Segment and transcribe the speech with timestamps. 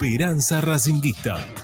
[0.00, 1.57] Esperanza Racinguista.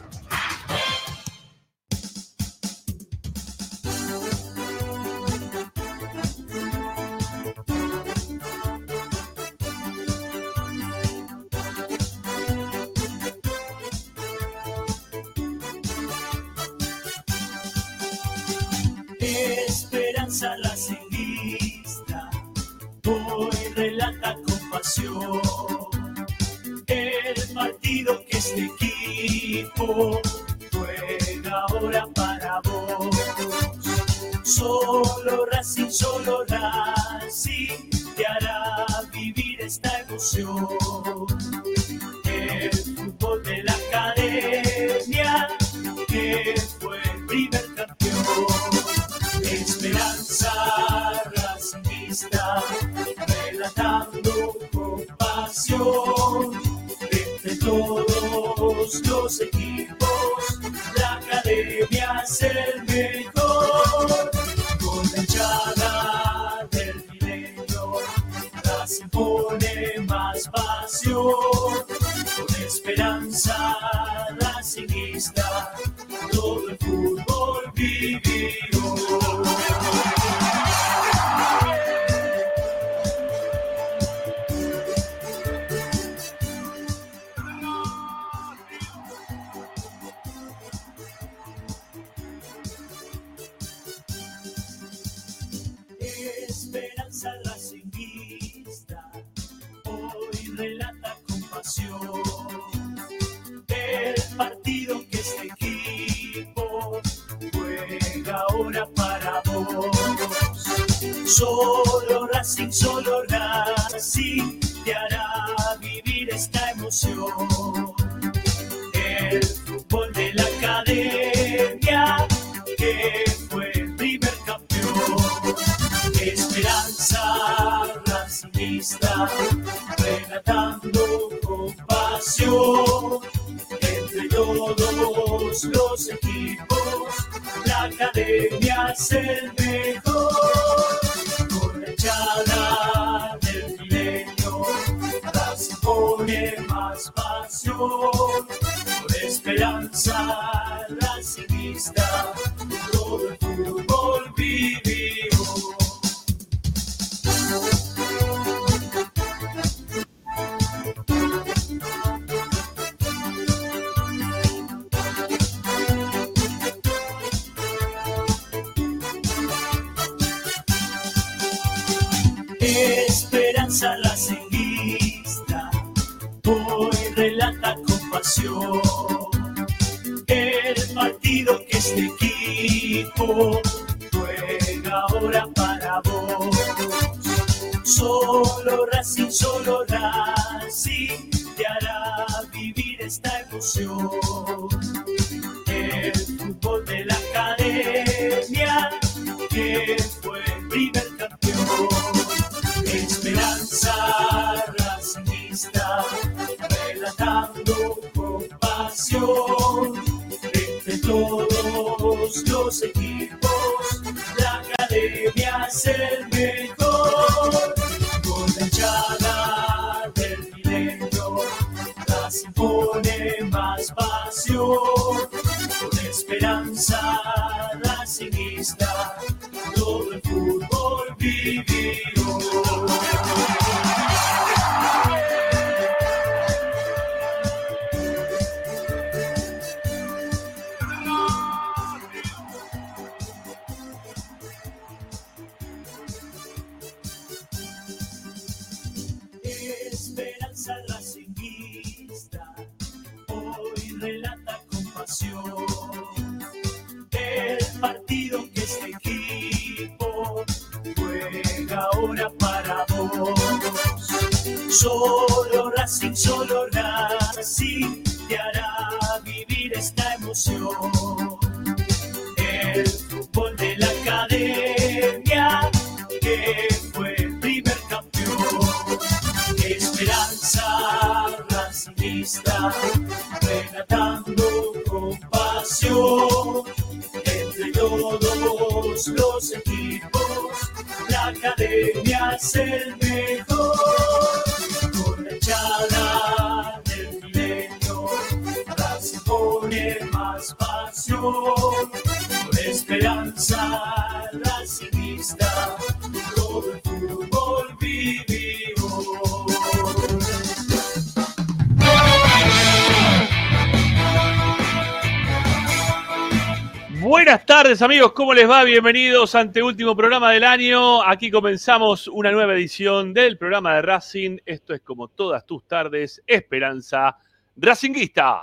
[317.14, 318.64] Buenas tardes amigos, ¿cómo les va?
[318.64, 321.00] Bienvenidos ante último programa del año.
[321.00, 324.38] Aquí comenzamos una nueva edición del programa de Racing.
[324.44, 327.16] Esto es como todas tus tardes, Esperanza
[327.55, 328.43] Racinguista.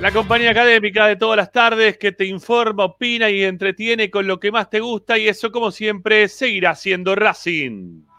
[0.00, 4.40] La compañía académica de todas las tardes que te informa, opina y entretiene con lo
[4.40, 8.11] que más te gusta y eso como siempre seguirá siendo Racing.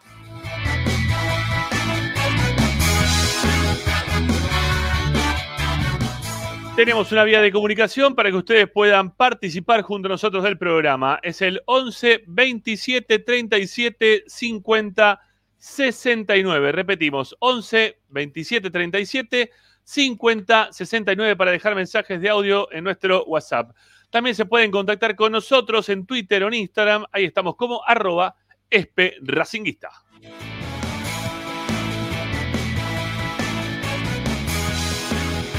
[6.76, 11.20] Tenemos una vía de comunicación para que ustedes puedan participar junto a nosotros del programa.
[11.22, 15.22] Es el 11 27 37 50
[15.56, 16.72] 69.
[16.72, 19.52] Repetimos, 11 27 37
[19.84, 23.76] 50 69 para dejar mensajes de audio en nuestro WhatsApp.
[24.10, 27.06] También se pueden contactar con nosotros en Twitter o en Instagram.
[27.12, 28.36] Ahí estamos como arroba
[28.68, 29.92] espe racinguista.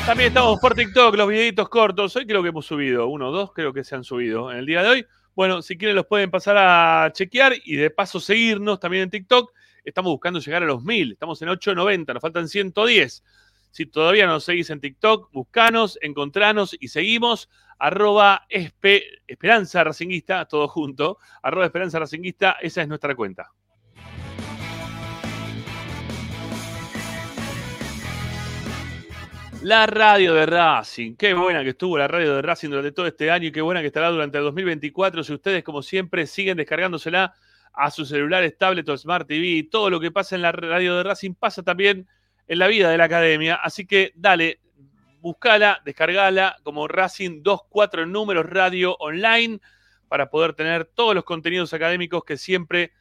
[0.07, 2.15] También estamos por TikTok, los videitos cortos.
[2.15, 4.67] Hoy creo que hemos subido, uno o dos creo que se han subido en el
[4.67, 5.07] día de hoy.
[5.35, 9.51] Bueno, si quieren los pueden pasar a chequear y de paso seguirnos también en TikTok.
[9.83, 13.25] Estamos buscando llegar a los 1000, estamos en 890, nos faltan 110.
[13.71, 17.49] Si todavía no seguís en TikTok, buscanos, encontranos y seguimos.
[17.79, 21.17] Arroba Esperanza Racinguista, todo junto.
[21.43, 23.53] Arroba Esperanza Racinguista, esa es nuestra cuenta.
[29.65, 33.31] La radio de Racing, qué buena que estuvo la radio de Racing durante todo este
[33.31, 35.25] año y qué buena que estará durante el 2024.
[35.25, 37.35] Si ustedes, como siempre, siguen descargándosela
[37.73, 41.05] a sus celulares, tablet o Smart TV, todo lo que pasa en la radio de
[41.05, 42.07] Racing pasa también
[42.47, 43.55] en la vida de la academia.
[43.55, 44.61] Así que dale,
[45.23, 49.61] buscala, descargala como Racing 24 números radio online
[50.09, 52.93] para poder tener todos los contenidos académicos que siempre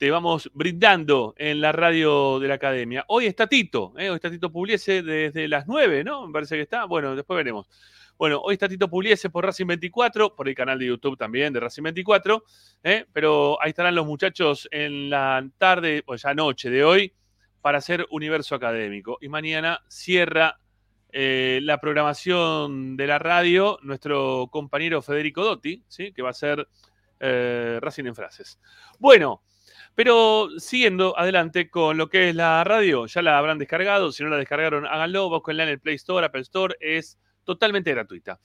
[0.00, 3.04] te vamos brindando en la radio de la academia.
[3.08, 4.08] Hoy está Tito, ¿eh?
[4.08, 6.26] hoy está Tito Pugliese desde las 9, ¿no?
[6.26, 6.86] Me parece que está.
[6.86, 7.68] Bueno, después veremos.
[8.16, 11.60] Bueno, hoy está Tito Pugliese por Racing 24, por el canal de YouTube también de
[11.60, 12.42] Racing 24,
[12.82, 13.04] ¿eh?
[13.12, 17.12] pero ahí estarán los muchachos en la tarde, o ya noche de hoy,
[17.60, 19.18] para hacer Universo Académico.
[19.20, 20.60] Y mañana cierra
[21.12, 26.10] eh, la programación de la radio nuestro compañero Federico Dotti, ¿sí?
[26.14, 26.66] que va a ser
[27.20, 28.58] Racing en Frases.
[28.98, 29.42] Bueno,
[30.02, 34.30] pero siguiendo adelante con lo que es la radio, ya la habrán descargado, si no
[34.30, 38.40] la descargaron, háganlo, búsquenla en el Play Store, Apple Store, es totalmente gratuita.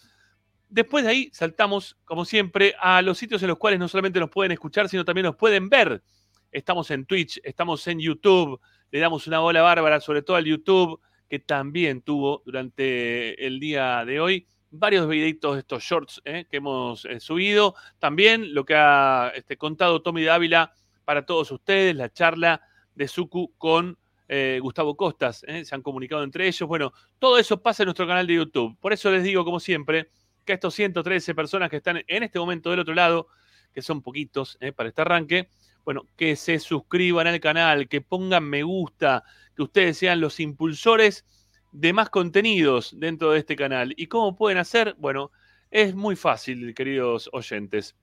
[0.67, 4.31] Después de ahí saltamos, como siempre, a los sitios en los cuales no solamente nos
[4.31, 6.03] pueden escuchar, sino también nos pueden ver.
[6.51, 8.59] Estamos en Twitch, estamos en YouTube,
[8.91, 10.99] le damos una bola bárbara, sobre todo al YouTube,
[11.29, 16.57] que también tuvo durante el día de hoy varios videitos de estos shorts eh, que
[16.57, 17.75] hemos eh, subido.
[17.97, 20.73] También lo que ha este, contado Tommy Dávila
[21.05, 22.61] para todos ustedes, la charla
[22.95, 23.97] de Suku con
[24.27, 25.63] eh, Gustavo Costas, ¿eh?
[25.63, 26.67] se han comunicado entre ellos.
[26.67, 28.77] Bueno, todo eso pasa en nuestro canal de YouTube.
[28.79, 30.09] Por eso les digo, como siempre,
[30.43, 33.27] que estos 113 personas que están en este momento del otro lado,
[33.73, 34.71] que son poquitos ¿eh?
[34.71, 35.49] para este arranque,
[35.83, 39.23] bueno, que se suscriban al canal, que pongan me gusta,
[39.55, 41.25] que ustedes sean los impulsores
[41.71, 43.93] de más contenidos dentro de este canal.
[43.95, 44.95] ¿Y cómo pueden hacer?
[44.97, 45.31] Bueno,
[45.69, 47.95] es muy fácil, queridos oyentes.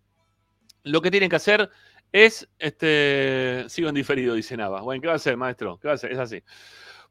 [0.84, 1.70] Lo que tienen que hacer
[2.12, 4.82] es, este, sigo en diferido, dice Nava.
[4.82, 5.78] Bueno, ¿qué va a hacer, maestro?
[5.78, 6.12] ¿Qué va a hacer?
[6.12, 6.42] Es así.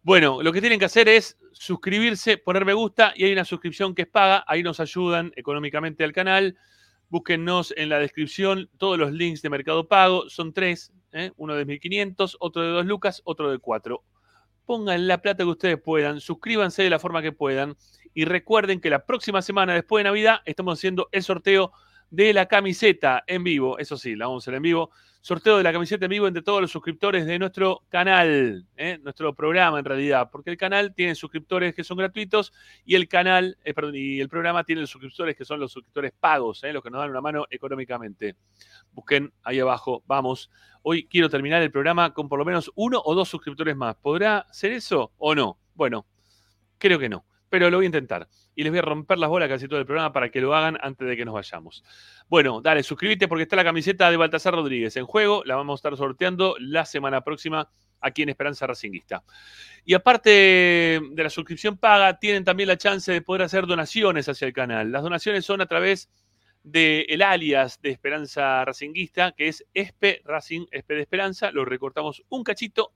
[0.03, 3.93] Bueno, lo que tienen que hacer es suscribirse, poner me gusta y hay una suscripción
[3.96, 4.43] que es paga.
[4.48, 6.58] Ahí nos ayudan económicamente al canal.
[7.10, 10.29] Búsquennos en la descripción todos los links de Mercado Pago.
[10.29, 11.31] Son tres, ¿eh?
[11.36, 14.03] uno de 1.500, otro de 2 lucas, otro de 4.
[14.65, 17.75] Pongan la plata que ustedes puedan, suscríbanse de la forma que puedan
[18.13, 21.72] y recuerden que la próxima semana después de Navidad estamos haciendo el sorteo
[22.12, 23.80] de la camiseta en vivo.
[23.80, 24.91] Eso sí, la vamos a hacer en vivo.
[25.22, 29.00] Sorteo de la camiseta en vivo entre todos los suscriptores de nuestro canal, ¿eh?
[29.03, 32.51] nuestro programa en realidad, porque el canal tiene suscriptores que son gratuitos
[32.86, 36.12] y el canal, eh, perdón, y el programa tiene los suscriptores que son los suscriptores
[36.20, 36.74] pagos, ¿eh?
[36.74, 38.36] los que nos dan una mano económicamente.
[38.94, 40.50] Busquen ahí abajo, vamos.
[40.82, 43.96] Hoy quiero terminar el programa con por lo menos uno o dos suscriptores más.
[43.98, 45.60] ¿Podrá ser eso o no?
[45.75, 46.08] Bueno,
[46.80, 48.27] creo que no pero lo voy a intentar.
[48.55, 50.77] Y les voy a romper las bolas casi todo el programa para que lo hagan
[50.81, 51.84] antes de que nos vayamos.
[52.27, 55.43] Bueno, dale, suscríbete porque está la camiseta de Baltasar Rodríguez en juego.
[55.46, 57.70] La vamos a estar sorteando la semana próxima
[58.01, 59.24] aquí en Esperanza Racinguista.
[59.86, 64.48] Y aparte de la suscripción paga, tienen también la chance de poder hacer donaciones hacia
[64.48, 64.91] el canal.
[64.91, 66.10] Las donaciones son a través
[66.63, 71.51] del alias de Esperanza Racinguista, que es Espe Racing, Espe de Esperanza.
[71.51, 72.93] Lo recortamos un cachito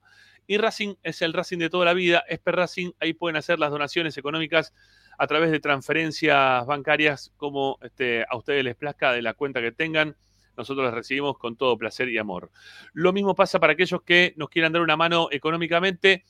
[0.47, 3.71] Y Racing es el Racing de toda la vida, Esper Racing, ahí pueden hacer las
[3.71, 4.74] donaciones económicas
[5.17, 9.72] a través de transferencias bancarias como este, a ustedes les plazca de la cuenta que
[9.72, 10.15] tengan.
[10.57, 12.50] Nosotros las recibimos con todo placer y amor.
[12.93, 16.24] Lo mismo pasa para aquellos que nos quieran dar una mano económicamente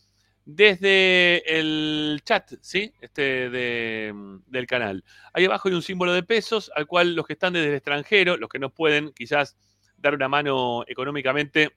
[0.46, 2.94] desde el chat, ¿sí?
[3.02, 5.04] Este del canal.
[5.34, 8.38] Ahí abajo hay un símbolo de pesos al cual los que están desde el extranjero,
[8.38, 9.58] los que no pueden quizás
[9.98, 11.72] dar una mano económicamente,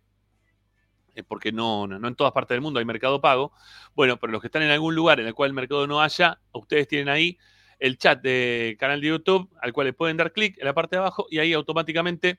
[1.22, 3.52] porque no, no, en todas partes del mundo hay mercado pago.
[3.94, 6.40] Bueno, pero los que están en algún lugar en el cual el mercado no haya,
[6.52, 7.38] ustedes tienen ahí
[7.78, 10.96] el chat del canal de YouTube al cual le pueden dar clic en la parte
[10.96, 12.38] de abajo y ahí automáticamente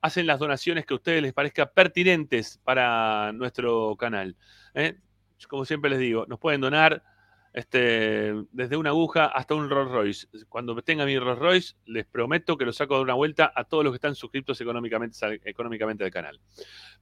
[0.00, 4.36] hacen las donaciones que a ustedes les parezca pertinentes para nuestro canal.
[4.74, 4.96] ¿eh?
[5.48, 7.02] Como siempre les digo, nos pueden donar
[7.52, 10.28] este, desde una aguja hasta un Rolls Royce.
[10.48, 13.84] Cuando tenga mi Rolls Royce, les prometo que lo saco de una vuelta a todos
[13.84, 16.40] los que están suscritos económicamente, económicamente al canal.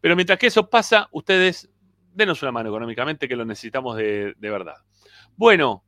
[0.00, 1.70] Pero mientras que eso pasa, ustedes
[2.12, 4.76] denos una mano económicamente que lo necesitamos de, de verdad.
[5.36, 5.84] Bueno,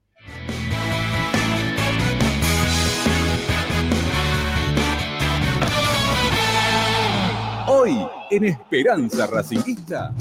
[7.70, 7.98] Hoy
[8.30, 10.14] en Esperanza Racinguista.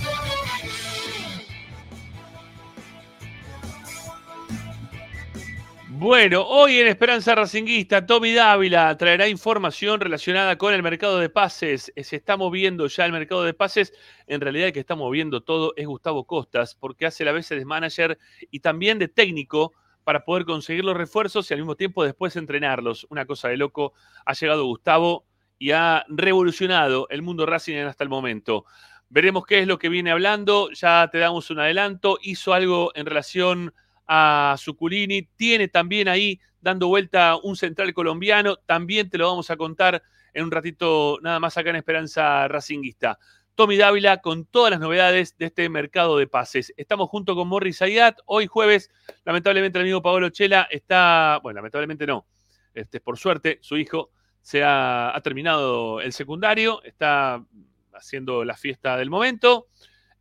[6.00, 11.92] Bueno, hoy en Esperanza Racinguista, Tommy Dávila traerá información relacionada con el mercado de pases.
[11.96, 13.92] Se está moviendo ya el mercado de pases.
[14.28, 17.66] En realidad el que está moviendo todo es Gustavo Costas, porque hace la veces de
[17.66, 18.20] manager
[18.52, 19.74] y también de técnico
[20.04, 23.08] para poder conseguir los refuerzos y al mismo tiempo después entrenarlos.
[23.10, 23.94] Una cosa de loco.
[24.24, 25.26] Ha llegado Gustavo
[25.58, 28.66] y ha revolucionado el mundo Racing hasta el momento.
[29.10, 30.70] Veremos qué es lo que viene hablando.
[30.74, 32.20] Ya te damos un adelanto.
[32.22, 33.74] Hizo algo en relación
[34.08, 35.24] a Suculini.
[35.36, 38.58] Tiene también ahí dando vuelta un central colombiano.
[38.58, 40.02] También te lo vamos a contar
[40.34, 43.20] en un ratito nada más acá en Esperanza Racinguista.
[43.56, 46.72] Tommy Dávila con todas las novedades de este mercado de pases.
[46.78, 48.20] Estamos junto con Morris Ayat.
[48.28, 48.92] Hoy jueves,
[49.26, 52.28] lamentablemente el amigo Paolo Chela está, bueno, lamentablemente no,
[52.76, 54.12] este, por suerte su hijo
[54.42, 57.44] se ha, ha terminado el secundario, está
[57.94, 59.70] haciendo la fiesta del momento.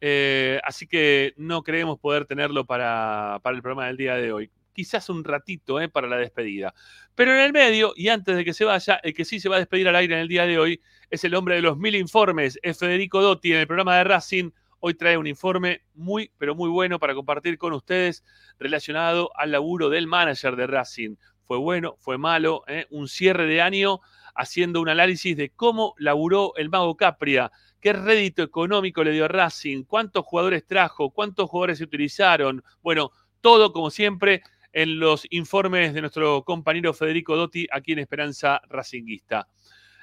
[0.00, 4.50] Eh, así que no creemos poder tenerlo para, el programa del día de hoy.
[4.72, 6.74] Quizás un ratito eh, para la despedida.
[7.14, 9.56] Pero en el medio, y antes de que se vaya, el que sí se va
[9.56, 11.94] a despedir al aire en el día de hoy es el hombre de los mil
[11.94, 14.50] informes, es Federico Dotti, en el programa de Racing.
[14.80, 18.22] Hoy trae un informe muy, pero muy bueno para compartir con ustedes
[18.58, 21.16] relacionado al laburo del manager de Racing.
[21.44, 24.00] Fue bueno, fue malo, eh, un cierre de año
[24.34, 29.84] haciendo un análisis de cómo laburó el mago Capria ¿Qué rédito económico le dio Racing?
[29.84, 31.10] ¿Cuántos jugadores trajo?
[31.10, 32.62] ¿Cuántos jugadores se utilizaron?
[32.82, 34.42] Bueno, todo como siempre
[34.72, 39.48] en los informes de nuestro compañero Federico Dotti aquí en Esperanza Racinguista.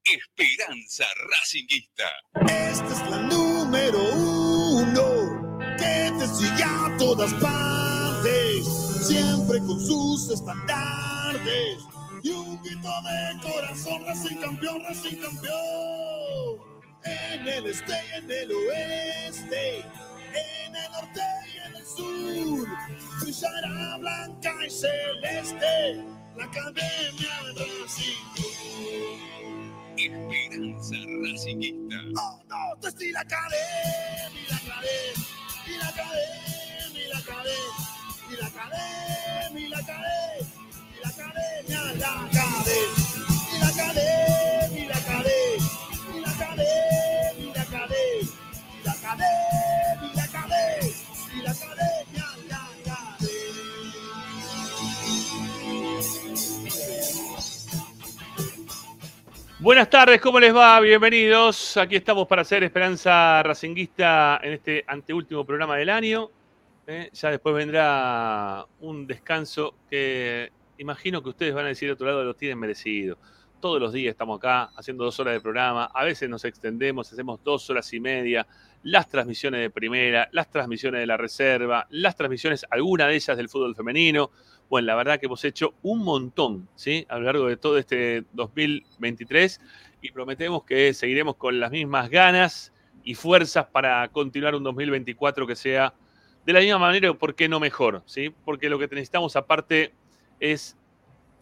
[0.04, 2.10] Esperanza Racinguista.
[2.40, 8.66] Esta es la número uno que te sigue a todas partes,
[9.06, 11.93] siempre con sus estandartes
[12.24, 16.58] y un grito de corazón, Racing campeón, campeón.
[17.04, 21.20] En el este y en el oeste, en el norte
[21.52, 22.66] y en el sur,
[23.20, 26.02] brillará blanca y celeste
[26.34, 28.24] la academia Racing.
[29.98, 31.96] Esperanza Racinguista.
[32.16, 35.24] Oh, no, te estoy la la academia, y la academia,
[35.66, 40.63] y la academia, y la academia, y la academia,
[59.64, 60.78] Buenas tardes, ¿cómo les va?
[60.80, 61.78] Bienvenidos.
[61.78, 66.30] Aquí estamos para hacer Esperanza Racinguista en este anteúltimo programa del año.
[66.86, 67.08] ¿eh?
[67.14, 72.34] Ya después vendrá un descanso que imagino que ustedes van a decir otro lado lo
[72.34, 73.18] tienen merecido.
[73.60, 77.42] Todos los días estamos acá haciendo dos horas de programa, a veces nos extendemos, hacemos
[77.42, 78.46] dos horas y media,
[78.82, 83.48] las transmisiones de primera, las transmisiones de la reserva, las transmisiones, alguna de ellas del
[83.48, 84.30] fútbol femenino.
[84.68, 87.06] Bueno, la verdad que hemos hecho un montón, ¿sí?
[87.08, 89.60] A lo largo de todo este 2023
[90.02, 95.56] y prometemos que seguiremos con las mismas ganas y fuerzas para continuar un 2024 que
[95.56, 95.94] sea
[96.44, 98.34] de la misma manera por qué no mejor, ¿sí?
[98.44, 99.94] Porque lo que necesitamos aparte
[100.40, 100.76] es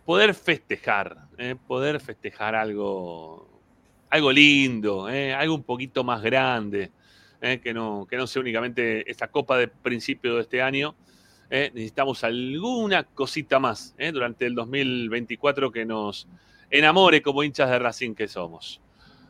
[0.05, 1.57] poder festejar, ¿eh?
[1.67, 3.49] poder festejar algo,
[4.11, 5.35] algo lindo, ¿eh?
[5.35, 6.91] algo un poquito más grande,
[7.41, 7.61] ¿eh?
[7.63, 10.95] que, no, que no sea únicamente esta copa de principio de este año.
[11.51, 16.27] Necesitamos alguna cosita más durante el 2024 que nos
[16.71, 18.81] enamore como hinchas de Racing que somos.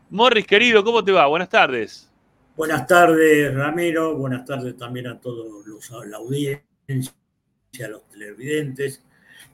[0.08, 1.26] Morris, querido, ¿cómo te va?
[1.26, 2.12] Buenas tardes.
[2.54, 4.14] Buenas tardes, Ramiro.
[4.16, 6.62] Buenas tardes también a todos los, a la audiencia,
[7.84, 9.02] a los televidentes.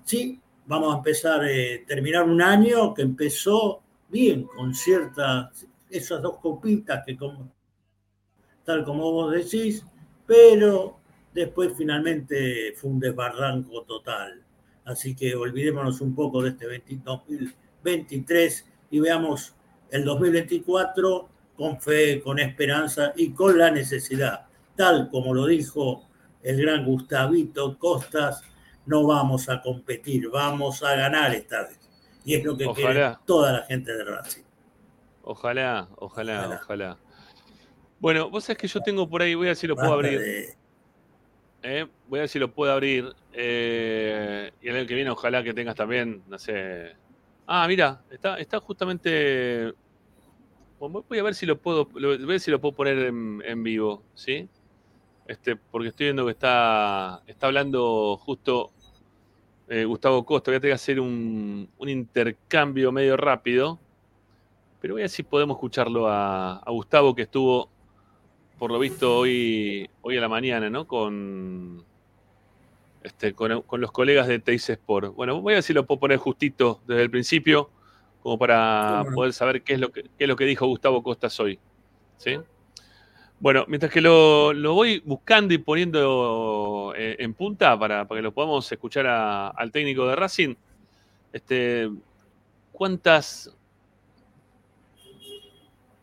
[0.09, 6.39] Sí, vamos a empezar, eh, terminar un año que empezó bien, con ciertas, esas dos
[6.39, 7.53] copitas que como,
[8.65, 9.85] tal como vos decís,
[10.25, 10.99] pero
[11.35, 14.43] después finalmente fue un desbarranco total.
[14.87, 19.55] Así que olvidémonos un poco de este 20 2023 y veamos
[19.91, 24.47] el 2024 con fe, con esperanza y con la necesidad.
[24.75, 26.09] Tal como lo dijo
[26.43, 28.43] el gran Gustavito Costas,
[28.89, 31.79] no vamos a competir, vamos a ganar esta vez.
[32.25, 33.21] Y es lo que quiere Ojalá.
[33.27, 34.43] toda la gente de Racing.
[35.23, 36.61] Ojalá, ojalá, Ojalá.
[36.63, 36.99] ojalá.
[38.01, 40.19] Bueno, vos sabés que yo tengo por ahí, voy a ver si lo puedo abrir.
[40.21, 40.57] de-
[41.63, 41.87] ¿eh?
[42.07, 43.15] Voy a ver si lo puedo abrir.
[43.33, 46.97] eh, y el año que viene, ojalá que tengas también, no sé.
[47.47, 49.75] Ah, mira, está, está justamente.
[50.79, 53.63] Voy a ver si lo puedo, voy a ver si lo puedo poner en, en
[53.63, 54.49] vivo, ¿sí?
[55.27, 58.73] Este, porque estoy viendo que está, está hablando justo
[59.69, 60.51] eh, Gustavo Costa.
[60.51, 63.79] Voy a tener que hacer un, un intercambio medio rápido.
[64.81, 67.69] Pero voy a ver si podemos escucharlo a, a Gustavo, que estuvo
[68.59, 70.87] por lo visto hoy, hoy a la mañana, ¿no?
[70.87, 71.85] Con,
[73.03, 75.15] este, con, con los colegas de Teis Sport.
[75.15, 77.71] Bueno, voy a ver si lo puedo poner justito desde el principio,
[78.23, 81.39] como para poder saber qué es lo que, qué es lo que dijo Gustavo Costas
[81.41, 81.59] hoy.
[82.17, 82.39] ¿Sí?
[83.41, 88.23] Bueno, mientras que lo, lo voy buscando y poniendo eh, en punta para, para que
[88.23, 90.55] lo podamos escuchar al técnico de Racing,
[91.33, 91.89] este,
[92.73, 93.55] ¿cuántas,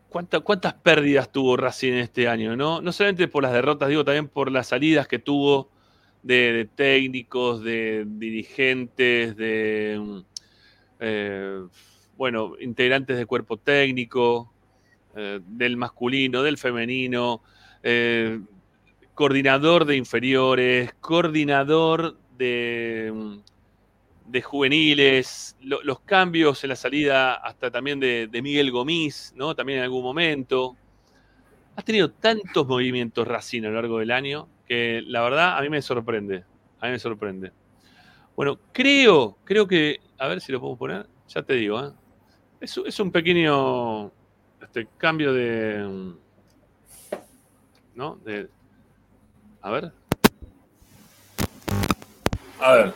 [0.10, 2.56] cuánta- ¿cuántas pérdidas tuvo Racing este año?
[2.56, 2.82] ¿no?
[2.82, 5.70] no solamente por las derrotas, digo también por las salidas que tuvo
[6.24, 10.20] de, de técnicos, de dirigentes, de mm,
[11.02, 11.62] eh,
[12.18, 14.54] bueno, integrantes de cuerpo técnico,
[15.16, 17.42] eh, del masculino, del femenino,
[17.84, 18.40] eh,
[19.14, 23.38] coordinador de inferiores, coordinador de, mm,
[24.32, 29.56] de juveniles, lo- los cambios en la salida hasta también de, Miguel Gomis, ¿no?
[29.56, 30.76] También en algún momento.
[31.76, 35.70] Ha tenido tantos movimientos Racing a lo largo del año que la verdad a mí
[35.70, 36.44] me sorprende.
[36.80, 37.52] A mí me sorprende.
[38.36, 41.92] Bueno, creo, creo que, a ver si lo puedo poner, ya te digo, ¿eh?
[42.62, 44.12] es un pequeño
[44.66, 46.14] este, cambio de,
[47.94, 48.16] ¿no?
[48.18, 48.50] De,
[49.62, 49.92] a ver.
[52.60, 52.94] A ver.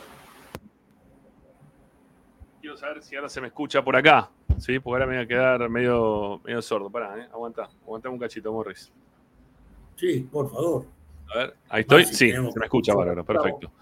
[2.60, 4.30] Quiero saber si ahora se me escucha por acá.
[4.58, 6.90] Sí, porque ahora me voy a quedar medio, medio sordo.
[6.90, 7.28] Pará, ¿eh?
[7.32, 7.70] Aguanta.
[7.82, 8.92] Aguanta un cachito, Morris.
[9.96, 10.84] Sí, por favor.
[11.32, 12.02] A ver, ahí estoy.
[12.02, 13.24] Ah, sí, se me escucha bárbaro.
[13.24, 13.72] Perfecto.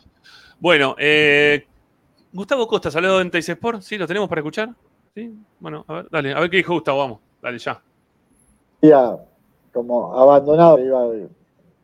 [0.61, 1.67] Bueno, eh,
[2.33, 3.81] Gustavo Costa, saludo en Teis Sport.
[3.83, 3.99] ¿Sí?
[3.99, 4.71] ¿Lo tenemos para escuchar?
[5.15, 7.81] Sí, bueno, a ver, dale, a ver qué dijo Gustavo, vamos, dale ya.
[8.83, 9.17] Ya,
[9.73, 11.09] como abandonado, iba,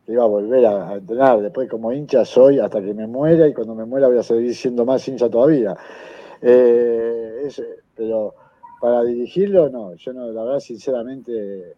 [0.07, 1.41] iba a volver a, a entrenar.
[1.41, 4.55] Después, como hincha, soy hasta que me muera y cuando me muera voy a seguir
[4.55, 5.75] siendo más hincha todavía.
[6.41, 7.61] Eh, es-
[7.95, 8.35] pero
[8.81, 11.75] para dirigirlo, no, yo no, la verdad, sinceramente,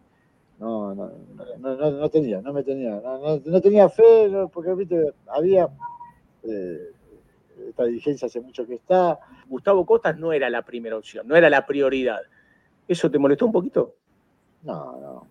[0.58, 1.10] no, no,
[1.58, 5.14] no, no- no tenía, no me tenía, no, no- no tenía fe, no, porque viste,
[5.28, 5.68] había
[6.42, 6.90] eh,
[7.68, 11.50] esta dirigencia hace mucho que está, Gustavo Costas no era la primera opción, no era
[11.50, 12.20] la prioridad.
[12.88, 13.94] ¿Eso te molestó un poquito?
[14.62, 15.26] No, no.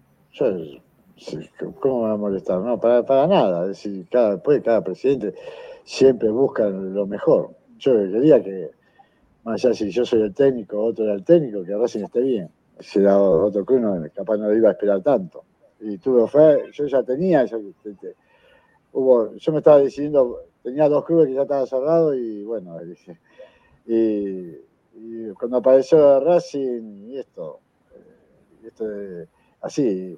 [1.80, 2.60] ¿cómo me va a molestar?
[2.62, 3.64] No, para, para nada.
[3.64, 5.34] Es decir, cada, después cada presidente
[5.84, 7.50] siempre busca lo mejor.
[7.80, 8.70] Yo quería que,
[9.44, 12.50] más allá si yo soy el técnico, otro era el técnico, que Racing esté bien.
[12.80, 15.44] Si era otro club, capaz no iba a esperar tanto.
[15.80, 18.16] Y tuve fe, yo ya tenía, yo, te- te-
[18.94, 22.78] hubo, yo me estaba decidiendo, tenía dos clubes que ya estaban cerrados y bueno,
[23.88, 24.58] y,
[24.98, 27.60] y cuando apareció Racing y esto,
[27.96, 29.28] eh, esto de-
[29.62, 30.18] así,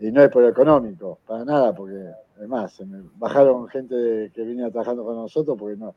[0.00, 1.96] y no es por económico, para nada, porque
[2.38, 5.94] además se me bajaron gente que venía trabajando con nosotros porque no,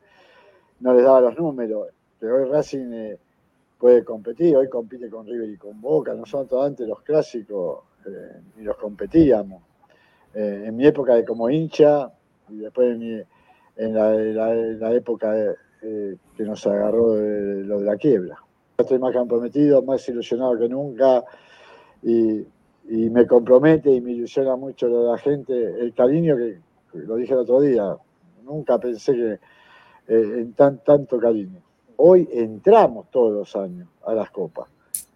[0.80, 1.88] no les daba los números,
[2.20, 3.18] que hoy Racing eh,
[3.78, 8.64] puede competir, hoy compite con River y con Boca, nosotros antes los clásicos eh, ni
[8.64, 9.62] los competíamos.
[10.34, 12.12] Eh, en mi época de como hincha
[12.48, 13.22] y después en, mi-
[13.76, 15.56] en la, la época de-
[16.36, 18.38] que nos agarró de, lo de la quiebra.
[18.78, 21.22] Estoy más comprometido, más ilusionado que nunca
[22.02, 22.44] y,
[22.86, 26.58] me compromete y me ilusiona mucho lo de la gente, el cariño que,
[26.92, 27.96] lo dije el otro día,
[28.44, 31.60] nunca pensé que eh, en tan, tanto cariño.
[31.96, 34.68] Hoy entramos todos los años a las copas,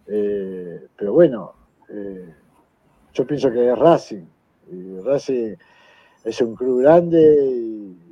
[0.07, 1.53] Eh, pero bueno,
[1.91, 2.33] eh,
[3.13, 4.25] yo pienso que es Racing,
[4.73, 5.57] y Racing
[6.25, 8.08] es un club grande y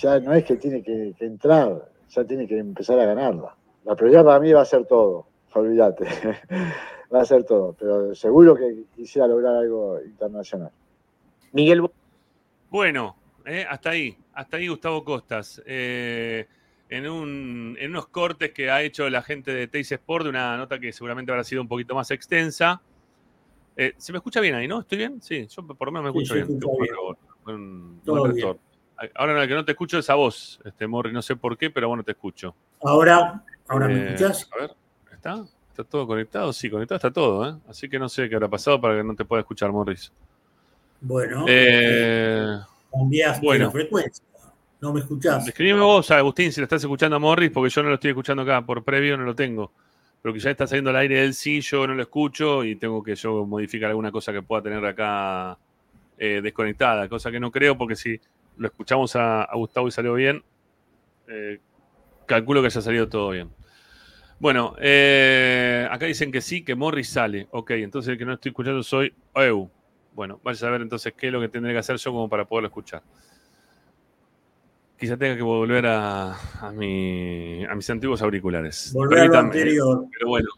[0.00, 3.56] ya no es que tiene que, que entrar, ya tiene que empezar a ganarla.
[3.84, 6.04] La prioridad para mí va a ser todo, olvídate,
[7.12, 10.70] va a ser todo, pero seguro que quisiera lograr algo internacional.
[11.52, 11.82] Miguel,
[12.70, 15.60] Bueno, eh, hasta ahí, hasta ahí Gustavo Costas.
[15.66, 16.46] Eh,
[16.88, 20.56] en, un- en unos cortes que ha hecho la gente de Teis Sport, de una
[20.56, 22.82] nota que seguramente habrá sido un poquito más extensa.
[23.76, 24.80] Eh, ¿Se me escucha bien ahí, no?
[24.80, 25.20] ¿Estoy bien?
[25.20, 26.46] Sí, yo por lo menos me escucho bien.
[26.46, 26.94] escucha Tengo bien.
[26.94, 28.58] un buen- un Todo buen bien.
[29.14, 31.70] Ahora lo que no te escucho es a vos, este Morri, no sé por qué,
[31.70, 32.54] pero bueno, te escucho.
[32.82, 34.48] Ahora, ahora me Eh, escuchás.
[34.52, 34.70] A ver,
[35.12, 35.44] ¿está?
[35.70, 36.52] ¿Está todo conectado?
[36.52, 37.54] Sí, conectado está todo, ¿eh?
[37.68, 40.12] Así que no sé qué habrá pasado para que no te pueda escuchar, Morris.
[41.00, 42.58] Bueno, Eh,
[42.92, 43.64] cambiaste bueno.
[43.66, 44.24] la frecuencia.
[44.80, 45.46] No me escuchás.
[45.48, 48.42] Escribime vos, Agustín, si lo estás escuchando a Morris, porque yo no lo estoy escuchando
[48.42, 49.72] acá, por previo no lo tengo.
[50.20, 53.02] Pero que ya está saliendo al aire él sí, yo no lo escucho y tengo
[53.02, 55.56] que yo modificar alguna cosa que pueda tener acá
[56.18, 58.20] eh, desconectada, cosa que no creo, porque si
[58.56, 60.42] lo escuchamos a, a Gustavo y salió bien,
[61.28, 61.58] eh,
[62.26, 63.50] calculo que haya salido todo bien.
[64.38, 67.46] Bueno, eh, acá dicen que sí, que Morris sale.
[67.52, 69.70] Ok, entonces el que no estoy escuchando soy Eu.
[70.14, 72.44] Bueno, vaya a ver entonces qué es lo que tendré que hacer yo como para
[72.44, 73.02] poderlo escuchar.
[74.98, 78.92] Quizá tenga que volver a, a, mi- a mis antiguos auriculares.
[78.94, 80.06] Volver a lo anterior.
[80.12, 80.48] Pero bueno,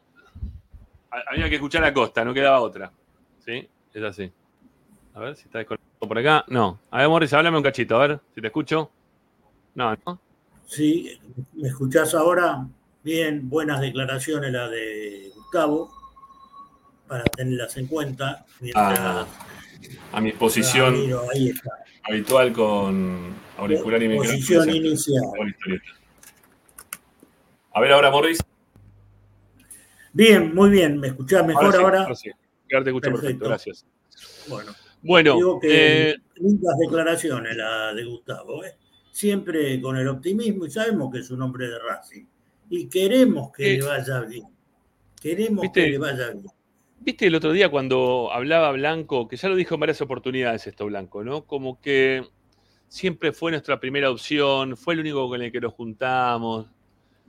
[1.11, 2.93] ha- había que escuchar a Costa, no quedaba otra.
[3.39, 3.69] ¿Sí?
[3.93, 4.33] Es así.
[5.15, 6.45] A ver si está desconectado por acá.
[6.49, 6.81] No.
[6.91, 8.91] A ver, Morris, háblame un cachito, a ver si te escucho.
[9.75, 10.21] No, ¿no?
[10.67, 11.21] Sí,
[11.53, 12.67] ¿me escuchás ahora?
[13.03, 15.91] Bien, buenas declaraciones la de Gustavo,
[17.07, 18.47] para tenerlas en cuenta.
[18.61, 19.27] Mientras Ah,
[20.13, 20.33] a mi
[21.33, 21.71] ahí está.
[22.05, 25.23] habitual con auricular y Posición inicial.
[27.73, 28.39] A ver ahora, Morris.
[30.13, 30.99] Bien, muy bien.
[30.99, 32.15] ¿Me escuchás mejor ahora?
[32.15, 32.31] sí.
[32.73, 33.45] Ahora te escucho perfecto, Perfecto.
[33.49, 33.87] gracias.
[34.47, 34.73] Bueno,
[35.05, 38.77] Bueno, digo que eh, lindas declaraciones la de Gustavo, ¿eh?
[39.11, 42.25] siempre con el optimismo y sabemos que es un hombre de Racing
[42.71, 44.45] y queremos que le vaya bien.
[45.21, 45.85] Queremos ¿Viste?
[45.85, 46.47] que le vaya bien.
[47.01, 50.87] Viste el otro día cuando hablaba Blanco, que ya lo dijo en varias oportunidades esto
[50.87, 51.45] Blanco, ¿no?
[51.45, 52.27] Como que
[52.89, 56.67] siempre fue nuestra primera opción, fue el único con el que nos juntamos.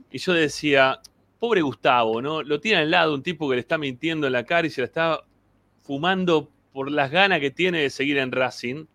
[0.10, 1.02] Y yo decía,
[1.40, 2.42] pobre Gustavo, ¿no?
[2.42, 4.80] Lo tiene al lado un tipo que le está mintiendo en la cara y se
[4.80, 5.26] la está
[5.82, 8.86] fumando por las ganas que tiene de seguir en Racing.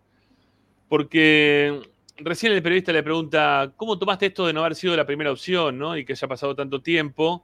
[0.87, 1.81] Porque
[2.17, 5.79] recién el periodista le pregunta, ¿cómo tomaste esto de no haber sido la primera opción,
[5.79, 5.97] ¿no?
[5.97, 7.43] Y que haya pasado tanto tiempo.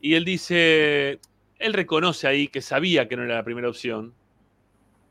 [0.00, 1.20] Y él dice,
[1.58, 4.14] él reconoce ahí que sabía que no era la primera opción,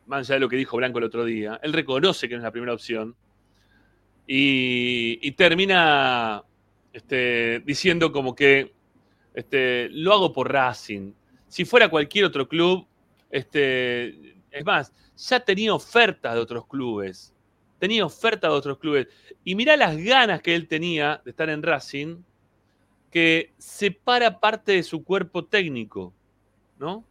[0.07, 2.43] más allá de lo que dijo Blanco el otro día, él reconoce que no es
[2.43, 3.15] la primera opción
[4.25, 6.43] y, termina
[6.93, 8.73] este, diciendo como que
[9.35, 11.13] este, lo hago por Racing.
[11.47, 12.87] Si fuera cualquier otro club,
[13.29, 17.33] este, es más, ya tenía ofertas de otros clubes,
[17.79, 19.07] tenía ofertas de otros clubes
[19.43, 22.17] y mirá las ganas que él tenía de estar en Racing
[23.11, 26.13] que separa parte de su cuerpo técnico,
[26.77, 27.05] ¿no?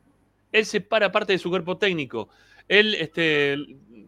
[0.53, 2.29] Él separa parte de su cuerpo técnico.
[2.69, 3.57] Él este,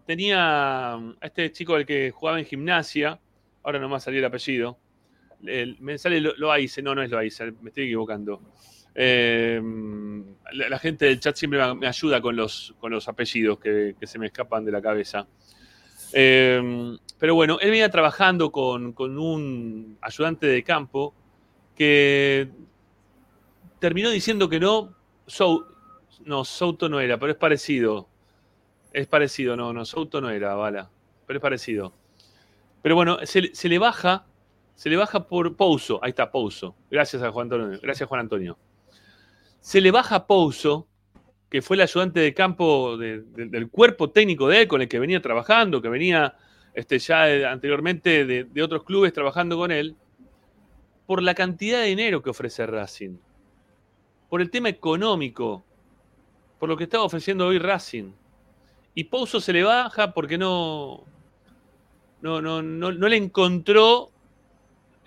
[0.06, 3.18] tenía a este chico el que jugaba en gimnasia,
[3.62, 4.78] ahora no me salir el apellido,
[5.44, 8.40] el- me sale Lo- Loaiza, no, no es Loaiza, me estoy equivocando.
[9.00, 9.62] Eh,
[10.54, 14.26] la, gente del chat siempre me, ayuda con los, con los apellidos que, se me
[14.26, 15.24] escapan de la cabeza.
[16.12, 21.14] Eh, pero bueno, él venía trabajando con, con un ayudante de campo
[21.76, 22.48] que
[23.78, 24.96] terminó diciendo que no,
[26.24, 28.08] no, Souto no era, pero es parecido.
[28.92, 30.90] Es parecido, no, no, Souto no era, Bala,
[31.24, 31.92] pero es parecido.
[32.82, 34.26] Pero bueno, se, le- se le baja,
[34.74, 36.74] se le baja por Pouso, ahí está, Pouso.
[36.90, 38.58] Gracias a Juan Antonio, gracias Juan Antonio.
[39.68, 40.88] Se le baja Pouso,
[41.50, 44.88] que fue el ayudante de campo de- de- del cuerpo técnico de él, con el
[44.88, 46.34] que venía trabajando, que venía
[46.72, 49.94] este, ya anteriormente de, de otros clubes trabajando con él,
[51.06, 53.18] por la cantidad de dinero que ofrece Racing,
[54.30, 55.62] por el tema económico,
[56.58, 58.10] por lo que estaba ofreciendo hoy Racing.
[58.94, 61.04] Y Pouso se le baja porque no,
[62.22, 64.12] no, no, no, no le encontró.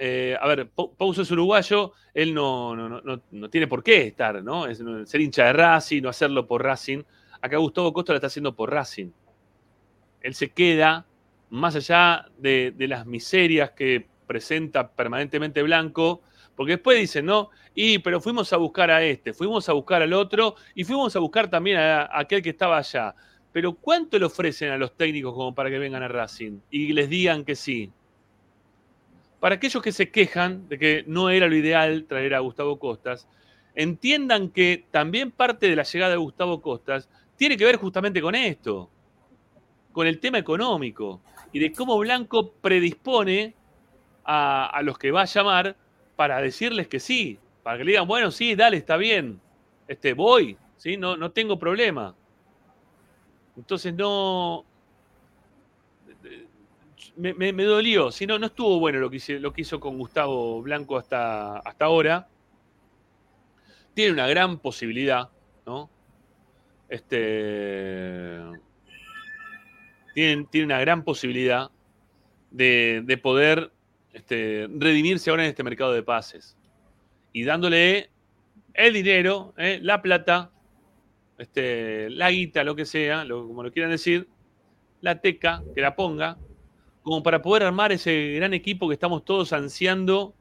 [0.03, 4.07] Eh, a ver, Pou- Pouso es uruguayo, él no, no, no- no- tiene por qué
[4.07, 4.65] estar, ¿no?
[4.65, 7.03] Es, ser hincha de Racing, no hacerlo por Racing.
[7.41, 9.11] Acá Gustavo Costa lo está haciendo por Racing.
[10.21, 11.05] Él se queda
[11.49, 16.21] más allá de, de las miserias que presenta permanentemente Blanco,
[16.55, 17.49] porque después dicen, ¿no?
[17.73, 21.19] Y, pero fuimos a buscar a este, fuimos a buscar al otro y fuimos a
[21.19, 23.15] buscar también a, a aquel que estaba allá.
[23.51, 27.09] Pero ¿cuánto le ofrecen a los técnicos como para que vengan a Racing y les
[27.09, 27.91] digan que sí?
[29.41, 33.27] Para aquellos que se quejan de que no era lo ideal traer a Gustavo Costas,
[33.75, 38.35] entiendan que también parte de la llegada de Gustavo Costas tiene que ver justamente con
[38.35, 38.89] esto,
[39.91, 43.55] con el tema económico y de cómo Blanco predispone
[44.23, 45.75] a, a los que va a llamar
[46.15, 49.41] para decirles que sí, para que le digan, bueno, sí, dale, está bien,
[49.87, 50.97] este, voy, ¿sí?
[50.97, 52.15] no, no tengo problema.
[53.57, 54.65] Entonces no.
[57.15, 59.97] Me, me- dolió, si no, no estuvo bueno lo que, hice- lo que hizo con
[59.97, 62.27] Gustavo Blanco hasta, hasta ahora.
[63.93, 65.29] Tiene una gran posibilidad,
[65.65, 65.89] ¿no?
[66.89, 68.39] Este.
[70.13, 71.69] Tiene, tiene una gran posibilidad
[72.49, 73.71] de, de poder
[74.13, 76.57] este, redimirse ahora en este mercado de pases.
[77.33, 78.09] Y dándole
[78.73, 79.79] el dinero, ¿eh?
[79.81, 80.51] la plata,
[81.37, 84.27] este, la guita, lo que sea, lo- como lo quieran decir,
[85.01, 86.37] la teca, que la ponga,
[87.03, 90.33] como para poder armar ese gran equipo que estamos todos ansiando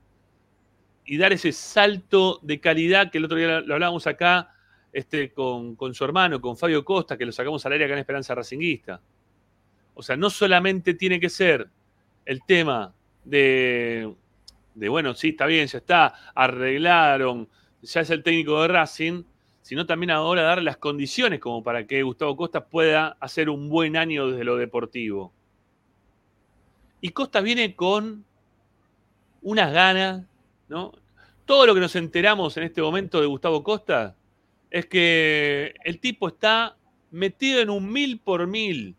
[1.05, 4.55] y dar ese salto de calidad que el otro día lo hablábamos acá
[4.93, 8.01] este, con, con su hermano, con Fabio Costa, que lo sacamos al aire acá en
[8.01, 9.01] Esperanza Racinguista.
[9.95, 11.69] O sea, no solamente tiene que ser
[12.25, 12.95] el tema
[13.25, 14.15] de,
[14.75, 17.49] de, bueno, sí, está bien, ya está, arreglaron,
[17.83, 19.25] ya es el técnico de Racing,
[19.63, 23.97] sino también ahora dar las condiciones como para que Gustavo Costa pueda hacer un buen
[23.97, 25.33] año desde lo deportivo.
[27.01, 28.25] Y Costa viene con
[29.43, 30.25] unas ganas,
[30.69, 30.93] ¿no?
[31.45, 34.17] Todo lo que nos enteramos en este momento de Gustavo Costa
[34.71, 36.77] es que el tipo está
[37.11, 38.95] metido en un mil por mil.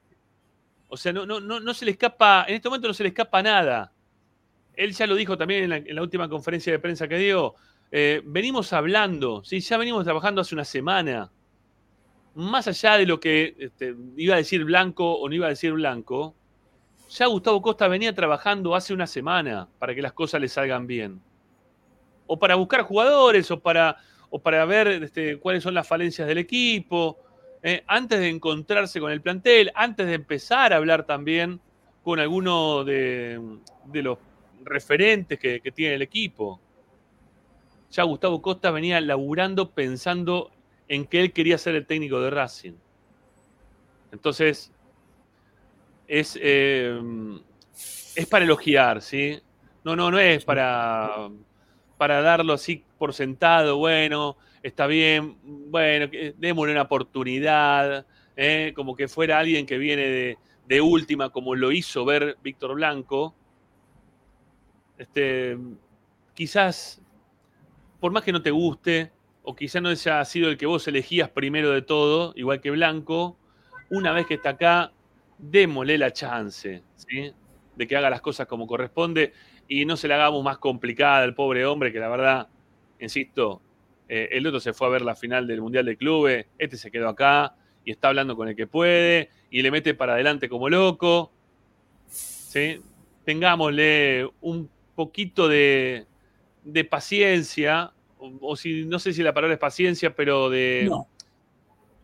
[0.90, 3.10] O sea, no, no, no, no se le escapa, en este momento no se le
[3.10, 3.94] escapa nada.
[4.74, 7.56] Él ya lo dijo también en la, última conferencia de prensa que dio.
[7.92, 9.60] Eh, venimos hablando, ¿sí?
[9.60, 11.32] ya venimos trabajando hace una semana.
[12.34, 15.74] Más allá de lo que este, iba a decir Blanco o no iba a decir
[15.74, 16.36] Blanco,
[17.12, 21.22] ya Gustavo Costa venía trabajando hace una semana para que las cosas le salgan bien.
[22.26, 23.98] O para buscar jugadores, o para,
[24.30, 27.18] o para ver este, cuáles son las falencias del equipo,
[27.64, 31.60] eh, antes de encontrarse con el plantel, antes de empezar a hablar también
[32.02, 33.40] con alguno de,
[33.92, 34.18] los
[34.64, 36.62] referentes que, que tiene el equipo.
[37.92, 40.50] Ya Gustavo Costa venía laburando pensando
[40.88, 42.74] en que él quería ser el técnico de Racing.
[44.14, 44.72] Entonces,
[46.12, 47.00] es, eh,
[48.16, 49.40] es para elogiar, ¿sí?
[49.86, 51.30] No, no, no es para,
[51.98, 55.38] para darlo así por sentado, bueno, está bien,
[55.72, 58.74] bueno, démosle una oportunidad, ¿eh?
[58.76, 63.34] como que fuera alguien que viene de, de última, como lo hizo ver Víctor Blanco.
[64.98, 65.58] Este,
[66.34, 67.02] quizás,
[68.02, 71.30] por más que no te guste, o quizás no haya sido el que vos elegías
[71.30, 73.38] primero de todo, igual que Blanco,
[73.90, 74.92] una vez que está acá,
[75.42, 77.34] démosle la chance, ¿sí?
[77.76, 79.34] De que haga las cosas como corresponde
[79.68, 82.48] y no se la hagamos más complicada al pobre hombre, que la verdad,
[83.00, 83.62] insisto,
[84.08, 86.92] eh, el otro se fue a ver la final del Mundial de Clubes, este se
[86.92, 90.70] quedó acá y está hablando con el que puede y le mete para adelante como
[90.70, 91.32] loco.
[93.24, 96.06] Tengámosle un poquito de,
[96.90, 100.92] paciencia, o, si no sé si la palabra es paciencia, pero de,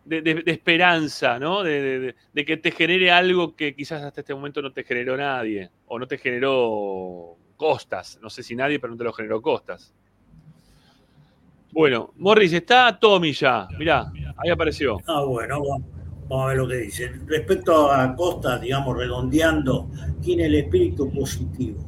[0.07, 1.63] de, esperanza, ¿no?
[1.63, 5.99] De, que te genere algo que quizás hasta este momento no te generó nadie, o
[5.99, 8.19] no te generó costas.
[8.21, 9.93] No sé si nadie, pero no te lo generó costas.
[11.71, 13.67] Bueno, Morris, está Tommy ya.
[13.77, 14.97] Mirá, ahí apareció.
[15.07, 15.61] ah, bueno,
[16.29, 17.11] vamos, a ver lo que dice.
[17.25, 19.89] Respecto a Costa, digamos, redondeando,
[20.21, 21.83] tiene el espíritu positivo.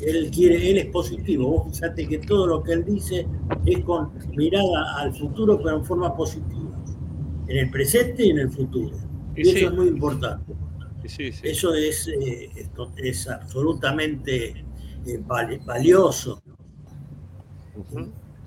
[0.00, 1.64] Él quiere, él es positivo.
[1.64, 3.26] Vos fíjate que todo lo que él dice
[3.66, 6.69] es con mirada al futuro, pero en forma positiva.
[7.50, 8.96] En el presente y en el futuro.
[9.34, 9.58] Y Y sí.
[9.58, 10.54] eso es muy importante.
[11.06, 11.48] Sí, sí.
[11.48, 14.50] Eso es, eh, esto es absolutamente
[15.06, 16.40] eh, vali- valioso.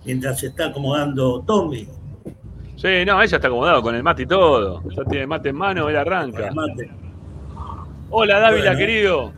[0.06, 1.88] Mientras se está acomodando Tommy,
[2.76, 4.82] Sí, no, ella está acomodado con el mate y todo.
[4.90, 6.52] Ya tiene el mate en mano, él arranca.
[6.54, 6.90] mate.
[8.10, 8.78] Hola, Dávila, Bueno.
[8.80, 9.34] querido.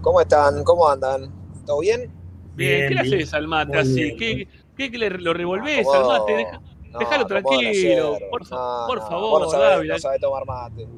[0.00, 0.64] ¿Cómo están?
[0.64, 1.30] ¿Cómo andan?
[1.66, 2.10] ¿Todo bien?
[2.56, 3.94] Bien, ¿qué le haces al mate Muy así?
[3.94, 4.16] bien.
[4.16, 6.36] ¿Qué, qué le, lo revolvés al mate?
[6.36, 6.60] Deja-
[6.92, 9.98] no, Déjalo tranquilo, por fa- No, por no, favor, vos no sabés, Dávila.
[9.98, 10.88] sabés tomar mate.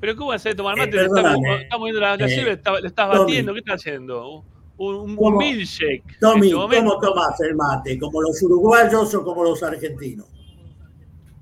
[0.00, 0.96] Pero ¿cómo vas a tomar Eh, mate?
[0.96, 3.18] Le estamos, viendo la, la Eh, yerba, está- le estás Tommy.
[3.20, 3.52] batiendo.
[3.52, 4.44] ¿Qué estás haciendo?
[4.76, 6.18] Un, un, un milkshake.
[6.20, 6.76] Tommy, este.
[6.78, 7.98] ¿cómo tomas el mate?
[7.98, 10.26] ¿Como los uruguayos o como los argentinos?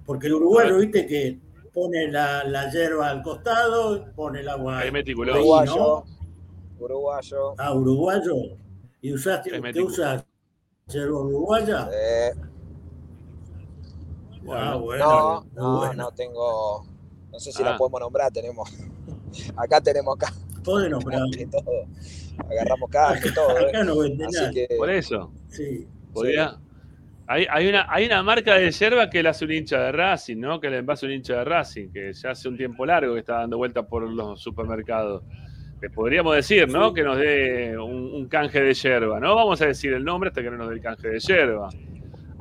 [0.04, 1.38] Porque el uruguayo, viste, que
[1.72, 5.38] pone la, la hierba al costado, pone el agua ahí, meticuloso.
[5.38, 5.42] ¿no?
[5.44, 6.04] Uruguayo.
[6.78, 7.54] Uruguayo.
[7.58, 8.34] Ah, uruguayo.
[9.00, 10.02] ¿Y usaste, Es ¿qué meticuloso.
[10.02, 10.26] usas?
[10.88, 11.88] ¿Hierba uruguaya?
[11.92, 12.32] Eh,
[14.50, 15.04] ah, Bueno.
[15.04, 15.94] no, no, bueno.
[16.04, 16.84] no tengo.
[17.30, 17.70] No sé si Ah.
[17.72, 18.30] la podemos nombrar.
[18.32, 18.68] Tenemos.
[19.56, 21.20] Acá tenemos canje Podés nombrar.
[21.38, 21.64] y todo.
[22.50, 23.58] Agarramos canje y todo.
[23.58, 23.68] ¿eh?
[23.68, 24.50] Acá no vende Así nada.
[24.52, 24.68] que.
[24.76, 25.32] Por eso.
[25.48, 25.86] Sí.
[26.12, 26.56] Podría.
[27.28, 30.38] Hay, hay, una, hay una marca de yerba que la hace un hincha de Racing,
[30.38, 30.60] ¿no?
[30.60, 33.36] Que le envase un hincha de Racing, que ya hace un tiempo largo que está
[33.38, 35.22] dando vuelta por los supermercados.
[35.80, 36.88] Le podríamos decir, ¿no?
[36.88, 36.94] Sí.
[36.96, 39.18] Que nos dé un, un canje de yerba.
[39.18, 41.70] No vamos a decir el nombre hasta que no nos dé el canje de yerba.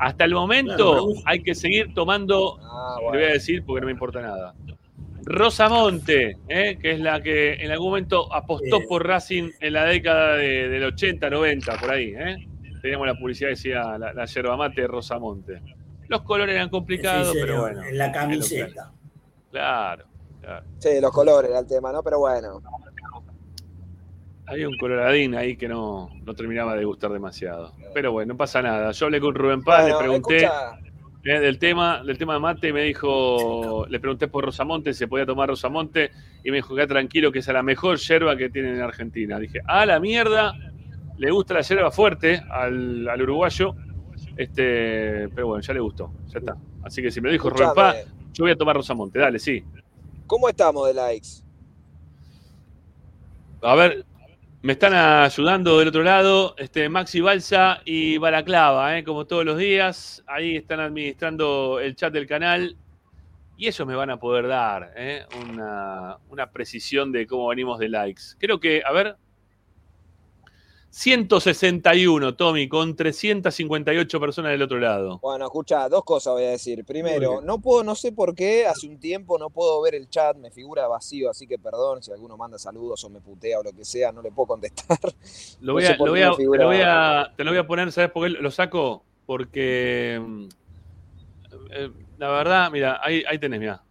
[0.02, 3.92] Hasta el momento hay que seguir tomando, Ah, le voy a decir porque no me
[3.94, 4.54] importa nada.
[5.24, 6.78] Rosamonte, ¿eh?
[6.82, 8.88] que es la que en algún momento apostó Bien.
[8.90, 12.14] por Racing en la década de- del 80, 90, por ahí.
[12.18, 12.48] ¿eh?
[12.82, 15.62] Teníamos la publicidad que decía la, la yerba mate de Rosamonte.
[16.08, 17.84] Los colores eran complicados, Sí, pero bueno.
[17.86, 18.92] En la camiseta.
[19.52, 20.06] Claro,
[20.42, 20.66] claro.
[20.80, 22.02] Sí, los colores era el tema, ¿no?
[22.02, 22.60] Pero bueno.
[24.52, 27.74] Había un coloradín ahí que no, no terminaba de gustar demasiado.
[27.94, 28.92] Pero bueno, no pasa nada.
[28.92, 30.50] Yo hablé con Rubén Paz, Bueno, le pregunté
[31.24, 35.00] eh, del tema del tema de mate y me dijo, le pregunté por Rosamonte si
[35.00, 36.12] se podía tomar Rosamonte
[36.44, 39.40] y me dijo que tranquilo que esa es la mejor yerba que tienen en Argentina.
[39.40, 40.54] Dije, a la mierda,
[41.18, 43.74] le gusta la yerba fuerte al, al uruguayo,
[44.36, 46.58] este, pero bueno, ya le gustó, ya está.
[46.84, 49.64] Así que si me lo dijo Rubén Paz, yo voy a tomar Rosamonte, dale, sí.
[50.28, 51.30] ¿Cómo estamos de likes?
[53.62, 54.06] A ver,
[54.64, 59.04] me están ayudando del otro lado este, Maxi Balsa y Balaclava, ¿eh?
[59.04, 60.24] como todos los días.
[60.28, 62.78] Ahí están administrando el chat del canal
[63.58, 65.26] y ellos me van a poder dar ¿eh?
[65.44, 68.22] una, una precisión de cómo venimos de likes.
[68.38, 69.16] Creo que, a ver,
[70.92, 75.20] 161, Tommy, con 358 personas del otro lado.
[75.22, 76.84] Bueno, escucha, dos cosas voy a decir.
[76.84, 80.36] Primero, no puedo, no sé por qué, hace un tiempo no puedo ver el chat,
[80.36, 83.72] me figura vacío, así que perdón si alguno manda saludos o me putea o lo
[83.72, 84.98] que sea, no le puedo contestar.
[85.62, 88.12] Lo voy lo voy a- te, lo voy a, te lo voy a poner, ¿sabes
[88.12, 89.06] por qué lo saco?
[89.26, 90.20] Porque
[91.72, 93.82] eh, la verdad, mira, ahí, ahí tenés, mira.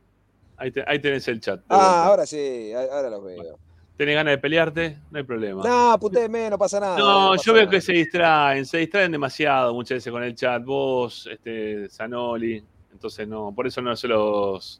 [0.57, 1.61] Ahí, te- ahí tenés el chat.
[1.71, 3.59] Ah, ahora sí, ahora los veo.
[4.01, 4.97] ¿Tenés ganas de pelearte?
[5.11, 5.63] No hay problema.
[5.63, 6.97] No, putéeme, no pasa nada.
[6.97, 7.71] No, pasa yo veo nada.
[7.71, 10.65] que se distraen, se distraen demasiado muchas veces con el chat.
[10.65, 12.65] Vos, este, Zanoli.
[12.93, 14.79] Entonces no, por eso no se los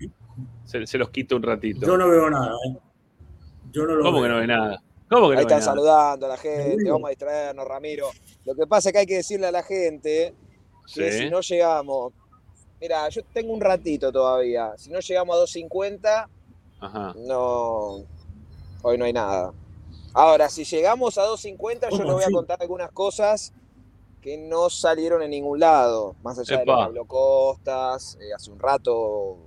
[0.65, 1.87] se, se los quito un ratito.
[1.87, 2.51] Yo no veo nada.
[2.67, 2.79] ¿eh?
[3.71, 4.23] Yo no lo ¿Cómo veo.
[4.23, 4.83] que no ve nada?
[5.11, 5.63] ¿Cómo que Ahí no ve están nada?
[5.75, 8.07] saludando a la gente, vamos a distraernos, Ramiro.
[8.47, 10.33] Lo que pasa es que hay que decirle a la gente
[10.95, 11.19] que Sí.
[11.25, 12.15] si no llegamos,
[12.81, 16.27] mira, yo tengo un ratito todavía, si no llegamos a 2.50,
[16.81, 17.15] Ajá.
[17.19, 17.99] no,
[18.83, 19.53] hoy no hay nada.
[20.13, 23.53] Ahora, si llegamos a 2.50, yo ¿Cómo les voy a contar algunas cosas
[24.21, 26.83] que no salieron en ningún lado, más allá de lo Epa.
[26.83, 29.39] que habló Costas, eh, hace un rato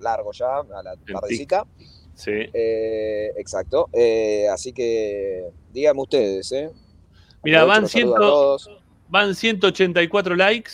[0.00, 1.66] largo ya, a la El tardecita.
[2.14, 2.30] Sí.
[2.32, 3.88] Eh, exacto.
[3.92, 6.70] Eh, así que díganme ustedes, ¿eh?
[7.42, 8.70] Mira, van, los saludo a 100 todos.
[9.08, 10.72] van 184 likes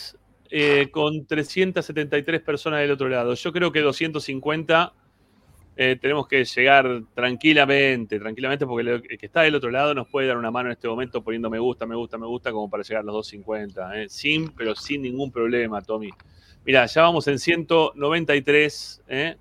[0.91, 3.33] con 373 personas del otro lado.
[3.33, 4.93] Yo creo que 250
[5.77, 10.27] eh, tenemos que llegar tranquilamente, tranquilamente, porque el que está del otro lado nos puede
[10.27, 12.83] dar una mano en este momento poniendo me gusta, me gusta, me gusta, como para
[12.83, 14.01] llegar a los 250.
[14.01, 14.09] eh.
[14.09, 16.09] Sin, pero sin ningún problema, Tommy.
[16.65, 19.35] Mira, ya vamos en 193, eh,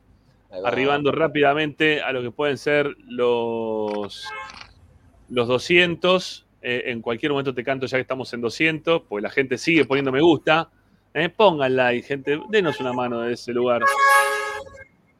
[0.64, 4.24] arribando rápidamente a lo que pueden ser los,
[5.28, 6.46] los 200.
[6.62, 9.84] Eh, en cualquier momento te canto ya que estamos en 200, pues la gente sigue
[9.84, 10.70] poniendo me gusta.
[11.12, 12.40] Eh, pongan like, gente.
[12.48, 13.82] Denos una mano de ese lugar.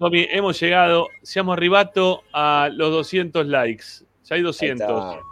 [0.01, 3.85] Tommy, hemos llegado, seamos ribato a los 200 likes.
[4.25, 4.89] Ya hay 200.
[4.89, 5.23] Ahí está.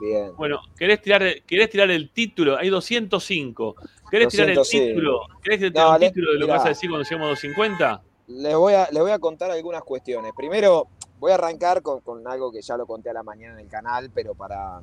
[0.00, 0.36] Bien.
[0.36, 2.56] Bueno, ¿querés tirar, ¿querés tirar el título?
[2.58, 3.76] Hay 205.
[4.10, 4.88] ¿Querés tirar el 205.
[4.88, 5.20] título?
[5.44, 8.02] ¿Querés tirar No, el título de lo que vas a decir cuando lleguemos a 250?
[8.26, 10.32] Les voy a, les voy a contar algunas cuestiones.
[10.36, 10.88] Primero,
[11.20, 13.68] voy a arrancar con, con algo que ya lo conté a la mañana en el
[13.68, 14.80] canal, pero para.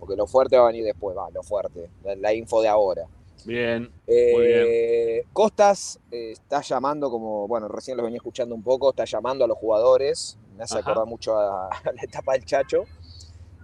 [0.00, 1.88] Porque lo fuerte va a venir después, va, lo fuerte.
[2.02, 3.04] La, la info de ahora.
[3.44, 3.90] Bien.
[4.06, 9.44] Eh, Costas eh, está llamando, como, bueno, recién lo venía escuchando un poco, está llamando
[9.44, 10.38] a los jugadores.
[10.56, 10.90] Me hace Ajá.
[10.90, 12.84] acordar mucho a, a la etapa del Chacho.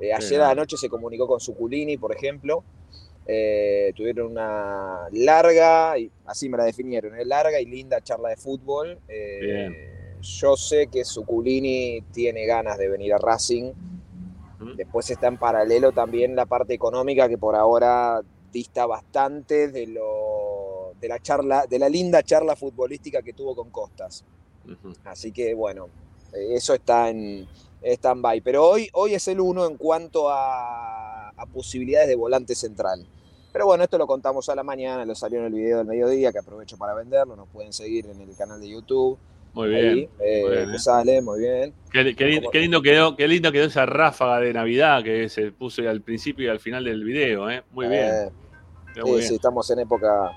[0.01, 2.64] Eh, ayer a la noche se comunicó con Suculini, por ejemplo.
[3.25, 8.99] Tuvieron una larga, y así me la definieron, larga y linda charla de fútbol.
[10.20, 13.73] Yo sé que Suculini tiene ganas de venir a Racing.
[14.77, 20.92] Después está en paralelo también la parte económica que por ahora dista bastante de lo
[21.00, 24.24] de la charla, de la linda charla futbolística que tuvo con Costas.
[25.05, 25.88] Así que bueno,
[26.32, 27.48] eso está en
[27.82, 28.40] stand-by.
[28.42, 33.05] Pero hoy, hoy es el uno en cuanto a, a posibilidades de volante central.
[33.53, 36.30] Pero bueno, esto lo contamos a la mañana, lo salió en el video del mediodía,
[36.32, 37.34] que aprovecho para venderlo.
[37.36, 39.18] Nos pueden seguir en el canal de YouTube.
[39.53, 39.88] Muy bien.
[39.88, 40.78] Ahí, eh, muy bien, que eh.
[40.78, 41.74] sale, muy bien.
[41.92, 45.53] Qué, qué lin- qué lindo quedó, qué lindo quedó esa ráfaga de Navidad que se
[45.53, 47.62] puso al principio y al final del video, ¿eh?
[47.72, 48.30] Muy bien.
[48.95, 50.30] Sí, sí, estamos en época,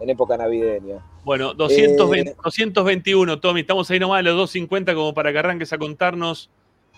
[0.00, 1.04] en época navideña.
[1.24, 5.72] Bueno, 220 Eh, 221, Tommy, estamos ahí nomás a los 250 como para que arranques
[5.72, 6.50] a contarnos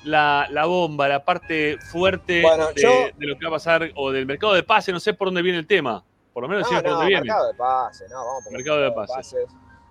[0.04, 3.90] la, la bomba, la parte fuerte Bueno, de, yo- de lo que va a pasar,
[3.94, 6.04] o del mercado de pase, no sé por dónde viene el tema.
[6.32, 7.24] Por lo menos No, decime por no, dónde viene.
[7.26, 9.46] mercado de pases, no, vamos por Mercado de pases.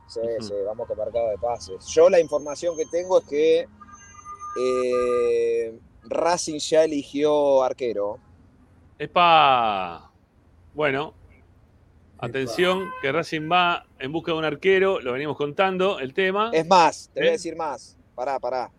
[0.08, 0.44] Sí, Ujú.
[0.44, 1.86] sí, vamos con mercado de pases.
[1.88, 3.68] Yo la información que tengo es que
[4.60, 8.18] eh, Racing ya eligió arquero.
[8.98, 10.11] Epa.
[10.74, 11.14] Bueno,
[12.18, 16.50] atención, que Racing va en busca de un arquero, lo venimos contando, el tema.
[16.54, 17.34] Es más, te voy a ¿Eh?
[17.34, 17.98] decir más.
[18.16, 18.72] Pará, pará.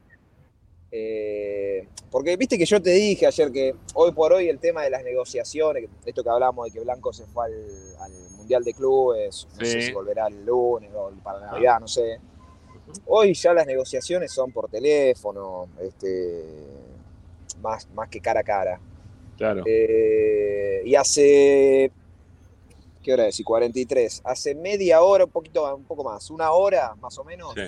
[0.90, 4.90] Eh, porque viste que yo te dije ayer que hoy por hoy el tema de
[4.90, 9.48] las negociaciones, esto que hablamos de que Blanco se fue al, al Mundial de Clubes,
[9.58, 12.20] no sé si volverá el lunes o para Navidad, no sé.
[13.06, 16.44] Hoy ya las negociaciones son por teléfono, este,
[17.62, 18.80] más, más que cara a cara.
[19.42, 19.64] Claro.
[19.66, 21.90] Eh, y hace,
[23.02, 23.40] ¿qué hora es?
[23.40, 24.22] Y 43.
[24.24, 27.62] Hace media hora, un poquito, un poco más, una hora más o menos, Sí.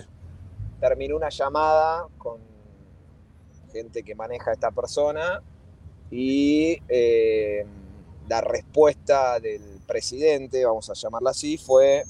[0.80, 2.38] terminó una llamada con
[3.72, 5.42] gente que maneja a esta persona
[6.10, 7.66] y eh,
[8.28, 12.04] la respuesta del presidente, vamos a llamarla así, fue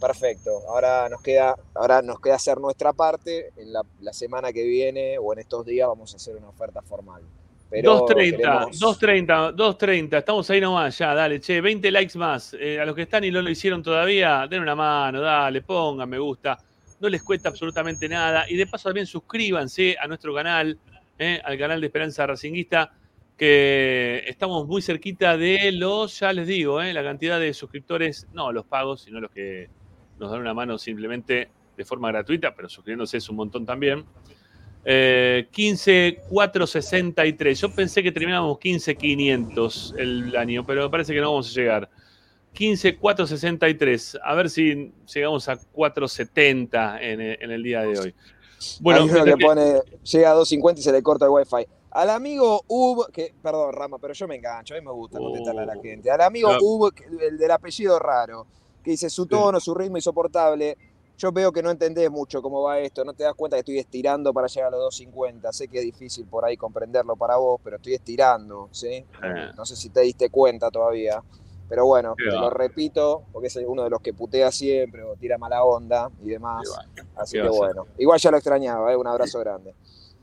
[0.00, 0.62] perfecto.
[0.68, 3.52] Ahora nos queda, ahora nos queda hacer nuestra parte.
[3.58, 6.80] En la, la semana que viene o en estos días vamos a hacer una oferta
[6.80, 7.22] formal.
[7.70, 12.54] Pero 230, queremos- 230, 230, estamos ahí nomás, ya, dale, che, 20 likes más.
[12.58, 16.08] Eh, a los que están y no lo hicieron todavía, den una mano, dale, pongan
[16.08, 16.58] me gusta.
[16.98, 18.44] No les cuesta absolutamente nada.
[18.48, 20.76] Y de paso también suscríbanse a nuestro canal,
[21.18, 22.92] eh, al canal de Esperanza Racinguista,
[23.36, 28.52] que estamos muy cerquita de los, ya les digo, eh, la cantidad de suscriptores, no
[28.52, 29.70] los pagos, sino los que
[30.18, 34.04] nos dan una mano simplemente de forma gratuita, pero suscribiéndose es un montón también.
[34.84, 37.60] Eh, 15,463.
[37.60, 41.90] Yo pensé que terminábamos 15,500 el año, pero parece que no vamos a llegar.
[42.54, 44.18] 15,463.
[44.24, 48.14] A ver si llegamos a 470 en, el- en el día de hoy.
[48.80, 51.66] Bueno, Hay uno que pone, llega a 250 y se le corta el wifi.
[51.92, 55.62] Al amigo Ub, que, perdón, Rama, pero yo me engancho, a mí me gusta contestarle
[55.62, 55.82] a la Oh.
[55.82, 56.10] gente.
[56.10, 56.58] Al amigo Ya.
[56.60, 58.46] Ub, el del apellido raro,
[58.84, 60.76] que dice su tono, su ritmo insoportable.
[61.20, 63.78] Yo veo que no entendés mucho cómo va esto, no te das cuenta que estoy
[63.78, 65.52] estirando para llegar a los 250.
[65.52, 68.86] Sé que es difícil por ahí comprenderlo para vos, pero estoy estirando, ¿sí?
[68.88, 69.04] Eh.
[69.54, 71.22] No sé si te diste cuenta todavía.
[71.68, 75.36] Pero bueno, te lo repito, porque es uno de los que putea siempre o tira
[75.36, 76.66] mala onda y demás.
[77.14, 78.96] Así ¿Qué que bueno, igual ya lo extrañaba, ¿eh?
[78.96, 79.74] un abrazo grande.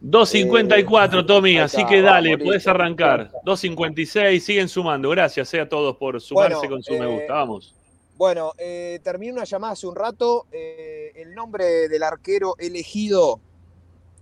[0.01, 2.71] 254, Tommy, ahí así que dale, vamos, listo.
[2.71, 3.31] arrancar.
[3.45, 5.11] 256, siguen sumando.
[5.11, 7.33] Gracias eh, a todos por sumarse Bueno, con su me eh, gusta.
[7.33, 7.76] Vamos.
[8.17, 10.47] Bueno, eh, terminé una llamada hace un rato.
[10.51, 13.39] eh, el nombre del arquero elegido,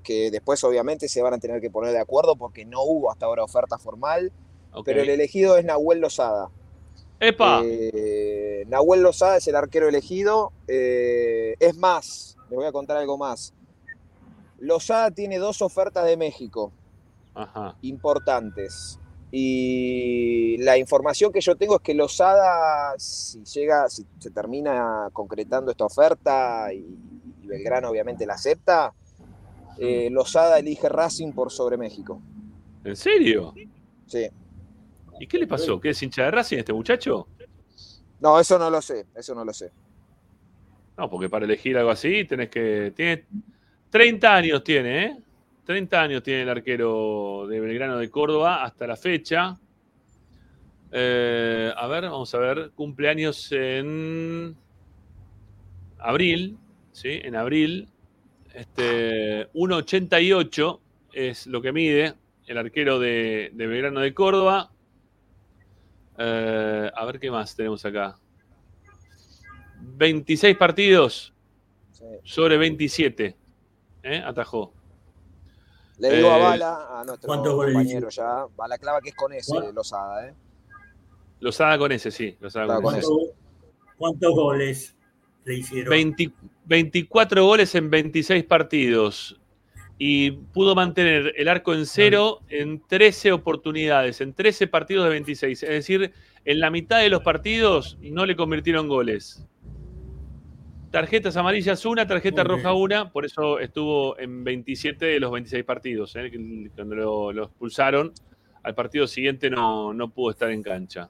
[0.03, 3.25] que después obviamente se van a tener que poner de acuerdo porque no hubo hasta
[3.25, 4.33] ahora oferta formal,
[4.83, 6.49] pero el elegido es Nahuel Lozada.
[7.21, 7.61] ¡Epa!
[7.63, 10.51] Eh, Nahuel Lozada es el arquero elegido.
[10.67, 13.53] eh, es más, les voy a contar algo más.
[14.59, 16.73] Lozada tiene dos ofertas de México
[17.33, 17.77] Ajá.
[17.81, 18.99] importantes.
[19.37, 25.71] Y la información que yo tengo es que Lozada, si llega, si se termina concretando
[25.71, 26.97] esta oferta y,
[27.41, 28.93] y Belgrano obviamente la acepta,
[29.77, 32.21] eh, Lozada elige Racing por sobre México.
[32.85, 33.53] ¿En serio?
[34.07, 34.25] Sí.
[35.19, 35.81] ¿Y qué le pasó?
[35.81, 37.27] ¿Qué es hincha de Racing este muchacho?
[38.21, 39.69] No, eso no lo sé, eso no lo sé.
[40.97, 42.93] No, porque para elegir algo así tenés que.
[42.95, 43.25] Tiene
[43.89, 45.17] 30 años tiene, ¿eh?
[45.65, 49.57] 30 años tiene el arquero de Belgrano de Córdoba hasta la fecha.
[50.91, 52.71] Eh, a ver, vamos a ver.
[52.75, 54.55] Cumpleaños en
[55.97, 56.57] abril,
[56.91, 57.19] ¿sí?
[57.23, 57.89] En abril.
[58.53, 60.79] Este, 1,88
[61.13, 62.13] es lo que mide
[62.47, 64.71] el arquero de, de Belgrano de Córdoba.
[66.17, 68.17] Eh, a ver qué más tenemos acá.
[69.81, 71.33] 26 partidos
[72.23, 73.35] sobre 27.
[74.03, 74.23] ¿eh?
[74.23, 74.74] Atajó.
[75.99, 79.15] Le digo a Eh, Bala, a nuestro ¿cuántos goles compañero ya, Bala clava que es
[79.15, 79.73] con ese, ¿Cuál?
[79.75, 80.33] Lozada, ¿eh?
[81.39, 82.35] Lozada con ese, sí.
[82.39, 83.07] Lozada con con ese.
[83.07, 83.33] ¿Cuánto-
[83.97, 84.95] ¿Cuántos goles
[85.45, 85.89] le hicieron?
[85.89, 86.31] 20
[86.65, 89.39] 24 goles en 26 partidos.
[89.97, 95.63] Y pudo mantener el arco en cero en 13 oportunidades, en 13 partidos de 26.
[95.63, 96.11] Es decir,
[96.43, 99.45] en la mitad de los partidos no le convirtieron goles.
[100.95, 102.81] Tarjetas amarillas una, tarjeta Muy roja bien.
[102.83, 106.15] una, por eso estuvo en 27 de los 26 partidos.
[106.15, 106.31] ¿eh?
[106.73, 108.13] Cuando lo, lo expulsaron,
[108.63, 111.09] al partido siguiente no, no pudo estar en cancha.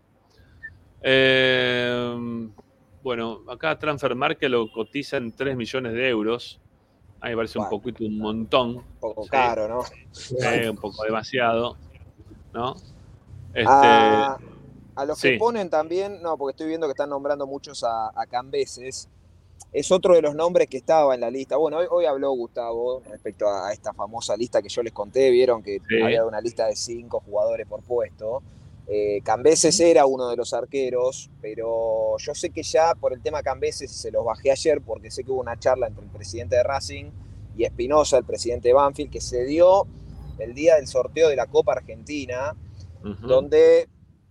[1.04, 2.50] Eh,
[3.04, 6.60] bueno, acá Transfer Market lo cotiza en 3 millones de euros.
[7.22, 9.30] A mí me parece un poquito un montón, Un poco Sí.
[9.30, 9.82] caro, ¿no?
[10.52, 11.78] eh, un poco demasiado,
[12.56, 12.74] ¿no?
[13.54, 14.38] Este, a,
[14.96, 15.34] a los sí.
[15.34, 19.10] que ponen también, no, porque estoy viendo que están nombrando muchos a, a Cambeses.
[19.76, 21.58] Es otro de los nombres que estaba en la lista.
[21.58, 25.30] Bueno, hoy, hoy habló Gustavo respecto a, esta famosa lista que yo les conté.
[25.30, 26.02] Vieron que Sí.
[26.02, 28.42] había una lista de cinco jugadores por puesto.
[28.88, 33.44] Eh, Cambeses era uno de los arqueros, pero yo sé que ya por el tema
[33.44, 36.64] Cambeses se los bajé ayer porque sé que hubo una charla entre el presidente de
[36.64, 37.12] Racing
[37.58, 39.88] y Espinosa, el presidente de Banfield, que se dio
[40.40, 42.56] el día del sorteo de la Copa Argentina
[43.22, 43.88] donde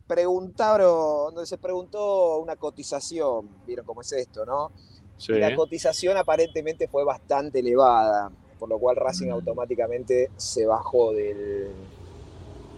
[0.06, 4.72] preguntaron, donde se preguntó una cotización, vieron cómo es esto, ¿no?
[5.16, 5.32] Sí.
[5.32, 11.70] Y la cotización aparentemente fue bastante elevada, por lo cual Racing automáticamente se bajó del,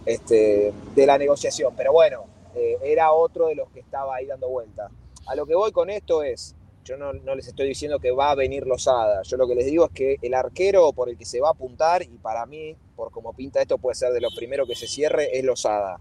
[0.05, 1.73] este, de la negociación.
[1.75, 2.25] Pero bueno,
[2.55, 4.89] eh, era otro de los que estaba ahí dando vuelta.
[5.27, 8.31] A lo que voy con esto es, yo no, no les estoy diciendo que va
[8.31, 11.25] a venir Lozada, yo lo que les digo es que el arquero por el que
[11.25, 14.29] se va a apuntar, y para mí, por como pinta esto, puede ser de lo
[14.35, 15.99] primero que se cierre, es Lozada.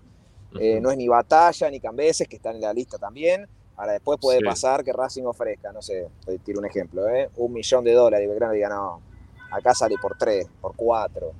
[0.60, 3.48] Eh, no es ni Batalla ni Cambeses, que están en la lista también.
[3.76, 4.44] Ahora después puede Sí.
[4.44, 7.28] pasar que Racing ofrezca, no sé, te tiro un ejemplo, ¿eh?
[7.36, 9.02] un millón de dólares y Belgrano diga, no,
[9.50, 11.32] acá sale por tres, por cuatro.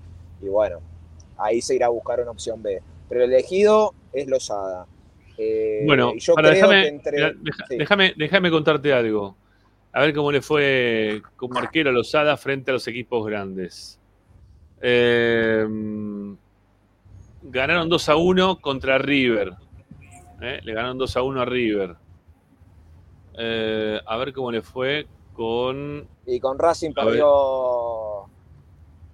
[0.43, 0.80] Y bueno,
[1.39, 2.82] ahí se irá a buscar una opción B.
[3.09, 4.87] Pero el elegido es Lozada.
[5.39, 7.12] Eh, Bueno, yo creo déjame, que entre...
[7.16, 7.76] mira, deja- sí.
[7.78, 9.34] déjame, déjame contarte algo.
[9.93, 13.99] A ver cómo le fue como arquero a Lozada frente a los equipos grandes.
[14.82, 15.66] Eh,
[17.43, 19.55] ganaron 2 a 1 contra River.
[20.43, 20.61] ¿eh?
[20.62, 21.97] Le ganaron 2 a 1 a River.
[23.39, 26.09] Eh, a ver cómo le fue con.
[26.26, 28.24] Y con Racing perdió...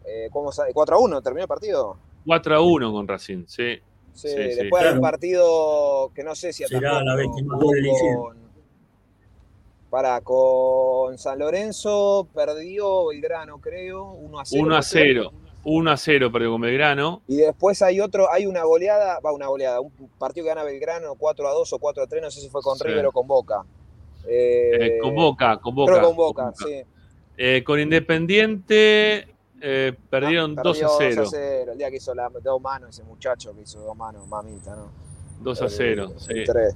[0.05, 0.73] Eh, ¿Cómo sale?
[0.73, 1.97] 4 a 1, terminó el partido.
[2.27, 3.77] 4 a 1 con Racing, sí.
[4.15, 4.37] Sí, Sí, sí.
[4.37, 5.01] después hay un Claro.
[5.01, 8.37] partido que no sé si Será la con,
[9.91, 14.63] para, con San Lorenzo perdió Belgrano, creo, 1 a 0.
[14.65, 15.03] 1 a ¿puede ser?
[15.15, 15.33] 0.
[15.65, 17.23] 1 a 0 perdió con Belgrano.
[17.29, 21.15] Y después hay otro, hay una goleada, va una goleada, un partido que gana Belgrano
[21.15, 22.85] 4 a 2 o 4 a 3, no sé si fue con Sí.
[22.85, 23.65] River o con Boca.
[24.27, 25.93] Eh, Eh, con Boca, con Boca.
[25.93, 26.65] Creo que con Boca, con Boca.
[26.67, 26.83] sí.
[27.37, 29.29] Eh, con Independiente
[29.61, 31.23] eh, perdieron Ah, 2 a perdió 0.
[31.25, 31.73] 2 a 0.
[31.73, 34.91] El día que hizo la, dos manos, ese muchacho que hizo dos manos, mamita, ¿no?
[35.41, 36.13] 2 a 0.
[36.13, 36.35] Eh, sí.
[36.47, 36.75] tres.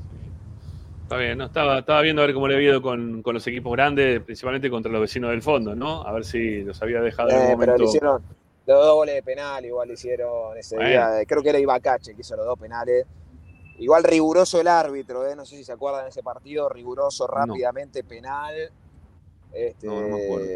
[1.03, 1.45] Está bien, ¿no?
[1.45, 4.69] Estaba, estaba viendo a ver cómo le había ido con, con los equipos grandes, principalmente
[4.71, 6.03] contra los vecinos del fondo, ¿no?
[6.03, 7.85] A ver si los había dejado en Eh, algún pero le momento.
[7.91, 8.23] hicieron
[8.67, 11.11] los dos goles de penal, igual le hicieron ese día.
[11.29, 13.07] Creo que era Ibacache que hizo los dos penales.
[13.79, 15.37] Igual riguroso el árbitro, ¿eh?
[15.37, 18.55] no sé si se acuerdan de ese partido, riguroso rápidamente, penal.
[19.53, 20.47] Este, No, no me acuerdo.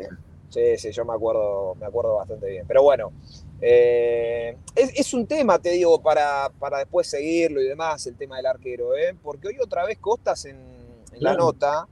[0.51, 2.64] Sí, sí, yo me acuerdo, me acuerdo bastante bien.
[2.66, 3.12] Pero bueno,
[3.61, 8.37] eh, es, es un tema, te digo, para, para después seguirlo y demás, el tema
[8.39, 9.14] del arquero, ¿eh?
[9.23, 11.87] porque hoy otra vez Costas en, en la nota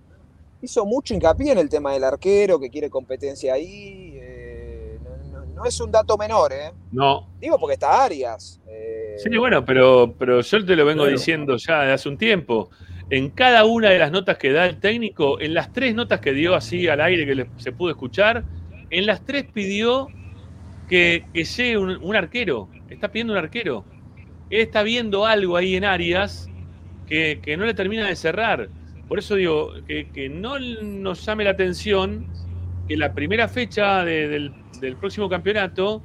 [0.61, 4.19] hizo mucho hincapié en el tema del arquero, que quiere competencia ahí.
[4.21, 6.73] eh, no, no- no es un dato menor, ¿eh?
[6.91, 7.29] No.
[7.39, 8.61] Digo porque está Arias.
[8.67, 11.17] eh, Sí, bueno, pero, pero yo te lo vengo Claro.
[11.17, 12.71] diciendo ya de hace un tiempo.
[13.11, 16.33] En cada una de las notas que da el técnico, en las tres notas que
[16.33, 18.45] dio así al aire que se pudo escuchar,
[18.91, 20.09] en las tres pidió
[20.89, 22.69] que, que llegue un, un arquero.
[22.89, 23.85] Está pidiendo un arquero.
[24.51, 26.49] Él está viendo algo ahí en Arias
[27.07, 28.69] que, que no le termina de cerrar.
[29.09, 32.27] Por eso digo, que, que no nos llame la atención
[32.87, 36.03] que la primera fecha de- del, del próximo campeonato,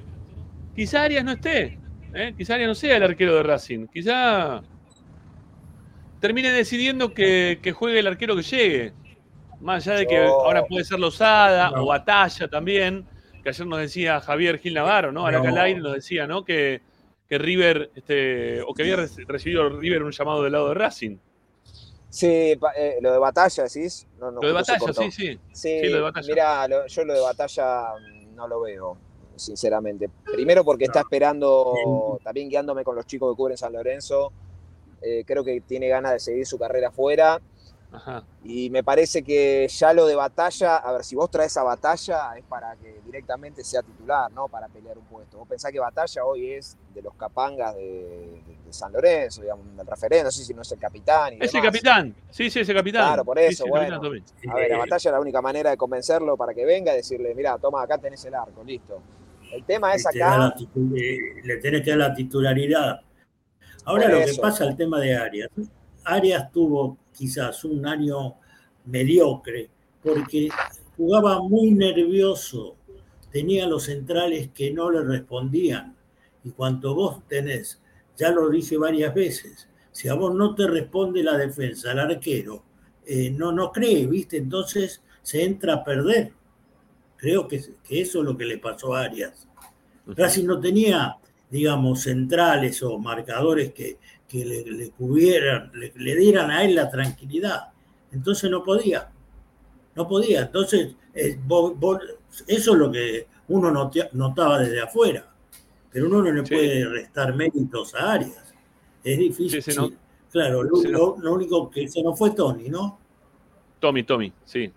[0.76, 1.83] quizá Arias no esté.
[2.14, 2.34] ¿Eh?
[2.38, 3.88] Quizá Arias no sea el arquero de Racing.
[3.88, 4.62] Quizá
[6.20, 8.94] termine decidiendo que, que juegue el arquero que llegue.
[9.60, 11.84] Más allá de que ahora puede ser Lozada No.
[11.84, 13.06] o Batalla también,
[13.44, 15.22] que ayer nos decía Javier Gil Navarro, ¿no?
[15.22, 15.80] Ahora No.
[15.80, 16.44] nos decía, ¿no?
[16.44, 16.82] Que,
[17.30, 21.18] que River, este, o que había re- recibido River un llamado del lado de Racing.
[22.10, 24.06] Sí, eh, lo de batalla, decís.
[24.20, 25.40] No, no, Lo de Batalla, sí, sí.
[25.52, 26.28] Sí, Sí, lo de batalla.
[26.28, 28.98] Mira, lo- yo lo de batalla mm, no lo veo,
[29.44, 30.10] sinceramente.
[30.32, 34.32] Primero porque está esperando, también guiándome con los chicos que cubren San Lorenzo.
[35.06, 37.40] eh, creo que tiene ganas de seguir su carrera afuera.
[37.92, 38.24] Ajá.
[38.44, 42.36] Y me parece que ya lo de batalla, a ver, si vos traes a batalla
[42.38, 44.48] es para que directamente sea titular, ¿no?
[44.48, 45.38] Para pelear un puesto.
[45.38, 47.82] Vos pensás que batalla hoy es de los capangas de,
[48.48, 51.34] de- de San Lorenzo, digamos, del referente, no sé si no es el capitán.
[51.34, 51.72] Y Ese demás.
[51.72, 52.16] capitán.
[52.32, 53.06] Sí, sí, ese capitán.
[53.06, 53.96] Claro, por eso, sí, bueno.
[53.98, 54.00] A
[54.56, 57.36] ver, la Eh, batalla es la única manera de convencerlo para que venga y decirle,
[57.36, 59.00] mira, toma, acá tenés el arco, listo.
[59.54, 63.02] El tema es acá, le tenés que dar la titularidad.
[63.86, 64.36] Ahora Por lo eso.
[64.36, 65.50] que pasa el tema de Arias.
[66.04, 68.36] Arias tuvo quizás un año
[68.86, 69.70] mediocre
[70.02, 70.50] porque
[70.98, 72.76] jugaba muy nervioso,
[73.32, 75.96] tenía los centrales que no le respondían.
[76.44, 77.80] Y cuanto vos tenés,
[78.18, 82.64] ya lo dije varias veces, si a vos no te responde la defensa, el arquero,
[83.06, 84.38] eh, no, no cree, ¿viste?
[84.38, 86.34] Entonces se entra a perder.
[87.24, 89.48] Creo que, que eso es lo que le pasó a Arias.
[90.08, 91.16] Racing no tenía,
[91.50, 93.98] digamos, centrales o marcadores que,
[94.28, 97.72] que le, le cubrieran, le, le dieran a él la tranquilidad.
[98.12, 99.10] Entonces no podía.
[99.96, 100.42] No podía.
[100.42, 102.02] Entonces, eh, vos- vos-
[102.46, 105.26] eso es lo que uno notea- notaba desde afuera.
[105.94, 106.54] Pero uno no le Sí.
[106.56, 108.54] puede restar méritos a Arias.
[109.02, 109.64] Es difícil.
[109.64, 109.92] Sí, se no-
[110.30, 113.00] claro, no- lo único que se nos fue Tony, ¿no?
[113.80, 114.74] Tommy, Tommy, sí.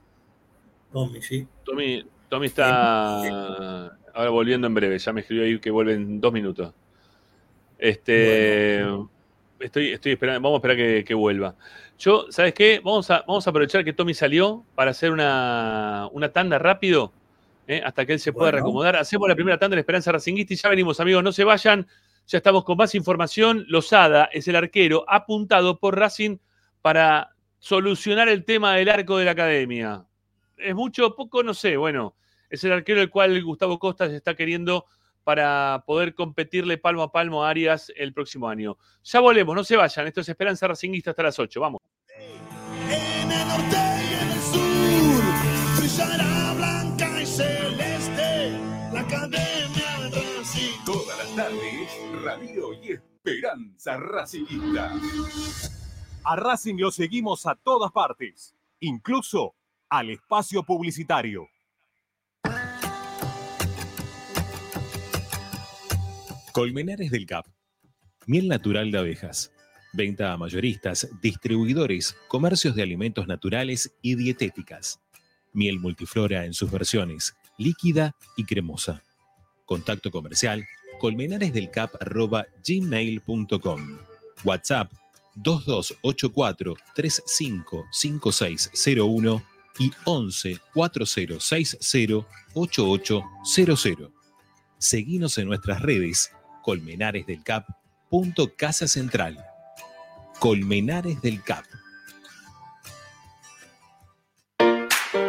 [0.93, 1.45] Tommy, sí.
[1.65, 4.99] Tommy, Tommy está ahora volviendo en breve.
[4.99, 6.73] Ya me escribió ahí que vuelve en dos minutos.
[7.79, 8.81] Este,
[9.61, 11.55] estoy, estoy esperando, vamos a esperar que, que vuelva.
[11.99, 12.81] Yo, ¿sabes qué?
[12.83, 17.13] Vamos a, vamos a aprovechar que Tommy salió para hacer una, una tanda rápido,
[17.67, 17.83] ¿eh?
[17.85, 18.57] hasta que él se pueda Bueno.
[18.57, 18.97] reacomodar.
[18.97, 21.87] Hacemos la primera tanda de la Esperanza Racinguista y ya venimos, amigos, no se vayan.
[22.27, 23.65] Ya estamos con más información.
[23.69, 26.39] Lozada es el arquero apuntado por Racing
[26.83, 30.05] para solucionar el tema del arco de la academia.
[30.57, 31.43] ¿Es mucho o poco?
[31.43, 31.77] No sé.
[31.77, 32.15] Bueno,
[32.51, 34.87] es el arquero el cual Gustavo Costa se está queriendo
[35.25, 38.79] para poder competirle palmo a palmo a Arias el próximo año.
[39.03, 40.07] Ya volvemos, no se vayan.
[40.07, 41.61] Esto es Esperanza Racinguista hasta las 8.
[41.61, 41.81] Vamos.
[42.89, 45.25] En el norte y en el sur
[45.79, 48.51] brillará blanca y celeste
[48.93, 50.85] la academia de Racing.
[50.85, 54.93] Todas las tardes, Radio y Esperanza Racingista.
[56.23, 59.57] A Racing lo seguimos a todas partes, incluso
[59.89, 61.49] al espacio publicitario.
[66.53, 67.47] Colmenares del Cap.
[68.27, 69.51] Miel natural de abejas.
[69.93, 75.01] Venta a mayoristas, distribuidores, comercios de alimentos naturales y dietéticas.
[75.53, 79.03] Miel multiflora en sus versiones, líquida y cremosa.
[79.65, 80.67] Contacto comercial
[81.01, 83.99] colmenaresdelcap.gmail.com
[84.45, 84.93] WhatsApp
[85.35, 94.11] 2284 355601 y 11 4060 8800.
[94.79, 97.67] Seguinos en nuestras redes Colmenares del Cap.
[98.11, 99.39] punto Casa Central.
[100.39, 101.65] Colmenares del Cap.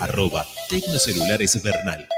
[0.00, 2.08] Arroba Tecnocelulares Bernal.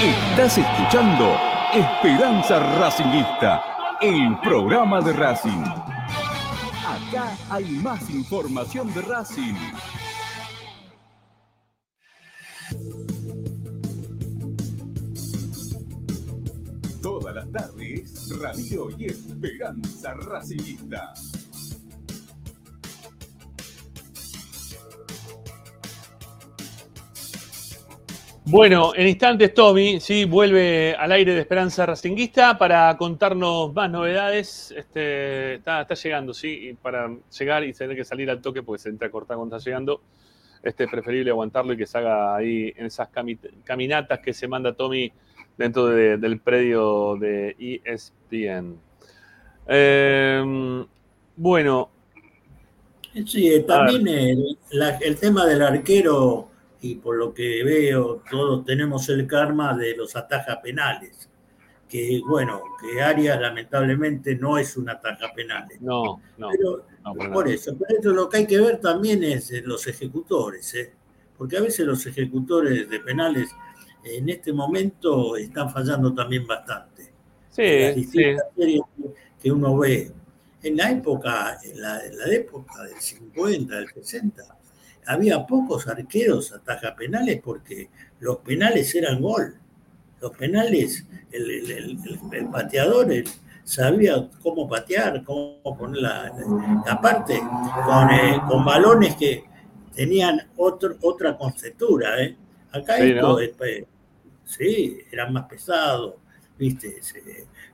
[0.00, 1.36] Estás escuchando
[1.74, 3.60] Esperanza Racingista,
[4.00, 5.64] el programa de Racing.
[6.86, 9.54] Acá hay más información de Racing.
[17.02, 21.12] Todas las tardes, Radio y Esperanza Racingista.
[28.50, 34.74] Bueno, en instantes Tommy, sí, vuelve al aire de Esperanza Racinguista para contarnos más novedades.
[34.76, 38.82] Este, está, está llegando, sí, y para llegar y tener que salir al toque porque
[38.82, 40.00] se entra a cortar cuando está llegando.
[40.62, 44.48] Este, es preferible aguantarlo y que se haga ahí en esas cami- caminatas que se
[44.48, 45.12] manda Tommy
[45.56, 48.76] dentro de- del predio de ESPN.
[49.68, 50.84] Eh,
[51.36, 51.90] bueno,
[53.26, 56.49] Sí, eh, también el, la- el tema del arquero,
[56.80, 61.28] y por lo que veo, todos tenemos el karma de los atajas penales.
[61.88, 65.80] Que bueno, que Arias lamentablemente no es un ataja penales.
[65.80, 66.48] no, no.
[66.50, 67.54] Pero no, por nada.
[67.54, 70.92] eso, pero eso lo que hay que ver también es los ejecutores, ¿eh?
[71.36, 73.50] porque a veces los ejecutores de penales
[74.04, 77.12] en este momento están fallando también bastante.
[77.56, 78.18] En las Sí, sí.
[78.18, 80.12] distintas series que- que uno ve.
[80.62, 84.42] En la época, en la, en la época del 50, del 60,
[85.12, 87.88] había pocos arqueros ataja penales porque
[88.20, 89.54] los penales eran gol.
[90.20, 93.08] Los penales, el, el- el- el- el pateador
[93.64, 97.40] sabía cómo patear, cómo poner la, la- aparte,
[97.86, 99.44] con, eh, con balones que
[99.94, 102.22] tenían otro, otra conceptura.
[102.22, 102.36] ¿eh?
[102.72, 103.84] Acá Sí, esto, pues,
[104.44, 106.14] sí, eran más pesados,
[106.58, 107.00] ¿viste?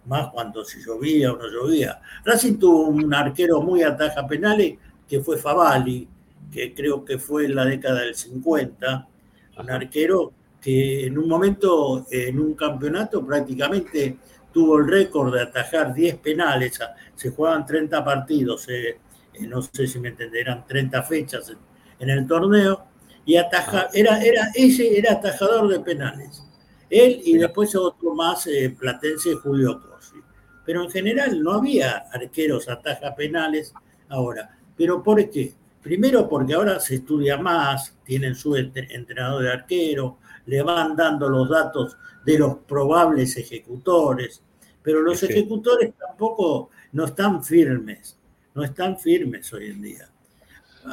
[0.06, 2.00] Más cuando se llovía o no llovía.
[2.24, 4.78] Racing tuvo un arquero muy ataja penales
[5.08, 6.08] que fue Favali,
[6.50, 9.08] que creo que fue en la década del 50,
[9.58, 14.18] un arquero que en un momento, en un campeonato, prácticamente
[14.52, 16.78] tuvo el récord de atajar 10 penales.
[17.14, 18.98] Se jugaban 30 partidos, eh,
[19.34, 21.58] eh, no sé si me entenderán, 30 fechas en,
[21.98, 22.86] en el torneo,
[23.24, 26.42] y ataja, era, era, ese era atajador de penales.
[26.88, 30.16] Él y después otro más, eh, Platense Julio Cosi.
[30.64, 33.74] Pero en general no había arqueros ataja penales
[34.08, 34.56] ahora.
[34.76, 35.54] ¿Pero por qué?
[35.86, 41.28] Primero porque ahora se estudia más, tienen su entre- entrenador de arquero, le van dando
[41.28, 44.42] los datos de los probables ejecutores,
[44.82, 45.26] pero los Sí.
[45.26, 48.18] ejecutores tampoco no están firmes,
[48.52, 50.08] no están firmes hoy en día.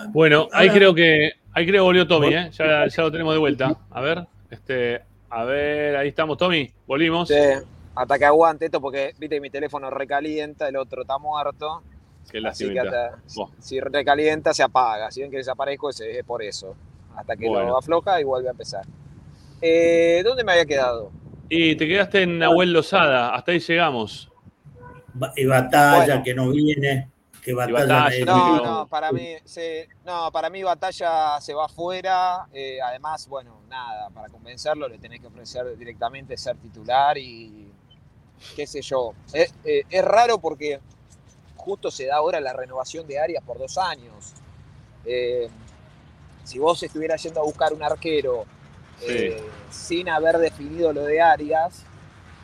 [0.09, 2.51] Bueno, ahí creo que ahí creo que volvió Tommy, ¿eh?
[2.51, 3.75] ya, ya lo tenemos de vuelta.
[3.89, 7.29] A ver, este, a ver, ahí estamos, Tommy, volvimos.
[7.29, 7.35] Sí,
[7.95, 11.81] hasta que aguante esto, porque viste mi teléfono recalienta, el otro está muerto.
[12.31, 13.19] Qué Así que hasta,
[13.59, 15.11] si recalienta, se apaga.
[15.11, 16.75] Si ven que desaparezco, es, por eso.
[17.15, 17.67] Hasta que Bueno.
[17.69, 18.85] lo afloja y vuelve a empezar.
[19.61, 21.11] Eh, ¿Dónde me había quedado?
[21.49, 24.31] Y te quedaste en Nahuel Lozada, hasta ahí llegamos.
[25.35, 26.23] Y batalla Bueno.
[26.23, 27.11] que no viene,
[27.43, 32.47] que batalla, No, no, para mí, sí, no, para mí Batalla se va afuera.
[32.51, 37.67] eh, además, bueno, nada, para convencerlo le tenés que ofrecer directamente ser titular y
[38.55, 39.13] qué sé yo.
[39.33, 40.79] Es, eh, es raro porque
[41.63, 44.33] justo se da ahora la renovación de Arias por dos años.
[45.05, 45.49] Eh,
[46.43, 48.45] si vos estuvieras yendo a buscar un arquero
[49.01, 51.85] eh, sin haber definido lo de Arias,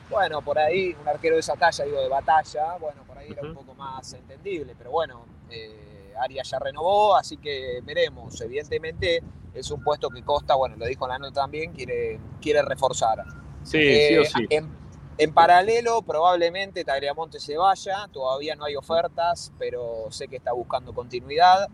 [0.09, 3.43] bueno, por ahí un arquero de esa talla, digo, de batalla, bueno, por ahí era
[3.43, 8.39] un poco más entendible, pero bueno, eh, Arias ya renovó, así que veremos.
[8.41, 9.21] Evidentemente
[9.53, 13.23] es un puesto que Costa, bueno, lo dijo en la nota también, quiere, quiere reforzar.
[13.63, 14.47] Sí, Eh, sí o sí.
[14.49, 14.69] En,
[15.19, 20.93] en paralelo, probablemente Tagliamonte se vaya, todavía no hay ofertas, pero sé que está buscando
[20.93, 21.67] continuidad,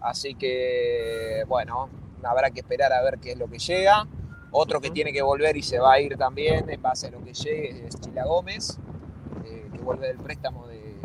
[0.00, 1.88] así que, bueno,
[2.22, 4.06] habrá que esperar a ver qué es lo que llega.
[4.52, 7.24] Otro que tiene que volver y se va a ir también en base a lo
[7.24, 8.78] que llegue es Chila Gómez,
[9.46, 10.96] eh, que vuelve del préstamo de,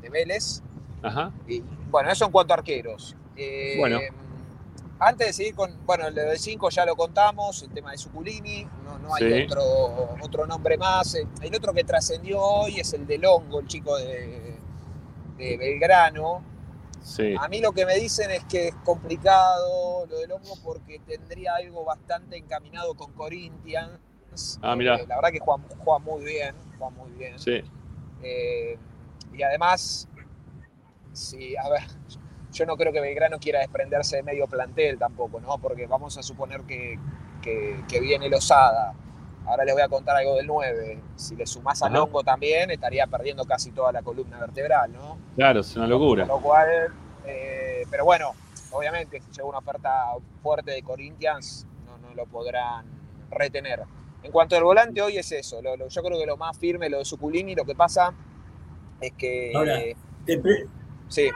[0.00, 0.62] de Vélez.
[1.02, 1.32] Ajá.
[1.46, 3.14] Y, bueno, eso en cuanto a arqueros.
[3.36, 3.98] Eh, Bueno.
[5.04, 8.64] Antes de seguir con, bueno, lo de 5 ya lo contamos, el tema de Suculini,
[8.84, 9.42] no, no hay Sí.
[9.46, 11.16] otro, otro nombre más.
[11.16, 14.56] Eh, El otro que trascendió hoy es el de Longo, el chico de,
[15.38, 16.44] de Belgrano.
[17.02, 17.34] Sí.
[17.36, 21.56] A mí lo que me dicen es que es complicado lo de Longo porque tendría
[21.56, 24.60] algo bastante encaminado con Corinthians.
[24.62, 24.96] Ah, mirá.
[24.96, 27.38] Eh, la verdad que juega, juega muy bien, juega muy bien.
[27.40, 27.60] Sí.
[28.22, 28.78] Eh,
[29.32, 30.06] y además,
[31.12, 31.82] sí, a ver,
[32.52, 35.58] yo no creo que Belgrano quiera desprenderse de medio plantel tampoco, ¿no?
[35.58, 36.98] Porque vamos a suponer que,
[37.40, 38.94] que, que viene Lozada.
[39.46, 41.00] Ahora les voy a contar algo del 9.
[41.16, 41.94] Si le sumás a Ajá.
[41.96, 45.18] Longo también, estaría perdiendo casi toda la columna vertebral, ¿no?
[45.34, 46.26] Claro, es una locura.
[46.26, 46.68] Con lo cual,
[47.26, 48.32] eh, pero bueno,
[48.70, 52.84] obviamente, si llega una oferta fuerte de Corinthians, no, no lo podrán
[53.30, 53.82] retener.
[54.22, 55.60] En cuanto al volante, hoy es eso.
[55.60, 58.14] Lo- lo- yo creo que lo más firme, lo de Suculini, lo que pasa
[59.00, 59.52] es que.
[59.56, 59.80] Ahora,
[60.24, 60.66] te, pre-
[61.08, 61.30] sí.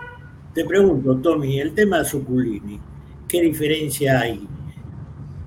[0.57, 2.81] Te pregunto, Tommy, el tema de Suculini,
[3.29, 4.49] ¿qué diferencia hay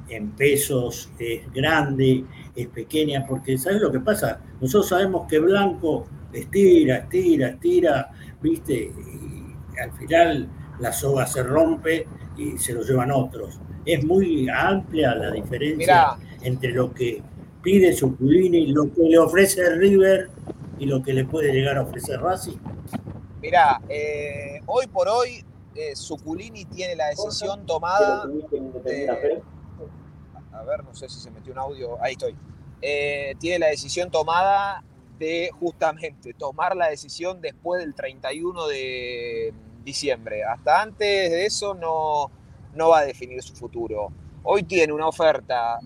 [0.07, 1.10] en pesos?
[1.18, 2.26] ¿Es grande?
[2.55, 3.26] ¿Es pequeña?
[3.28, 4.39] Porque ¿sabes lo que pasa?
[4.62, 8.91] Nosotros sabemos que Blanco estira, estira, estira, ¿viste?
[9.74, 10.47] Y al final
[10.80, 12.05] la soga se rompe
[12.38, 13.60] y se lo llevan otros.
[13.86, 16.18] Es muy amplia la diferencia Mirá.
[16.43, 17.24] entre lo que
[17.64, 20.30] pide Suculini, lo que le ofrece River
[20.78, 22.60] y lo que le puede llegar a ofrecer Racing.
[23.42, 25.44] Mirá, eh, hoy por hoy,
[25.76, 28.26] eh, Suculini tiene la decisión tomada.
[28.84, 29.06] de-
[30.52, 32.02] a ver, no sé si se metió un audio.
[32.02, 32.36] Ahí estoy.
[32.82, 34.84] Eh, tiene la decisión tomada
[35.18, 40.44] de justamente tomar la decisión después del 31 de diciembre.
[40.44, 42.32] Hasta antes de eso no,
[42.74, 44.12] no va a definir su futuro.
[44.44, 45.80] Hoy tiene una oferta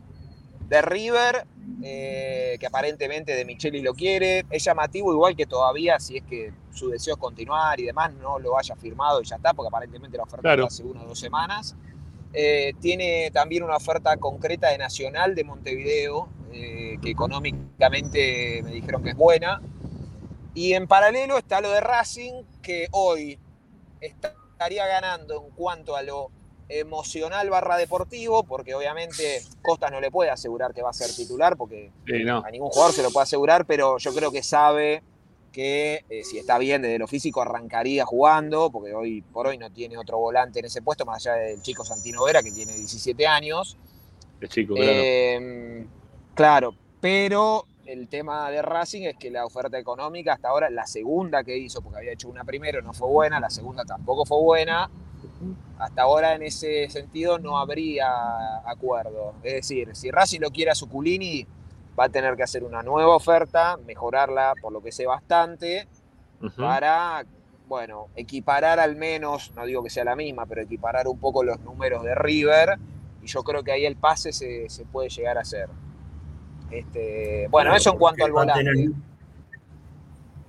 [0.68, 1.46] de River,
[1.84, 4.46] eh, que aparentemente de Micheli lo quiere.
[4.50, 8.40] Es llamativo, igual que todavía, si es que su deseo es continuar y demás, no
[8.40, 10.66] lo haya firmado y ya está, porque aparentemente la oferta Claro.
[10.66, 11.76] hace una o dos semanas.
[12.34, 19.04] Eh, tiene también una oferta concreta de Nacional de Montevideo, eh, que económicamente me dijeron
[19.04, 19.62] que es buena.
[20.56, 23.38] Y en paralelo está lo de Racing, que hoy
[24.00, 26.32] estaría ganando en cuanto a lo
[26.80, 31.58] emocional barra deportivo, porque obviamente Costa no le puede asegurar que va a ser titular,
[31.58, 32.44] porque Sí, no.
[32.46, 35.04] a ningún jugador se lo puede asegurar, pero yo creo que sabe
[35.52, 39.72] que eh, si está bien desde lo físico arrancaría jugando, porque hoy por hoy no
[39.72, 43.28] tiene otro volante en ese puesto, más allá del chico Santino Vera, que tiene 17
[43.28, 43.78] años.
[44.42, 44.92] El chico, claro.
[44.94, 45.88] Eh,
[46.34, 51.44] claro, pero el tema de Racing es que la oferta económica hasta ahora, la segunda
[51.44, 54.90] que hizo, porque había hecho una primero, no fue buena, la segunda tampoco fue buena.
[55.80, 58.08] Hasta ahora en ese sentido no habría
[58.66, 59.34] acuerdo.
[59.44, 61.46] Es decir, si Racing lo quiere a Suculini,
[62.00, 65.88] va a tener que hacer una nueva oferta, mejorarla por lo que sé bastante,
[66.58, 67.24] para,
[67.68, 71.60] bueno, equiparar al menos, no digo que sea la misma, pero equiparar un poco los
[71.62, 72.78] números de River,
[73.22, 75.70] y yo creo que ahí el pase se, se puede llegar a hacer.
[76.72, 78.64] Este, bueno, Claro, eso en cuanto al volante.
[78.64, 78.90] tener-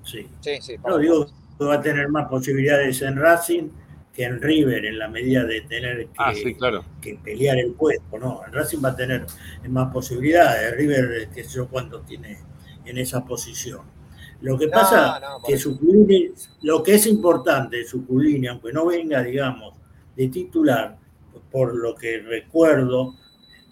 [0.02, 0.28] Sí.
[0.40, 1.26] Sí, sí, No, digo
[1.58, 3.68] que va a tener más posibilidades en Racing
[4.14, 6.84] que en River en la medida de tener que, Ah, sí, claro.
[7.00, 8.42] que pelear el puesto, ¿no?
[8.46, 9.26] En Racing va a tener
[9.68, 12.38] más posibilidades, River, eh, qué sé yo cuánto tiene
[12.84, 13.80] en esa posición.
[14.40, 15.70] Lo que No, pasa no, que eso.
[15.72, 16.30] Suculini,
[16.62, 19.74] lo que es importante de Suculini, aunque no venga, digamos,
[20.16, 20.96] de titular,
[21.50, 23.14] por lo que recuerdo,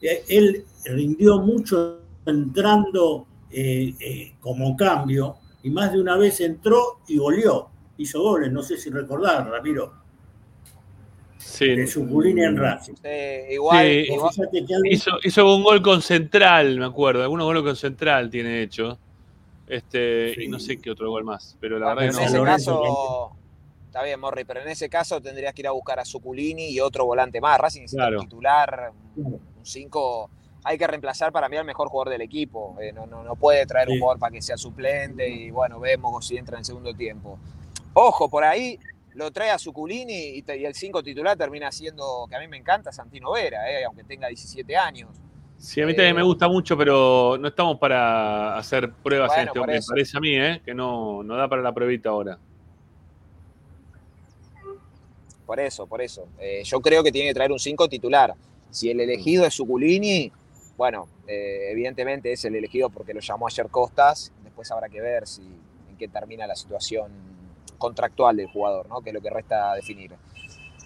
[0.00, 7.00] eh, él rindió mucho entrando eh, eh, como cambio y más de una vez entró
[7.06, 7.68] y goleó,
[7.98, 10.01] hizo goles, no sé si recordar, Ramiro,
[11.44, 11.68] Sí.
[11.76, 12.94] de Suculini en Racing.
[13.02, 17.22] Eh, igual, Sí, igual- Fíjate que algo- Hizo, hizo un gol con Central, me acuerdo.
[17.22, 18.98] Algunos goles con Central tiene hecho.
[19.66, 21.56] Este, y no sé qué otro gol más.
[21.60, 22.44] Pero la Bueno, verdad en que ese no.
[22.44, 23.32] caso,
[23.86, 26.80] está bien, Morri, pero en ese caso tendrías que ir a buscar a Suculini y
[26.80, 27.58] otro volante más.
[27.58, 28.20] Racing Claro.
[28.20, 30.30] un titular, un 5.
[30.64, 32.76] Hay que reemplazar para mí al mejor jugador del equipo.
[32.80, 36.26] Eh, no, no, no puede traer un jugador para que sea suplente y bueno, vemos
[36.26, 37.38] si entra en el segundo tiempo.
[37.94, 38.78] Ojo, por ahí
[39.14, 42.56] lo trae a Suculini y, y el 5 titular termina siendo, que a mí me
[42.56, 45.10] encanta, Santino Vera, eh, aunque tenga 17 años.
[45.58, 49.46] Sí, a mí también Eh, me gusta mucho, pero no estamos para hacer pruebas en
[49.46, 49.80] este hombre.
[49.86, 50.60] Parece a mí, ¿eh?
[50.64, 52.36] Que no, no da para la pruebita ahora.
[55.46, 56.26] Por eso, por eso.
[56.40, 58.34] Eh, yo creo que tiene que traer un 5 titular.
[58.70, 60.32] Si el elegido es Suculini,
[60.76, 64.32] bueno, eh, evidentemente es el elegido porque lo llamó ayer Costas.
[64.42, 67.12] Después habrá que ver si en qué termina la situación
[67.86, 69.00] contractual del jugador, ¿no?
[69.02, 70.14] Que es lo que resta definir.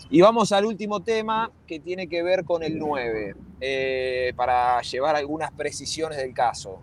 [0.09, 5.15] Y vamos al último tema que tiene que ver con el 9, eh, para llevar
[5.17, 6.81] algunas precisiones del caso.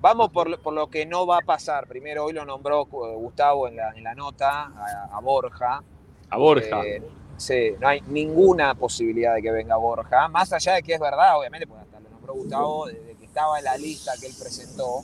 [0.00, 1.86] Vamos por, lo- por lo que no va a pasar.
[1.86, 5.82] Primero, hoy lo nombró eh, Gustavo en la, en la nota a, a Borja.
[6.30, 6.84] A Borja.
[6.84, 7.02] Eh,
[7.36, 10.26] sí, no hay ninguna posibilidad de que venga Borja.
[10.28, 13.58] Más allá de que es verdad, obviamente, porque hasta lo nombró Gustavo desde que estaba
[13.58, 15.02] en la lista que él presentó.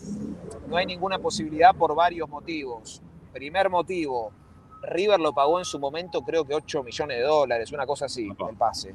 [0.66, 3.02] No hay ninguna posibilidad por varios motivos.
[3.32, 4.32] Primer motivo,
[4.82, 8.28] River lo pagó en su momento, creo que 8 millones de dólares, una cosa así,
[8.48, 8.94] el pase.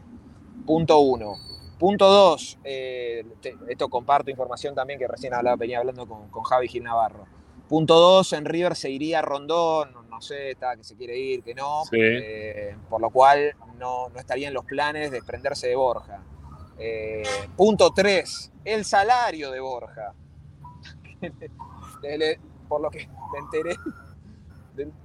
[0.66, 1.36] Punto uno.
[1.78, 6.44] Punto dos, eh, te- esto comparto información también que recién hablaba, venía hablando con, con
[6.44, 7.26] Javi Gil Navarro.
[7.68, 11.54] Punto dos, en River se iría Rondón, no, sé, está que se quiere ir, que
[11.54, 11.98] no, Sí.
[12.00, 16.22] eh, por lo cual no, no estaría en los planes de desprenderse de Borja.
[16.78, 17.24] Eh,
[17.58, 20.14] punto tres, el salario de Borja.
[22.68, 23.76] Por lo que me enteré,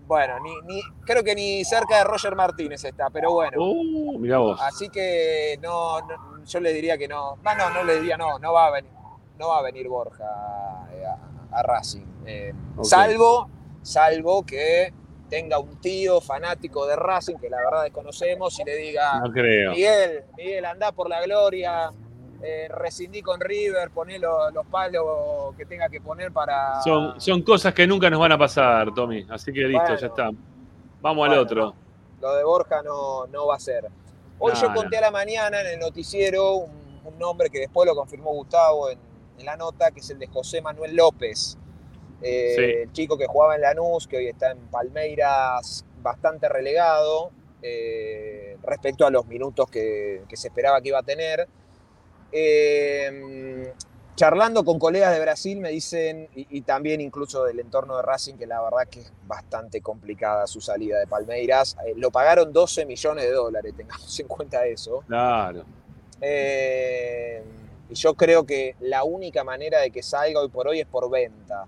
[0.07, 3.57] bueno, ni, ni- creo que ni cerca de Roger Martínez está, pero bueno.
[3.63, 4.61] Uh, mirá vos.
[4.63, 7.37] Así que no, no, yo le diría que no.
[7.37, 8.91] No, no le diría no, no va a venir,
[9.39, 10.25] no va a venir Borja
[10.93, 12.07] eh, a, a Racing.
[12.27, 12.53] Eh.
[12.83, 13.49] Salvo,
[13.83, 14.93] salvo que
[15.29, 19.71] tenga un tío fanático de Racing que la verdad desconocemos y le diga No creo.
[19.73, 21.91] Miguel, Miguel, andá por la gloria,
[22.43, 26.81] eh, rescindí con River, poné lo- los palos que tenga que poner para.
[26.83, 29.27] Son, son cosas que nunca nos van a pasar, Tommy.
[29.31, 29.99] Así que listo, Bueno.
[29.99, 30.31] ya está.
[31.01, 31.75] Vamos al otro.
[32.21, 33.87] Lo de Borja no, no va a ser.
[34.39, 34.75] Hoy No, yo no.
[34.75, 38.91] conté a la mañana en el noticiero un, un nombre que después lo confirmó Gustavo
[38.91, 38.99] en,
[39.39, 41.57] en la nota, que es el de José Manuel López.
[42.23, 42.63] Eh, Sí.
[42.63, 47.31] El chico que jugaba en Lanús, que hoy está en Palmeiras bastante relegado
[47.63, 51.47] eh, respecto a los minutos que, que se esperaba que iba a tener.
[52.33, 53.73] Eh,
[54.17, 58.35] charlando con colegas de Brasil me dicen, y, y también incluso del entorno de Racing,
[58.35, 61.77] que la verdad que es bastante complicada su salida de Palmeiras.
[61.87, 65.03] Eh, lo pagaron 12 millones de dólares, tengamos en cuenta eso.
[65.07, 65.65] Claro.
[66.21, 67.43] Eh,
[67.89, 71.11] y yo creo que la única manera de que salga hoy por hoy es por
[71.11, 71.65] venta.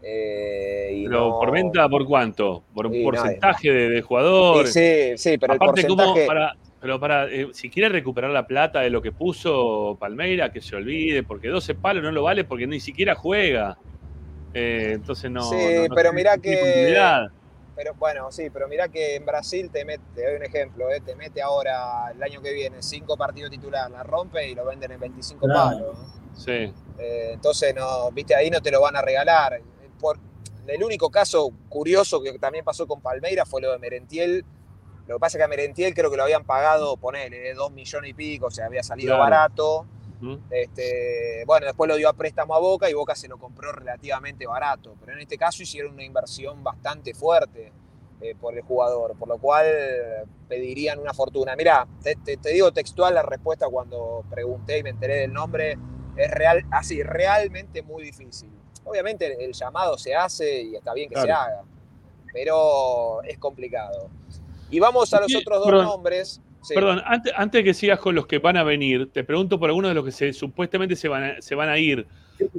[0.00, 2.62] Eh, y Pero no- por venta, ¿por cuánto?
[2.72, 4.64] ¿Por un Sí, no, porcentaje de, de jugador?
[4.66, 8.30] Y sí, sí, pero el Aparte, ¿cómo porcentaje- para, pero para, eh, si quiere recuperar
[8.30, 12.22] la plata de lo que puso Palmeira, que se olvide, porque 12 palos no lo
[12.22, 13.78] vale porque ni siquiera juega.
[14.54, 15.42] Eh, entonces no.
[15.42, 17.28] Sí, no- no pero tiene que-.
[17.74, 21.00] Pero bueno, sí, pero mirá que en Brasil te mete, te doy un ejemplo, eh,
[21.00, 24.90] te mete ahora el año que viene cinco partidos titular, la rompe y lo venden
[24.90, 25.70] en 25 Claro.
[25.70, 25.96] palos.
[26.34, 26.72] Sí.
[26.98, 29.60] Eh, entonces, no, viste, ahí no te lo van a regalar.
[30.00, 30.18] Por,
[30.66, 34.44] el único caso curioso que también pasó con Palmeira fue lo de Merentiel.
[35.08, 37.72] Lo que pasa es que a Merentiel creo que lo habían pagado, ponele, eh, dos
[37.72, 39.22] millones y pico, o sea, había salido Claro.
[39.22, 39.86] barato.
[40.50, 44.46] Este, bueno, después lo dio a préstamo a Boca y Boca se lo compró relativamente
[44.46, 44.94] barato.
[45.00, 47.72] Pero en este caso hicieron una inversión bastante fuerte
[48.20, 49.64] eh, por el jugador, por lo cual
[50.48, 51.54] pedirían una fortuna.
[51.56, 55.78] Mirá, te, te- te digo textual la respuesta cuando pregunté y me enteré del nombre.
[56.16, 58.50] Es real, así, realmente muy difícil.
[58.84, 61.62] Obviamente el llamado se hace y está bien que se haga,
[62.32, 64.10] pero es complicado.
[64.70, 65.84] Y vamos a los Sí, otros dos perdón.
[65.86, 66.40] nombres.
[66.62, 66.74] Sí.
[66.74, 69.90] Perdón, antes, antes que sigas con los que van a venir, te pregunto por algunos
[69.90, 72.06] de los que se, supuestamente se van, a, se van a ir.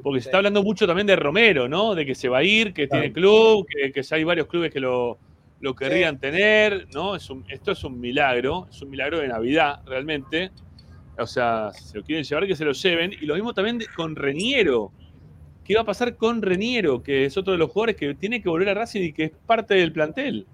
[0.01, 1.95] Porque se está hablando mucho también de Romero, ¿no?
[1.95, 4.71] De que se va a ir, que tiene club, que, que ya hay varios clubes
[4.73, 5.17] que lo,
[5.61, 7.15] lo querrían tener, ¿no?
[7.15, 10.51] Es un- esto es un milagro, es un milagro de Navidad, realmente.
[11.17, 13.11] O sea, si se lo quieren llevar, que se lo lleven.
[13.21, 14.91] Y lo mismo también con Reniero.
[15.65, 18.49] ¿Qué va a pasar con Reniero, que es otro de los jugadores que tiene que
[18.49, 20.47] volver a Racing y que es parte del plantel?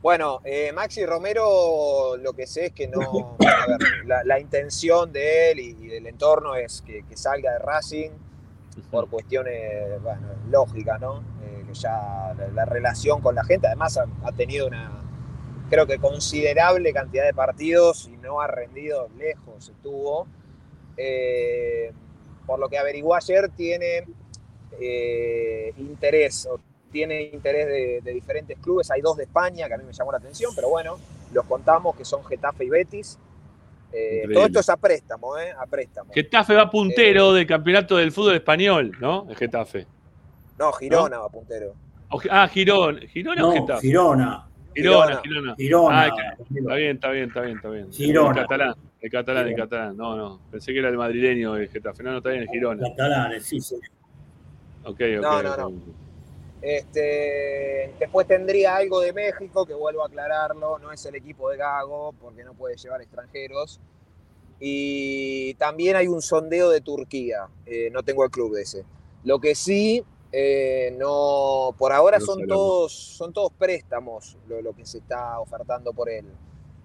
[0.00, 3.36] Bueno, eh, Maxi Romero, lo que sé es que no.
[3.40, 7.52] A ver, la, la intención de él y, y del entorno es que, que salga
[7.52, 8.10] de Racing
[8.92, 11.18] por cuestiones, bueno, lógicas, ¿no?
[11.42, 15.02] Eh, que ya la, la relación con la gente, además ha, ha tenido una,
[15.68, 20.28] creo que considerable cantidad de partidos y no ha rendido lejos, estuvo.
[20.96, 21.92] Eh,
[22.46, 24.06] por lo que averiguó ayer, tiene
[24.80, 26.48] eh, interés,
[26.90, 28.90] tiene interés de, de diferentes clubes.
[28.90, 30.98] Hay dos de España que a mí me llamó la atención, pero bueno,
[31.32, 33.18] los contamos que son Getafe y Betis.
[33.92, 35.50] Eh, todo esto es a préstamo, ¿eh?
[35.58, 36.12] A préstamo.
[36.12, 39.26] Getafe va puntero del campeonato del fútbol español, ¿no?
[39.28, 39.86] El Getafe.
[40.58, 41.72] No, Girona va puntero.
[42.10, 42.98] O- ah, Girón.
[43.08, 43.80] ¿Girona o No, Getafe?
[43.86, 44.44] Girona.
[44.74, 45.54] Girona, Girona.
[45.56, 46.02] Girona.
[46.02, 47.92] Ah, está bien, está bien, está bien, está bien.
[47.92, 48.28] Girona.
[48.30, 49.64] El catalán, el catalán, el Girona.
[49.70, 49.96] catalán.
[49.96, 50.40] No, no.
[50.50, 52.02] Pensé que era el madrileño el Getafe.
[52.02, 52.88] No, no, está bien, el Girona.
[52.90, 53.76] Catalanes, sí, sí.
[54.84, 55.22] Ok, ok.
[55.22, 55.58] No, no, ok.
[55.58, 56.07] no.
[56.60, 61.56] Este, después tendría algo de México, que vuelvo a aclararlo, no es el equipo de
[61.56, 63.80] Gago, porque no puede llevar extranjeros.
[64.60, 68.84] Y también hay un sondeo de Turquía, eh, no tengo el club de ese.
[69.22, 70.02] Lo que sí,
[70.32, 72.56] eh, no, por ahora No son sabemos.
[72.56, 76.26] todos, son todos préstamos lo, lo que se está ofertando por él.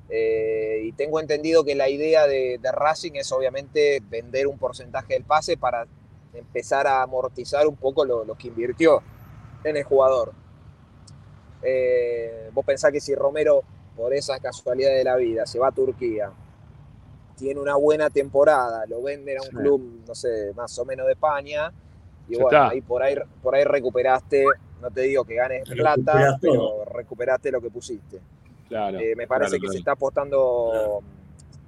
[0.10, 5.14] Eh, y tengo entendido que la idea de, de Racing es obviamente vender un porcentaje
[5.14, 5.88] del pase para
[6.36, 9.02] empezar a amortizar un poco lo, lo que invirtió
[9.64, 10.34] en el jugador.
[11.62, 13.64] Eh, vos pensás que si Romero,
[13.96, 16.32] por esas casualidades de la vida, se va a Turquía,
[17.38, 19.56] tiene una buena temporada, lo venden a un Sí.
[19.56, 21.72] club, no sé, más o menos de España,
[22.28, 22.70] y bueno, está.
[22.70, 24.46] ahí por ahí por ahí recuperaste,
[24.82, 28.20] no te digo que ganes plata, pero recuperaste lo que pusiste.
[28.68, 29.00] Claro.
[29.00, 31.02] Eh, me parece claro, que se está apostando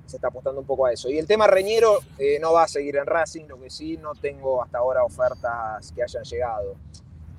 [0.06, 1.10] se está apostando un poco a eso.
[1.10, 4.14] Y el tema Reñero eh, no va a seguir en Racing, lo que sí no
[4.14, 6.76] tengo hasta ahora ofertas que hayan llegado.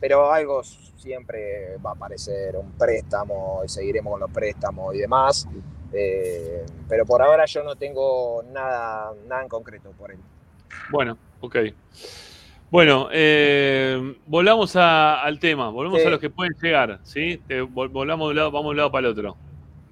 [0.01, 5.49] Pero algo siempre va a aparecer, un préstamo, y seguiremos con los préstamos y demás.
[5.93, 10.19] Eh, pero por ahora yo no tengo nada, nada en concreto por él.
[10.91, 11.57] Bueno, ok.
[12.71, 16.07] Bueno, eh, volvamos a- al tema, volvemos Sí.
[16.07, 17.41] a los que pueden llegar, ¿sí?
[17.47, 19.37] Te- vol- volvamos de un lado, vamos de un lado para el otro.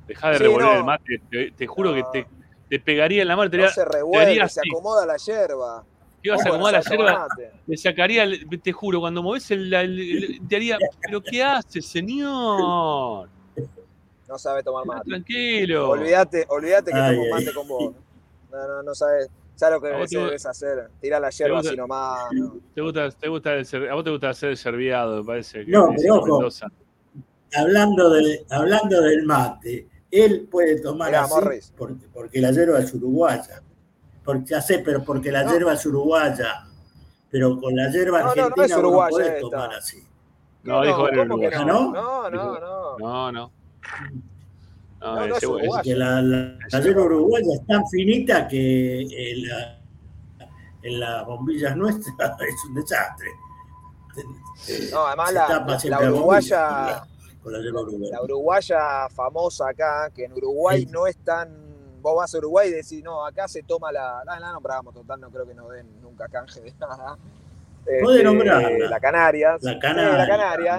[0.08, 0.78] Dejá de Sí, revolver no.
[0.78, 1.96] el mate, te, te juro No.
[1.96, 2.28] que te,
[2.68, 5.84] te pegaría en la te, No se revuelve, se acomoda la yerba.
[6.24, 7.28] Ibas a ¿Cómo no acomodar la yerba,
[7.66, 11.82] le sacaría, el- te juro, cuando moves el, el- el- te haría, ¿pero qué hace,
[11.82, 13.28] señor?
[14.26, 15.10] No sabe tomar mate.
[15.10, 15.90] Tranquilo.
[15.90, 17.30] Olvídate, olvídate que Ay, tomo ay.
[17.44, 17.94] mate con vos.
[18.50, 19.28] No, no, no sabes.
[19.54, 20.88] ¿Sabes lo que debes, te- debes hacer?
[21.00, 22.18] Tirar la yerba gusta- así nomás.
[22.32, 22.56] no.
[22.74, 25.64] ¿Te gusta, te gusta el ser- a vos te gusta hacer el serviado, me parece.
[25.66, 26.26] que No, pero ojo.
[26.38, 26.66] Mendoza.
[27.54, 32.92] Hablando, de, hablando del mate, él puede tomar Mirá, así porque, porque la yerba es
[32.94, 33.62] uruguaya.
[34.24, 35.52] Porque, ya sé, pero porque la No.
[35.52, 36.64] yerba es uruguaya.
[37.30, 39.40] Pero con la yerba No, no, no argentina es uruguaya podés esta.
[39.40, 40.04] tomar así.
[40.62, 41.64] No, dijo el ¿cómo que uruguayo.
[41.66, 41.92] no?
[41.92, 42.30] ¿No?
[42.30, 42.58] No,
[42.98, 43.52] no, no.
[45.00, 45.82] No, es.
[45.82, 49.78] Que la, la- la yerba uruguaya es tan finita que en, la-
[50.82, 53.28] en las bombillas nuestras es un desastre.
[54.92, 58.08] No, además la, uruguaya, la uruguaya.
[58.12, 60.88] la uruguaya famosa acá, que en Uruguay Sí.
[60.90, 61.63] no es tan.
[62.04, 64.22] Vos vas a Uruguay y decís, no, acá se toma la.
[64.26, 67.16] No, la nombramos, total, no creo que nos den nunca canje de nada.
[67.84, 68.90] Puede Este, nombrarla.
[68.90, 69.62] La Canarias.
[69.62, 70.16] La Sí, Canaria.
[70.18, 70.78] la Canaria.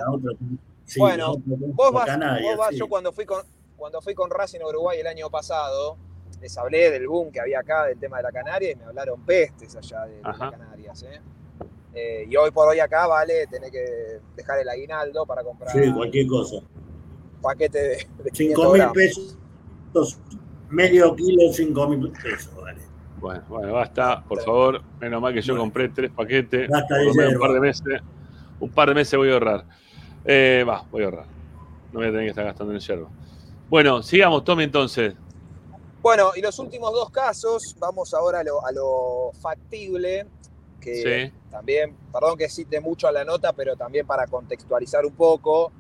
[0.86, 2.78] sí, Bueno, Vos la vas, Canaria, vos vas- sí.
[2.78, 3.42] yo cuando fui con
[3.76, 5.98] cuando fui con Racing a Uruguay el año pasado,
[6.42, 9.20] les hablé del boom que había acá del tema de la Canaria y me hablaron
[9.26, 11.04] pestes allá de, de las Canarias.
[11.04, 11.22] ¿eh?
[11.96, 15.92] Eh, y hoy por hoy acá vale tener que dejar el aguinaldo para comprar Sí,
[15.92, 16.58] cualquier cosa.
[17.42, 19.38] paquete de, de 500 5 mil pesos,
[20.70, 22.82] medio kilo, 5 mil pesos, vale.
[23.18, 24.82] Bueno, bueno, basta, por favor.
[25.00, 26.70] Menos mal que yo compré tres paquetes.
[26.70, 28.02] Basta de un par de meses.
[28.60, 29.66] Un par de meses voy a ahorrar.
[30.26, 31.26] Eh, Va, voy a ahorrar.
[31.92, 33.10] No voy a tener que estar gastando en yerba.
[33.70, 35.16] Bueno, sigamos, Tommy, entonces.
[36.02, 40.28] Bueno, y los últimos dos casos, vamos ahora a lo, a lo factible,
[40.80, 41.34] que Sí.
[41.50, 45.72] también, perdón que cite mucho a la nota, pero también para contextualizar un poco,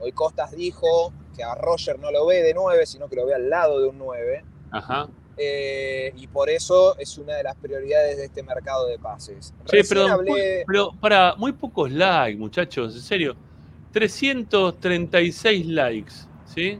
[0.00, 3.34] hoy Costas dijo que a Roger no lo ve de 9, sino que lo ve
[3.34, 5.08] al lado de un 9, Ajá.
[5.36, 9.54] eh, y por eso es una de las prioridades de este mercado de pases.
[9.70, 13.36] Sí, pero, hablé- pero para muy pocos likes, muchachos, en serio.
[13.92, 16.12] 336 likes,
[16.44, 16.78] ¿sí?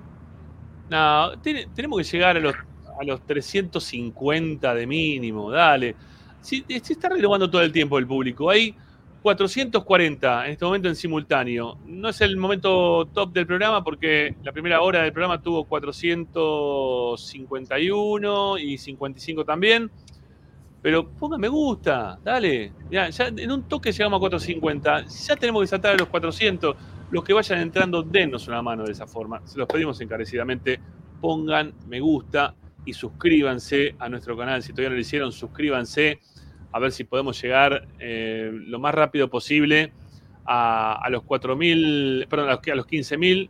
[0.90, 5.94] No, tenemos que llegar a los, a los 350 de mínimo, dale.
[6.40, 8.74] Si, si está renovando todo el tiempo el público, hay
[9.28, 11.76] 440 en este momento en simultáneo.
[11.84, 18.56] No es el momento top del programa porque la primera hora del programa tuvo 451
[18.56, 19.90] y 55 también.
[20.80, 22.72] Pero ponga me gusta, dale.
[22.90, 25.04] Ya, en un toque llegamos a 450.
[25.04, 26.74] Ya tenemos que saltar a los 400.
[27.10, 29.46] Los que vayan entrando, dennos una mano de esa forma.
[29.46, 30.80] Se los pedimos encarecidamente.
[31.20, 32.54] Pongan me gusta
[32.86, 34.62] y suscríbanse a nuestro canal.
[34.62, 36.18] Si todavía no lo hicieron, suscríbanse
[36.72, 39.92] a ver si podemos llegar eh, lo más rápido posible
[40.44, 43.48] a, a los 4.000, perdón, a los, a los 15.000,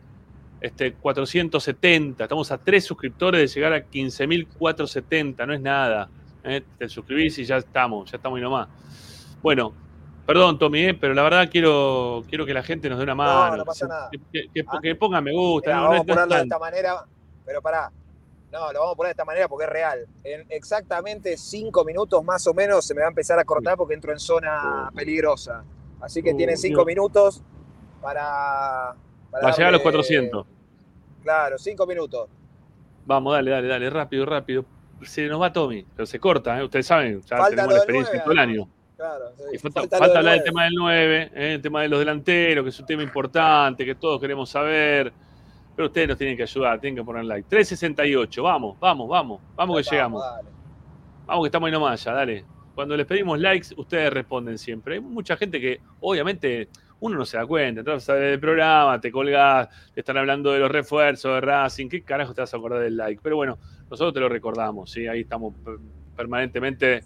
[0.61, 2.23] este, 470.
[2.23, 6.09] Estamos a tres suscriptores de llegar a 15.470, no es nada.
[6.43, 6.61] ¿eh?
[6.77, 8.67] Te suscribís y ya estamos, ya estamos y nomás.
[9.41, 9.73] Bueno,
[10.25, 10.93] perdón Tommy, ¿eh?
[10.93, 13.51] pero la verdad quiero, quiero que la gente nos dé una mano.
[13.51, 14.09] No, no pasa nada.
[14.11, 15.69] Que, que- que ponga me gusta.
[15.69, 17.05] Mirá, no, vamos a no ponerlo de esta manera,
[17.45, 17.91] pero pará.
[18.51, 20.07] No, lo vamos a poner de esta manera porque es real.
[20.23, 23.93] En exactamente cinco minutos más o menos se me va a empezar a cortar porque
[23.93, 25.63] entro en zona peligrosa.
[26.01, 26.85] Así que Uh, tienen cinco Dios.
[26.87, 27.43] minutos
[28.01, 28.95] para.
[29.31, 30.47] para llegar a los darle- 400.
[31.23, 32.29] Claro, cinco minutos.
[33.05, 34.65] Vamos, dale, dale, dale, rápido, rápido.
[35.03, 36.63] Se nos va Tommy, pero se corta, ¿eh?
[36.63, 38.69] ustedes saben, ya Falta tenemos la experiencia nueve, todo el año.
[38.97, 39.43] Claro, sí.
[39.53, 41.53] Y falta, Falta hablar del tema del 9, ¿eh?
[41.53, 45.13] el tema de los delanteros, que es un tema importante, que todos queremos saber.
[45.79, 47.47] Pero ustedes nos tienen que ayudar, tienen que poner like.
[47.47, 50.21] 368, vamos, vamos, vamos, vamos que Vamos, llegamos.
[50.21, 50.49] dale.
[51.25, 52.45] Vamos que estamos ahí nomás ya, dale.
[52.75, 54.95] Cuando les pedimos likes, ustedes responden siempre.
[54.95, 56.67] Hay mucha gente que, obviamente,
[56.99, 57.79] uno no se da cuenta.
[57.79, 61.87] Entonces, sales del programa, te colgás, te están hablando de los refuerzos de Racing.
[61.87, 63.21] ¿Qué carajo te vas a acordar del like?
[63.23, 63.57] Pero bueno,
[63.89, 65.07] nosotros te lo recordamos, ¿sí?
[65.07, 65.77] Ahí estamos per-
[66.13, 67.05] permanentemente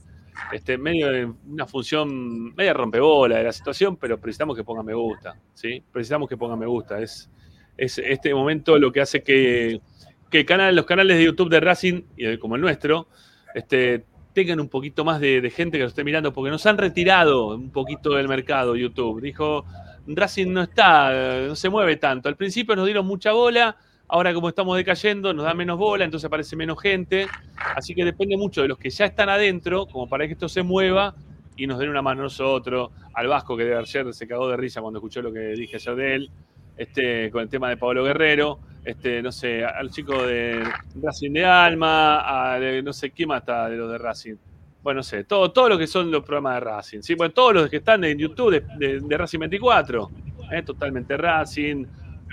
[0.51, 4.95] este, medio de una función media rompebola de la situación, pero precisamos que pongan me
[4.95, 5.83] gusta, ¿sí?
[5.91, 6.99] Precisamos que pongan me gusta.
[6.99, 7.29] Es,
[7.77, 9.81] es este momento lo que hace que,
[10.29, 12.01] que los canales de YouTube de Racing,
[12.39, 13.07] como el nuestro,
[13.55, 17.55] este, tengan un poquito más de, gente que lo esté mirando, porque nos han retirado
[17.55, 19.21] un poquito del mercado YouTube.
[19.21, 19.65] Dijo,
[20.07, 22.29] Racing no está, no se mueve tanto.
[22.29, 23.77] Al principio nos dieron mucha bola,
[24.07, 27.27] ahora como estamos decayendo, nos da menos bola, entonces aparece menos gente.
[27.75, 30.63] Así que depende mucho de los que ya están adentro, como para que esto se
[30.63, 31.15] mueva
[31.55, 32.89] y nos den una mano nosotros.
[33.13, 35.95] Al Vasco, que de ayer se cagó de risa cuando escuchó lo que dije ayer
[35.95, 36.31] de él,
[36.77, 38.59] este, con el tema de Pablo Guerrero.
[38.83, 40.61] Este, no sé, al chico de
[41.01, 44.35] Racing de Alma, a no sé quién más está de los de Racing.
[44.81, 47.01] Bueno, no sé, todo, todo lo que son los programas de Racing.
[47.01, 47.15] ¿sí?
[47.15, 50.11] Bueno, todos los que están en YouTube de, de- de Racing 24,
[50.51, 50.61] ¿eh?
[50.63, 51.85] totalmente Racing,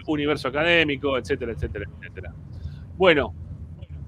[0.08, 2.34] Universo Académico, etcétera, etcétera, etcétera.
[2.96, 3.32] Bueno,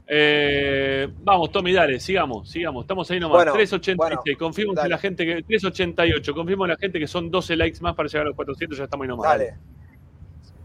[0.09, 2.83] eh, vamos, Tommy, dale, sigamos, sigamos.
[2.83, 3.37] Estamos ahí nomás.
[3.37, 5.43] Bueno, 386, bueno, confirmo la gente que.
[5.45, 8.77] 388, confirmo a la gente que son 12 likes más para llegar a los 400,
[8.79, 9.29] ya estamos ahí nomás.
[9.31, 9.55] Dale.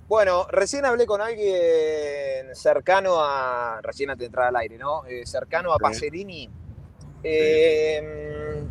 [0.08, 3.80] Bueno, recién hablé con alguien cercano a.
[3.82, 5.06] Recién antes de entrar al aire, ¿no?
[5.06, 5.82] Eh, cercano a Sí.
[5.82, 6.50] Pacerini.
[7.24, 8.64] Eh,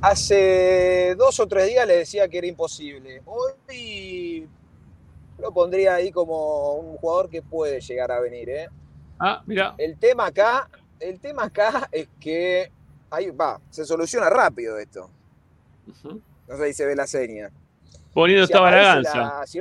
[0.00, 3.22] hace dos o tres días le decía que era imposible.
[3.26, 4.48] Hoy
[5.38, 8.68] lo pondría ahí como un jugador que puede llegar a venir, ¿eh?
[9.20, 9.74] Ah, mira.
[9.78, 10.68] El tema acá,
[10.98, 12.72] el tema acá es que
[13.10, 15.08] ahí va, se soluciona rápido esto.
[16.48, 17.50] No sé si se ve la seña.
[18.12, 19.60] Poniendo Si estaba la si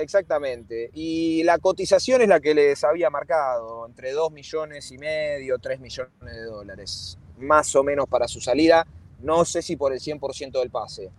[0.00, 0.90] Exactamente.
[0.94, 5.80] Y la cotización es la que les había marcado, entre 2 millones y medio, 3
[5.80, 8.86] millones de dólares, más o menos para su salida.
[9.20, 11.10] No sé si por el 100% del pase,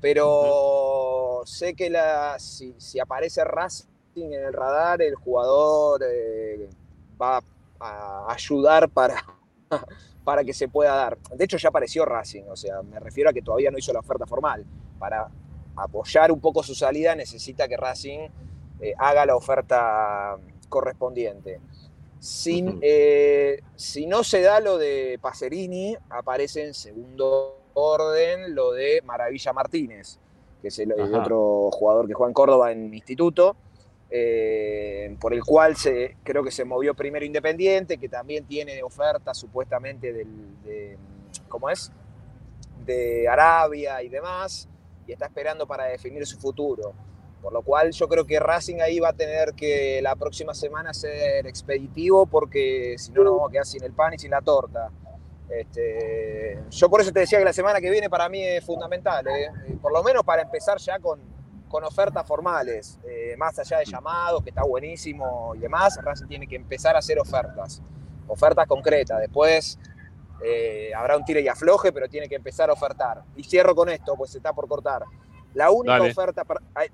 [0.00, 3.86] pero sé que la, si, si aparece Racing
[4.16, 6.68] en el radar, el jugador eh,
[7.20, 7.42] va
[7.78, 9.24] a ayudar para,
[10.24, 11.18] para que se pueda dar.
[11.34, 14.00] De hecho, ya apareció Racing, o sea, me refiero a que todavía no hizo la
[14.00, 14.64] oferta formal.
[14.98, 15.28] Para
[15.76, 18.28] apoyar un poco su salida, necesita que Racing
[18.80, 20.36] eh, haga la oferta
[20.68, 21.60] correspondiente.
[22.18, 29.02] Sin, eh, si no se da lo de Pacerini, aparece en segundo orden lo de
[29.04, 30.18] Maravilla Martínez,
[30.62, 33.54] que es el, otro jugador que juega en Córdoba en Instituto,
[34.10, 39.34] eh, por el cual se, creo que se movió primero Independiente, que también tiene oferta
[39.34, 40.96] supuestamente del, de,
[41.48, 41.92] ¿cómo es?
[42.86, 44.68] de Arabia y demás,
[45.06, 46.94] y está esperando para definir su futuro.
[47.42, 50.92] Por lo cual yo creo que Racing ahí va a tener que la próxima semana
[50.92, 54.40] ser expeditivo porque si no nos vamos a quedar sin el pan y sin la
[54.40, 54.90] torta.
[55.48, 59.28] Este, yo por eso te decía que la semana que viene para mí es fundamental,
[59.28, 59.44] ¿eh?
[59.68, 61.20] Eh, por lo menos para empezar ya con,
[61.68, 66.48] con ofertas formales, eh, más allá de llamados, que está buenísimo y demás, Racing tiene
[66.48, 67.80] que empezar a hacer ofertas,
[68.26, 69.20] ofertas concretas.
[69.20, 69.78] Después
[70.42, 73.22] eh, habrá un tire y afloje, pero tiene que empezar a ofertar.
[73.36, 75.04] Y cierro con esto, pues se está por cortar.
[75.54, 76.10] La única Dale.
[76.10, 76.44] oferta,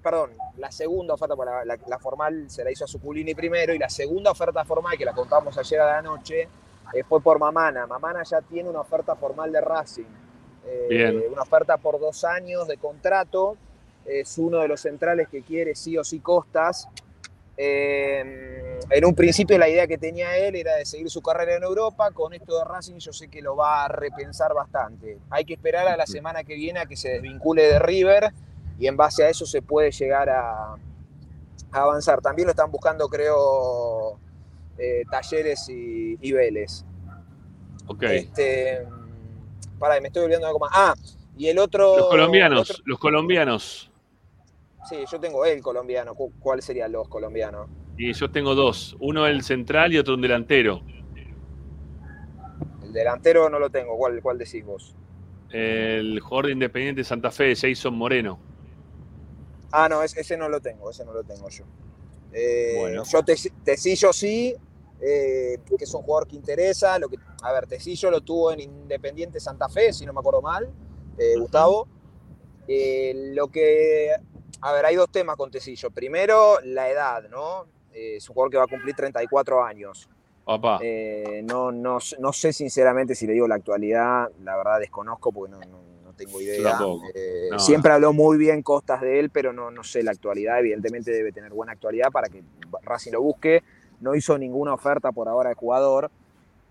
[0.02, 3.78] perdón, la segunda oferta, la, la- la formal se la hizo a Suculini primero, y
[3.78, 6.48] la segunda oferta formal, que la contamos ayer a la noche,
[6.94, 7.86] eh, fue por Mamana.
[7.86, 10.04] Mamana ya tiene una oferta formal de Racing.
[10.64, 11.28] Eh.
[11.32, 13.56] Una oferta por dos años de contrato.
[14.04, 16.88] Es uno de los centrales que quiere sí o sí Costas.
[17.56, 21.62] Eh, en un principio la idea que tenía él era de seguir su carrera en
[21.62, 22.10] Europa.
[22.12, 25.18] Con esto de Racing yo sé que lo va a repensar bastante.
[25.30, 28.32] Hay que esperar a la semana que viene a que se desvincule de River
[28.78, 30.76] y en base a eso se puede llegar a, a
[31.82, 32.20] avanzar.
[32.20, 34.18] También lo están buscando, creo,
[34.78, 36.84] eh, Talleres y, y Vélez.
[37.86, 38.02] Ok.
[38.04, 38.86] Este,
[39.78, 40.70] pará, me estoy olvidando de algo más.
[40.72, 40.94] Ah,
[41.36, 41.96] y el otro.
[41.96, 43.91] Los colombianos, otro- los colombianos.
[44.82, 46.14] Sí, yo tengo el colombiano.
[46.14, 47.68] ¿Cu- ¿Cuáles serían los colombianos?
[47.96, 48.96] Y yo tengo dos.
[49.00, 50.82] Uno el central y otro un delantero.
[52.82, 53.96] El delantero no lo tengo.
[53.96, 54.94] ¿Cuál, cuál decís vos?
[55.50, 58.38] El jugador de Independiente Santa Fe, Jason Moreno.
[59.70, 60.90] Ah, no, ese, no lo tengo.
[60.90, 61.64] Ese no lo tengo yo.
[62.32, 63.02] Eh, Bueno.
[63.04, 64.54] Yo Tec- Tecillo sí,
[65.00, 66.98] eh, que es un jugador que interesa.
[66.98, 70.42] Lo que, a ver, Tecillo lo tuvo en Independiente Santa Fe, si no me acuerdo
[70.42, 70.68] mal,
[71.18, 71.88] eh, Gustavo.
[73.34, 74.10] Lo que.
[74.62, 75.90] A ver, hay dos temas con Tecillo.
[75.90, 77.66] Primero, la edad, ¿no?
[77.92, 80.08] Eh, es un jugador que va a cumplir 34 años.
[80.44, 80.78] Papá.
[80.82, 85.52] Eh, no, no, no sé sinceramente si le digo la actualidad, la verdad desconozco porque
[85.52, 85.82] no,
[86.16, 86.78] tengo idea.
[87.14, 87.48] Eh.
[87.58, 90.60] Siempre habló muy bien Costas de él, pero no, no sé la actualidad.
[90.60, 92.44] Evidentemente debe tener buena actualidad para que
[92.82, 93.62] Racing lo busque.
[94.00, 96.10] No hizo ninguna oferta por ahora de jugador.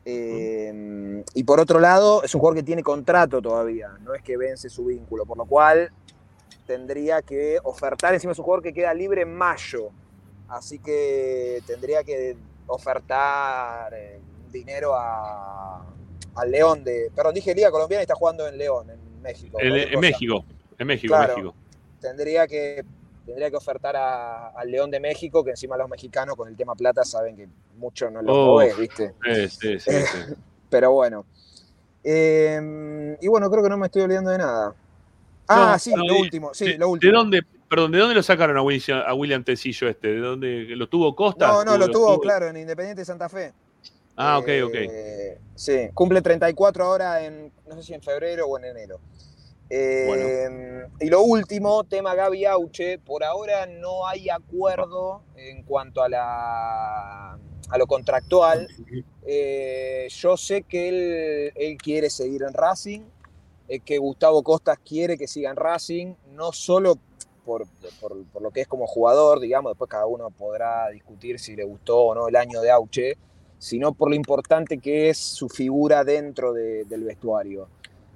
[0.05, 4.35] Eh, y por otro lado, es un jugador que tiene contrato todavía, no es que
[4.35, 5.91] vence su vínculo, por lo cual
[6.71, 8.13] tendría que ofertar.
[8.13, 9.89] Encima es un jugador que queda libre en mayo,
[10.47, 15.83] así que tendría que ofertar eh, dinero a,
[16.35, 17.11] al León de.
[17.13, 19.57] Perdón, dije Liga Colombiana y está jugando en León, en México.
[19.59, 19.99] El- en.
[19.99, 20.45] México.
[20.77, 21.35] En México, Claro.
[21.35, 21.55] México.
[21.99, 22.85] Tendría que,
[23.25, 26.73] tendría que ofertar a- al León de México, que encima los mexicanos con el tema
[26.73, 29.13] plata saben que mucho no lo Oh, ¿viste?
[29.25, 30.17] Sí, sí, sí, sí.
[30.69, 31.25] Pero bueno.
[32.03, 34.73] Eh, y bueno, creo que no me estoy olvidando de nada.
[35.51, 37.13] Ah, No, sí, no, lo último, sí, ¿De, lo de último.
[37.13, 40.07] dónde, perdón, ¿de dónde lo sacaron a William, a William Tecillo este?
[40.09, 41.47] ¿De dónde lo tuvo Costa?
[41.47, 43.53] No, no, lo tuvo, claro, en Independiente de Santa Fe.
[44.15, 44.73] Ah, ok, ok.
[44.75, 48.99] Eh, sí, cumple 34 ahora en, no sé si en febrero o en enero.
[49.69, 56.09] Eh, Y lo último, tema Gaby Auche, por ahora no hay acuerdo en cuanto a,
[56.09, 58.67] la, a lo contractual.
[59.25, 63.01] Eh, yo sé que él, él quiere seguir en Racing,
[63.73, 66.97] eh, que Gustavo Costas quiere que siga en Racing, no solo
[67.45, 67.65] por,
[68.01, 71.99] por- lo que es como jugador, digamos, después cada uno podrá discutir si le gustó
[71.99, 73.17] o no el año de Auche,
[73.57, 77.67] sino por lo importante que es su figura dentro de- del vestuario.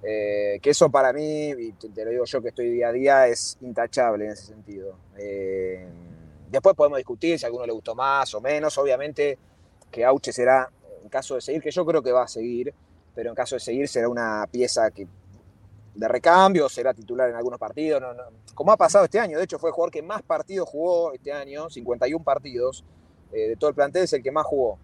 [0.03, 2.91] Eh, que eso para mí, y te, te lo digo yo que estoy día a
[2.91, 4.95] día, es intachable en ese sentido.
[5.18, 5.88] Eh,
[6.52, 8.77] después podemos discutir si a alguno le gustó más o menos.
[8.77, 9.38] Obviamente
[9.90, 10.69] que Auche será,
[11.02, 12.73] en caso de seguir, que yo creo que va a seguir,
[13.15, 15.07] pero en caso de seguir será una pieza que
[15.95, 18.23] de recambio, será titular en algunos partidos, no- no-
[18.53, 19.38] como ha pasado este año.
[19.38, 22.84] De hecho, fue el jugador que más partidos jugó este año, 51 partidos
[23.31, 24.77] eh, de todo el plantel, es el que más jugó.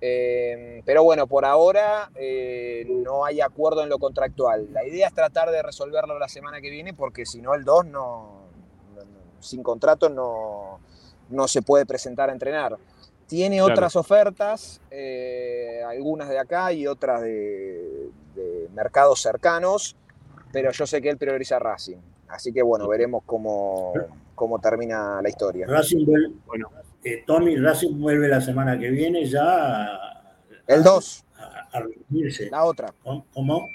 [0.00, 4.68] Eh, pero bueno, por ahora eh, no hay acuerdo en lo contractual.
[4.72, 7.86] La idea es tratar de resolverlo la semana que viene porque si no el 2
[7.86, 8.42] no,
[9.40, 10.78] sin contrato no,
[11.30, 12.76] no se puede presentar a entrenar.
[13.26, 13.72] Tiene Claro.
[13.72, 19.96] otras ofertas, eh, algunas de acá y otras de, de mercados cercanos,
[20.52, 21.98] pero yo sé que él prioriza Racing.
[22.28, 23.92] Así que bueno, veremos cómo,
[24.34, 25.66] cómo termina la historia.
[25.66, 26.70] Racing vuelve, Bueno.
[27.04, 32.50] eh, Tommy, Racing vuelve la semana que viene ya a, El 2, a- a reunirse.
[32.50, 32.92] la otra.
[33.32, 33.66] ¿Cómo?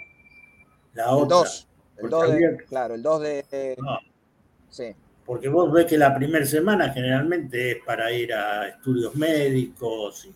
[0.93, 1.37] La El otra.
[1.37, 1.67] 2.
[1.97, 3.75] El Porque 2 de, claro, el 2 de...
[3.79, 3.97] No,
[4.69, 4.95] Sí.
[5.25, 10.25] porque vos ves que la primera semana generalmente es para ir a estudios médicos.
[10.25, 10.33] Y,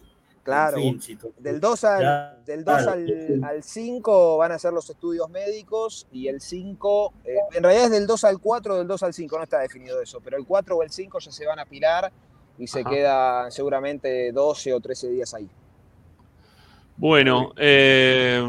[0.47, 2.91] Claro, en fin, Del 2 al, Claro, del 2 claro.
[2.93, 7.87] al, al 5 van a ser los estudios médicos y el 5, eh, en realidad
[7.87, 10.37] es del 2 al 4 o del 2 al 5, no está definido eso, pero
[10.37, 12.13] el 4 o el 5 ya se van a apilar
[12.57, 12.89] y se Ajá.
[12.89, 15.49] quedan seguramente 12 o 13 días ahí.
[16.95, 18.41] Bueno, eh,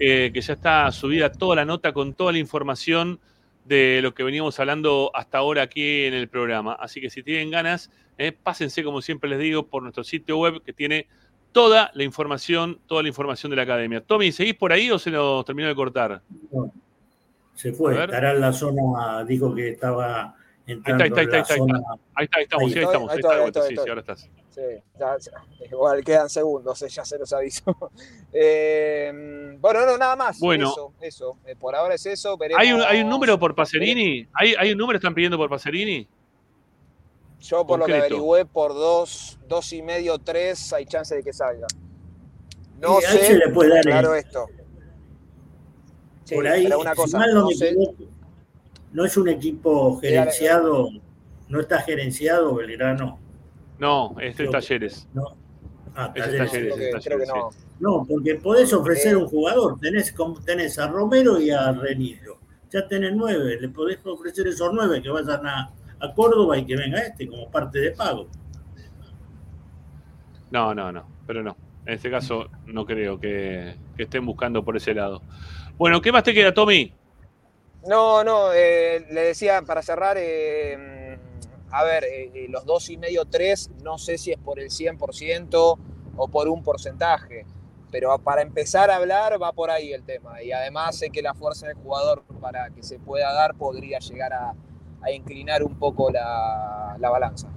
[0.00, 3.20] eh, que ya está subida toda la nota con toda la información
[3.66, 6.72] de lo que veníamos hablando hasta ahora aquí en el programa.
[6.72, 10.62] Así que si tienen ganas, eh, pásense, como siempre les digo, por nuestro sitio web
[10.64, 11.06] que tiene
[11.52, 14.00] toda la información, toda la información de la academia.
[14.00, 16.22] Tommy, ¿seguís por ahí o se nos terminó de cortar?
[17.54, 17.92] se fue.
[18.02, 20.34] Estará en la zona, dijo que estaba
[20.66, 21.98] Ahí entrando está, ahí está, ahí en está, la ahí está, zona.
[22.14, 22.72] ahí está, ahí estamos, Ahí.
[22.72, 24.30] sí, ahí estamos, ahí Ahí está ahí sí, estoy, sí, ahora estás.
[24.50, 24.60] Sí,
[24.98, 27.62] ya- ya- igual quedan segundos, eh, ya se los aviso.
[28.32, 30.38] Eh, bueno, no, nada más.
[30.40, 30.70] Bueno.
[30.70, 31.36] Eso, eso.
[31.46, 32.36] Eh, por ahora es eso.
[32.36, 32.60] Veremos.
[32.60, 34.26] ¿Hay un, ¿Hay un número por Pacerini?
[34.34, 36.06] ¿Hay, ¿Hay un número están pidiendo por Pacerini?
[37.40, 41.32] Yo por lo que averigüé, por dos, dos y medio, tres, hay chance de que
[41.32, 41.66] salga.
[42.78, 44.46] No sé, se le puede dar claro el- esto.
[46.24, 47.94] Sí, Por ahí, una si cosa, mal no no me sé, equivoco,
[48.92, 50.88] no es un equipo gerenciado,
[51.48, 53.18] no está gerenciado Belgrano.
[53.80, 55.08] No, este es talleres.
[55.14, 55.36] No.
[55.96, 56.50] Ah, Talleres.
[56.52, 57.28] talleres, creo que, creo que talleres,
[57.80, 57.98] no.
[57.98, 59.16] No, porque podés ofrecer Eh.
[59.16, 62.38] un jugador, tenés, como- tenés a Romero y a Reniero.
[62.70, 66.76] Ya tenés nueve, le podés ofrecer esos nueve que vayan a, a Córdoba y que
[66.76, 68.28] venga este como parte de pago.
[70.50, 71.56] No, no, no, pero no.
[71.86, 75.22] En este caso no creo que, que estén buscando por ese lado.
[75.78, 76.92] Bueno, ¿qué más te queda, Tommy?
[77.88, 80.99] No, no, eh, le decía para cerrar, eh,
[81.72, 84.70] a ver, eh, eh, los dos y medio, tres, no sé si es por el
[84.70, 85.78] 100%
[86.16, 87.46] o por un porcentaje,
[87.90, 90.42] pero para empezar a hablar va por ahí el tema.
[90.42, 94.32] Y además sé que la fuerza del jugador para que se pueda dar podría llegar
[94.32, 94.54] a,
[95.02, 97.48] a inclinar un poco la, la balanza.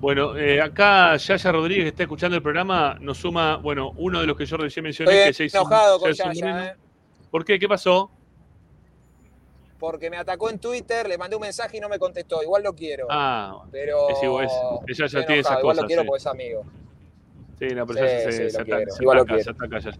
[0.00, 4.26] Bueno, eh, acá Yaya Rodríguez que está escuchando el programa nos suma, bueno, uno de
[4.26, 6.76] los que yo recién mencioné, Estoy que es Jason- enojado con Yaya, eh,
[7.30, 7.58] ¿Por qué?
[7.58, 8.10] ¿Qué pasó?
[9.84, 12.42] Porque me atacó en Twitter, le mandé un mensaje y no me contestó.
[12.42, 14.52] Igual lo quiero, Ah, pero es igual, es-
[14.98, 16.06] ella ya tiene esas enojado, igual cosas, lo quiero sí.
[16.08, 16.64] porque es amigo.
[17.58, 19.98] sí, no, pero Sí, ya se, se ataca, se igual lo ataca, se ataca, Yaya.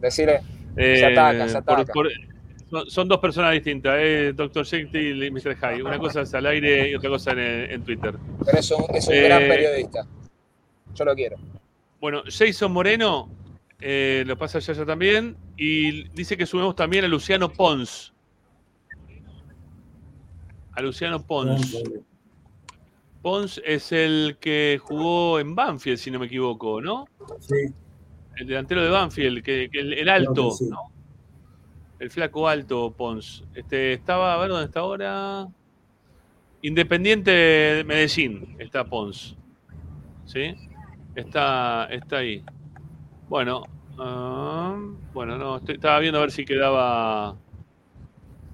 [0.00, 0.40] Decirle,
[0.74, 1.92] se Eh, ataca, se ataca.
[1.94, 2.10] por-
[2.70, 4.66] son, son dos personas distintas, eh, Dr.
[4.66, 5.56] Jekyll y Mr.
[5.56, 5.82] Hyde.
[5.82, 8.14] Una cosa es al aire y otra cosa en, en Twitter.
[8.44, 10.06] Pero es un, es un Eh, gran periodista.
[10.94, 11.36] Yo lo quiero.
[12.00, 13.30] Bueno, Jason Moreno
[13.80, 18.11] eh, lo pasa Yaya también y dice que sumemos también a Luciano Pons.
[20.74, 21.82] A Luciano Pons.
[23.22, 27.06] Pons es el que jugó en Banfield, si no me equivoco, ¿no?
[27.40, 27.54] Sí,
[28.36, 30.68] El delantero de Banfield, que, que el, el alto, sí.
[30.68, 30.78] ¿no?
[32.00, 33.44] El flaco alto, Pons.
[33.54, 35.46] Este, estaba, a ver dónde está ahora.
[36.62, 39.36] Independiente de Medellín está Pons.
[40.24, 40.54] ¿Sí?
[41.14, 42.42] Está, está ahí.
[43.28, 43.62] Bueno,
[43.98, 44.76] ah,
[45.12, 47.36] bueno, no, estoy- estaba viendo a ver si quedaba.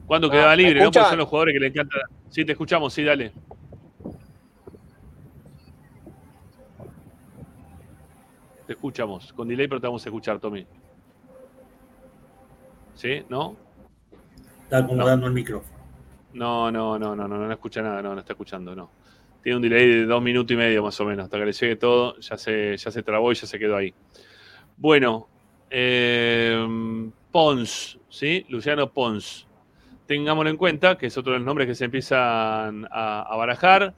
[0.08, 0.80] ¿Cuándo Ah, quedaba ¿me libre?
[0.82, 0.90] ¿no?
[0.90, 1.96] Porque son los jugadores que le encanta.
[2.30, 3.30] Sí, te escuchamos, sí, dale.
[8.66, 9.32] Te escuchamos.
[9.34, 10.66] Con delay, pero te vamos a escuchar, Tommy.
[12.94, 13.22] ¿Sí?
[13.28, 13.54] ¿No?
[14.64, 15.78] está acomodando el micrófono.
[16.34, 18.90] No, no, no, no, no, no escucha nada, no, no está escuchando, no.
[19.42, 21.76] Tiene un delay de dos minutos y medio más o menos, hasta que le llegue
[21.76, 23.94] todo, ya se, ya se trabó y ya se quedó ahí.
[24.76, 25.26] Bueno,
[25.70, 28.44] eh, Pons, ¿sí?
[28.50, 29.47] Luciano Pons.
[30.08, 33.92] Tengámoslo en cuenta, que es otro de los nombres que se empiezan a, barajar.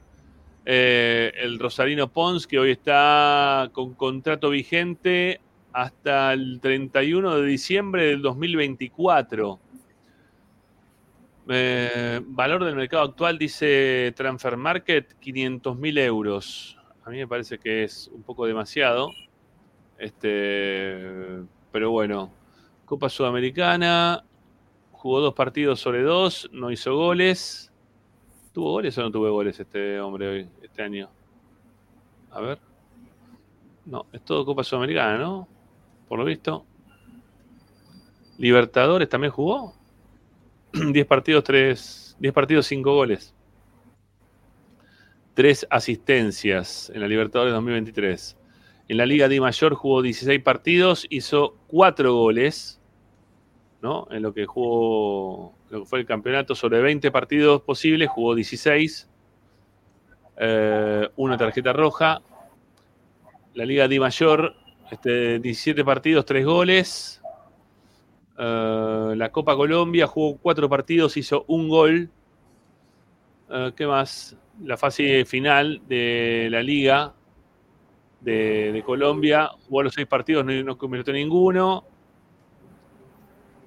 [0.65, 5.39] Eh, el Rosarino Pons, que hoy está con contrato vigente
[5.71, 9.57] hasta el 31 de diciembre del 2024.
[11.47, 16.77] Eh, valor del mercado actual dice Transfer Market 500 mil euros.
[17.05, 19.11] A mí me parece que es un poco demasiado.
[19.97, 21.39] Este,
[21.71, 22.33] pero bueno,
[22.83, 24.25] Copa Sudamericana,
[25.01, 27.73] jugó dos partidos sobre dos, no hizo goles.
[28.53, 31.09] ¿Tuvo goles o no tuvo goles este hombre hoy, este año?
[32.29, 32.59] A ver.
[33.83, 35.47] No, es todo Copa Sudamericana, ¿no?
[36.07, 36.67] Por lo visto.
[38.37, 39.73] Libertadores también jugó.
[40.71, 43.33] 10 partidos, 3, 10 partidos, 5 goles.
[45.33, 48.37] 3 asistencias en la Libertadores 2023.
[48.87, 52.80] En la Liga Di Mayor jugó 16 partidos, hizo 4 goles,
[53.83, 59.09] En lo que jugó, lo que fue el campeonato, sobre 20 partidos posibles, jugó 16.
[60.37, 62.21] eh, una tarjeta roja.
[63.55, 64.53] La Liga Di Mayor,
[64.91, 67.21] este, 17 partidos, 3 goles.
[68.37, 72.09] Eh, la Copa Colombia jugó 4 partidos, hizo un gol.
[73.49, 74.37] Eh, ¿Qué más?
[74.63, 77.13] La fase final de la Liga
[78.19, 81.85] de, de Colombia jugó los 6 partidos, no, no convirtió ninguno.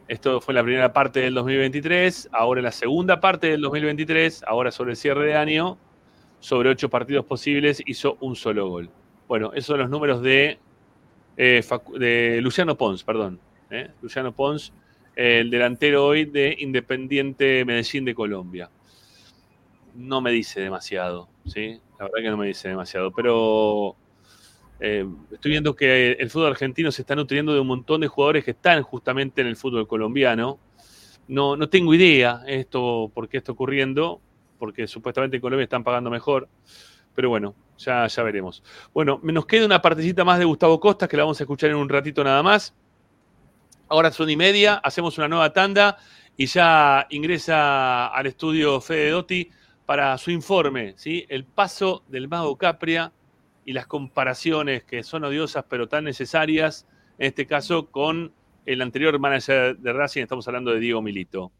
[0.06, 2.28] Esto fue la primera parte del 2023.
[2.32, 5.78] Ahora la segunda parte del 2023, ahora sobre el cierre de año,
[6.40, 8.90] sobre 8 partidos posibles, hizo un solo gol.
[9.28, 10.58] Bueno, esos son los números de,
[11.38, 13.40] eh, Luciano Pons, perdón.
[13.70, 13.90] ¿eh?
[14.02, 14.74] Luciano Pons,
[15.16, 18.70] el delantero hoy de Independiente Medellín de Colombia.
[19.94, 21.80] No me dice demasiado, ¿sí?
[21.98, 23.96] La verdad que no me dice demasiado, pero
[24.80, 28.44] eh, estoy viendo que el fútbol argentino se está nutriendo de un montón de jugadores
[28.44, 30.58] que están justamente en el fútbol colombiano.
[31.28, 34.20] No, no tengo idea esto, por qué está ocurriendo,
[34.58, 36.48] porque supuestamente en Colombia están pagando mejor.
[37.14, 38.62] Pero bueno, ya, ya veremos.
[38.92, 41.76] Bueno, nos queda una partecita más de Gustavo Costas que la vamos a escuchar en
[41.76, 42.74] un ratito nada más.
[43.88, 45.98] Ahora son y media, hacemos una nueva tanda
[46.36, 49.50] y ya ingresa al estudio Fede Dotti
[49.86, 51.26] para su informe, ¿sí?
[51.28, 53.12] El paso del mago Capria
[53.64, 56.86] y las comparaciones que son odiosas pero tan necesarias,
[57.18, 58.32] en este caso con
[58.66, 61.52] el anterior manager de Racing, estamos hablando de Diego Milito.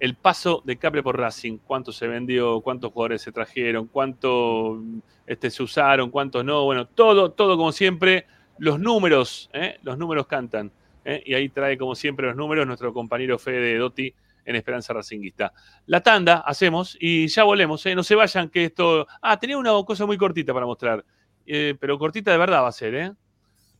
[0.00, 4.82] El paso de Capria por Racing, cuánto se vendió, cuántos jugadores se trajeron, cuánto
[5.26, 8.26] este, se usaron, cuántos no, bueno, todo, todo como siempre,
[8.58, 9.78] los números, ¿eh?
[9.82, 10.72] los números cantan.
[11.04, 11.22] ¿eh?
[11.24, 14.12] Y ahí trae como siempre los números nuestro compañero Fede Dotti
[14.44, 15.52] en Esperanza Racinguista.
[15.86, 17.94] La tanda hacemos y ya volvemos, ¿eh?
[17.94, 19.06] no se vayan que esto...
[19.20, 21.04] Ah, tenía una cosa muy cortita para mostrar,
[21.46, 23.12] eh, pero cortita de verdad va a ser, ¿eh?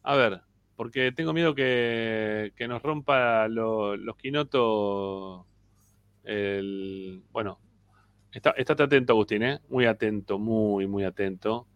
[0.03, 0.41] A ver,
[0.77, 5.47] porque tengo miedo que, que nos rompa lo- los quinotos
[6.25, 7.23] el...
[7.31, 7.61] Bueno,
[8.33, 9.61] está, estate atento, Agustín, ¿eh?
[9.69, 11.67] Muy atento, muy, muy atento.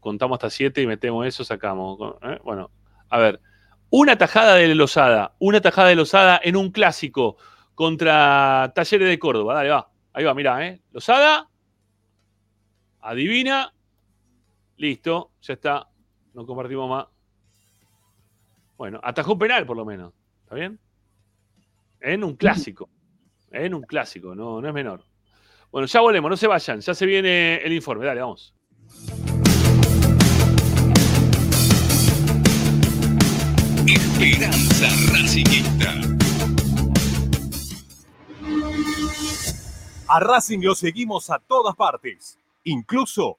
[0.00, 1.98] Contamos hasta siete y metemos eso, sacamos.
[2.22, 2.38] ¿eh?
[2.44, 2.70] Bueno,
[3.08, 3.40] a ver.
[3.90, 7.36] Una tajada de Lozada, una tajada de Lozada en un clásico
[7.74, 9.54] contra Talleres de Córdoba.
[9.54, 9.90] Dale, va.
[10.14, 10.80] Ahí va, mirá, ¿eh?
[10.92, 11.48] Lozada.
[13.00, 13.71] Adivina.
[14.76, 15.88] Listo, ya está.
[16.34, 17.06] No compartimos más.
[18.76, 20.12] Bueno, atajó un penal por lo menos.
[20.42, 20.78] ¿Está bien?
[22.00, 22.88] En un clásico.
[23.50, 25.04] En un clásico, no, no es menor.
[25.70, 26.80] Bueno, ya volvemos, no se vayan.
[26.80, 28.04] Ya se viene el informe.
[28.04, 28.54] Dale, vamos.
[33.86, 35.94] Esperanza Racingista.
[40.08, 43.38] A Racing lo seguimos a todas partes, incluso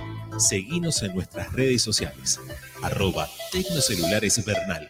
[0.37, 2.39] Seguinos en nuestras redes sociales.
[2.81, 4.89] Arroba Tecnocelulares Bernal.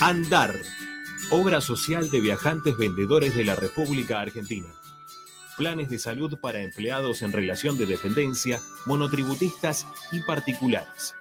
[0.00, 0.54] Andar,
[1.30, 4.68] obra social de viajantes vendedores de la República Argentina.
[5.56, 11.14] Planes de salud para empleados en relación de dependencia, monotributistas y particulares.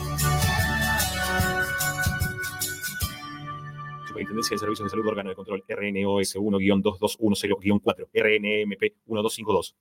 [4.08, 9.76] Superintendencia de Servicios de Salud Órgano de Control RNOS 1-2210-4 RNMP 1252.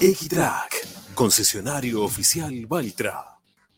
[0.00, 3.31] Equitrack, concesionario oficial Valtra.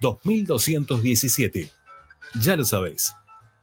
[0.00, 1.70] 2217.
[2.40, 3.14] Ya lo sabéis.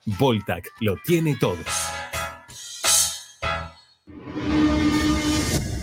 [0.06, 1.58] Voltac lo tiene todo.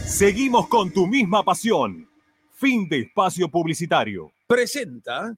[0.06, 2.08] Seguimos con tu misma pasión.
[2.56, 4.32] Fin de espacio publicitario.
[4.48, 5.36] Presenta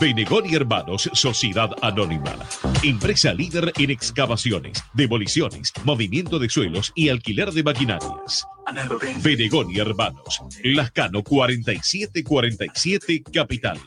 [0.00, 2.36] Benegón y Hermanos, Sociedad Anónima.
[2.82, 8.44] Empresa líder en excavaciones, demoliciones, movimiento de suelos y alquiler de maquinarias.
[9.22, 13.80] Benegón y Hermanos, Lascano 4747 Capital.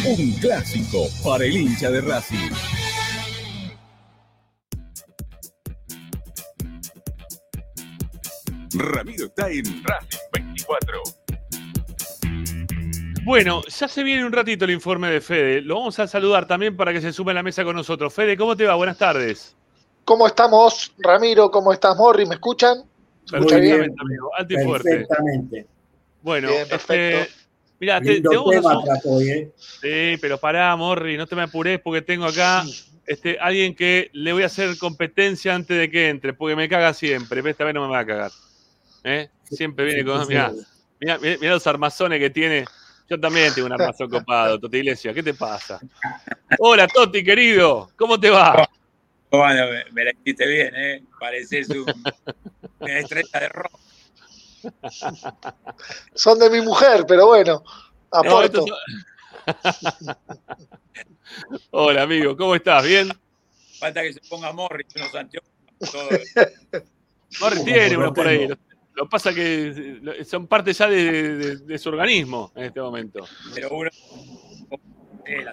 [0.05, 2.80] Un clásico para el hincha de Racing.
[8.73, 11.01] Ramiro está en Racing 24.
[13.23, 15.61] Bueno, ya se viene un ratito el informe de Fede.
[15.61, 18.13] Lo vamos a saludar también para que se sume a la mesa con nosotros.
[18.13, 18.75] Fede, ¿cómo te va?
[18.75, 19.55] Buenas tardes.
[20.05, 21.51] ¿Cómo estamos, Ramiro?
[21.51, 22.25] ¿Cómo estás, Morri?
[22.25, 22.83] ¿Me escuchan?
[23.25, 23.77] ¿Se escucha bien?
[23.77, 24.31] Perfectamente, amigo.
[24.35, 24.89] Alto y fuerte.
[24.89, 25.67] Perfectamente.
[26.21, 27.33] Bueno, Bien, este, perfecto.
[27.79, 29.51] mira, te, Lindo te vamos a hoy, ¿eh?
[29.57, 32.63] Sí, pero pará, Morri, no te me apures porque tengo acá
[33.05, 36.93] este, alguien que le voy a hacer competencia antes de que entre, porque me caga
[36.93, 38.31] siempre, pero esta vez no me va a cagar.
[39.03, 39.29] ¿Eh?
[39.43, 40.27] Siempre viene con.
[40.27, 40.51] Mirá,
[40.99, 42.65] mirá, mirá- mirá los armazones que tiene.
[43.09, 45.79] Yo también tengo un armazón copado, Toti Iglesias, ¿qué te pasa?
[46.59, 48.67] Hola, Toti, querido, ¿cómo te va?
[49.29, 51.03] Bueno, me, me la hiciste bien, ¿eh?
[51.19, 51.85] Pareces un,
[52.79, 53.79] una estrella de rock.
[56.13, 57.63] Son de mi mujer, pero bueno,
[58.13, 58.65] No, aporto.
[58.65, 58.77] son-
[61.71, 62.85] Hola, amigo, ¿cómo estás?
[62.85, 63.09] ¿Bien?
[63.79, 65.49] Falta que se ponga Morris unos anteojos.
[65.91, 66.09] todo.
[67.39, 68.47] Morri tiene uno por ahí.
[69.01, 72.81] Lo, lo pasa que eh, son parte ya de, de- de su organismo en este
[72.81, 73.25] momento.
[73.53, 73.89] Pero uno.
[75.25, 75.45] eh.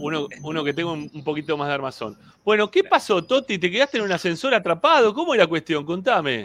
[0.00, 2.16] Uno, uno que tenga un, un poquito más de armazón.
[2.44, 3.58] Bueno, ¿qué pasó, Toti?
[3.58, 5.12] ¿Te quedaste en un ascensor atrapado?
[5.12, 5.84] ¿Cómo es la cuestión?
[5.84, 6.44] Contame.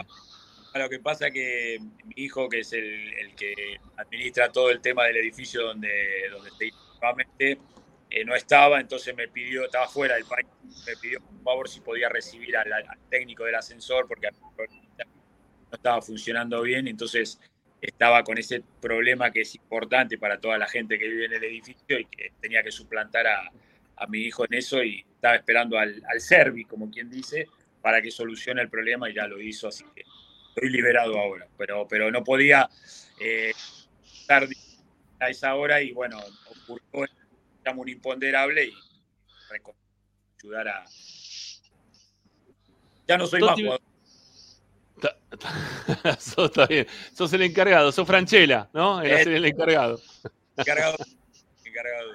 [0.74, 2.84] Lo que pasa que mi hijo, que es el,
[3.14, 3.54] el que
[3.96, 5.88] administra todo el tema del edificio donde,
[6.32, 7.58] donde estoy nuevamente,
[8.10, 10.46] eh, no estaba, entonces me pidió, estaba fuera del país,
[10.84, 14.26] me pidió por favor si podía recibir al, al técnico del ascensor porque
[15.74, 17.40] no estaba funcionando bien, entonces
[17.80, 21.44] estaba con ese problema que es importante para toda la gente que vive en el
[21.44, 23.50] edificio y que tenía que suplantar a,
[23.96, 27.48] a mi hijo en eso y estaba esperando al, al Servi, como quien dice,
[27.82, 30.04] para que solucione el problema y ya lo hizo, así que
[30.48, 32.68] estoy liberado ahora, pero, pero no podía
[33.20, 33.52] eh,
[34.04, 34.46] estar
[35.18, 36.18] a esa hora y bueno,
[36.66, 37.10] ocurrió
[37.76, 38.74] un imponderable y
[40.40, 40.84] ayudar a...
[43.08, 43.80] Ya no soy más jugador.
[46.18, 46.86] sos, está bien.
[47.12, 49.00] Sos el encargado, sos Franchella, ¿no?
[49.02, 49.14] El, Eh.
[49.14, 50.00] hacer el encargado.
[50.56, 50.96] encargado,
[51.64, 52.10] encargado.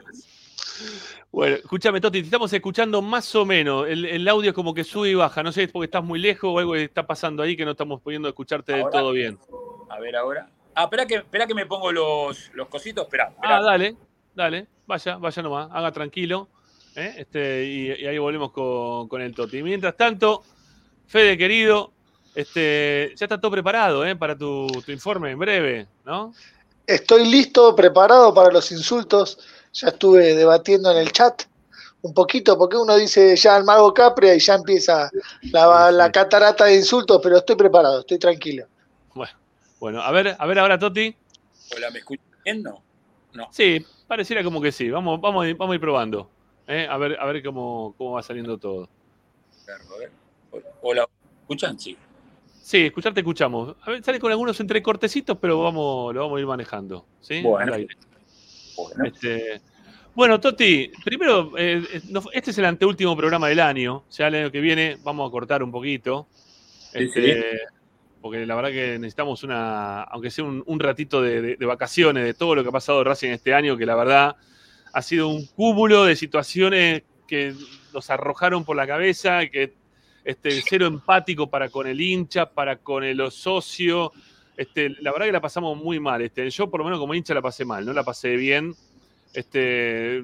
[1.31, 3.87] Bueno, escúchame, Toti, te estamos escuchando más o menos.
[3.87, 5.43] El, el audio es como que sube y baja.
[5.43, 7.71] No sé, es porque estás muy lejos o algo que está pasando ahí que no
[7.71, 9.37] estamos pudiendo escucharte del todo bien.
[9.89, 10.49] A ver ahora.
[10.75, 13.29] Ah, espera que, espera que me pongo los, los cositos, espera.
[13.29, 13.57] espera.
[13.57, 13.95] Ah, dale,
[14.33, 16.47] dale, vaya, vaya nomás, haga tranquilo.
[16.95, 17.15] ¿eh?
[17.17, 19.61] Este, y, y ahí volvemos con, con el Toti.
[19.61, 20.43] Mientras tanto,
[21.07, 21.91] Fede, querido,
[22.39, 24.15] este, ya está todo preparado ¿eh?
[24.15, 26.33] para tu, tu informe en breve, ¿no?
[26.87, 29.37] Estoy listo, preparado para los insultos.
[29.73, 31.43] Ya estuve debatiendo en el chat
[32.01, 35.11] un poquito, porque uno dice ya el mago Capria y ya empieza
[35.51, 38.65] la, la catarata de insultos, pero estoy preparado, estoy tranquilo.
[39.13, 39.33] Bueno,
[39.79, 41.15] bueno, a ver, a ver ahora, Toti.
[41.75, 42.63] Hola, ¿me escuchan bien?
[42.63, 42.81] No.
[43.33, 43.47] No.
[43.51, 44.89] Sí, pareciera como que sí.
[44.89, 46.29] Vamos, vamos, a ir- vamos a ir probando.
[46.67, 46.87] ¿eh?
[46.89, 48.89] A ver, a ver cómo, cómo va saliendo todo.
[49.67, 50.11] A ver.
[50.81, 51.79] Hola, ¿me escuchan?
[51.79, 51.95] Sí.
[52.69, 53.75] Sí, escucharte escuchamos.
[53.81, 57.03] A ver, sale con algunos entrecortecitos, pero vamos, lo vamos a ir manejando.
[57.19, 57.41] ¿sí?
[57.41, 57.75] Bueno.
[59.05, 59.59] Este,
[60.13, 62.01] bueno, Toti, primero, eh, eh,
[62.31, 64.03] este es el anteúltimo programa del año.
[64.11, 66.27] Ya el año que viene vamos a cortar un poquito.
[66.31, 67.57] Sí, Este,
[68.21, 72.23] Porque la verdad que necesitamos una, aunque sea un, un ratito de, de- de vacaciones
[72.23, 74.35] de todo lo que ha pasado Racing este año, que la verdad
[74.93, 77.55] ha sido un cúmulo de situaciones que
[77.95, 79.73] nos arrojaron por la cabeza, que
[80.23, 84.11] este, cero empático para con el hincha, para con el socio.
[84.57, 86.21] Este, la verdad que la pasamos muy mal.
[86.21, 88.75] Este, yo, por lo menos como hincha, la pasé mal, no la pasé bien.
[89.33, 90.23] Este,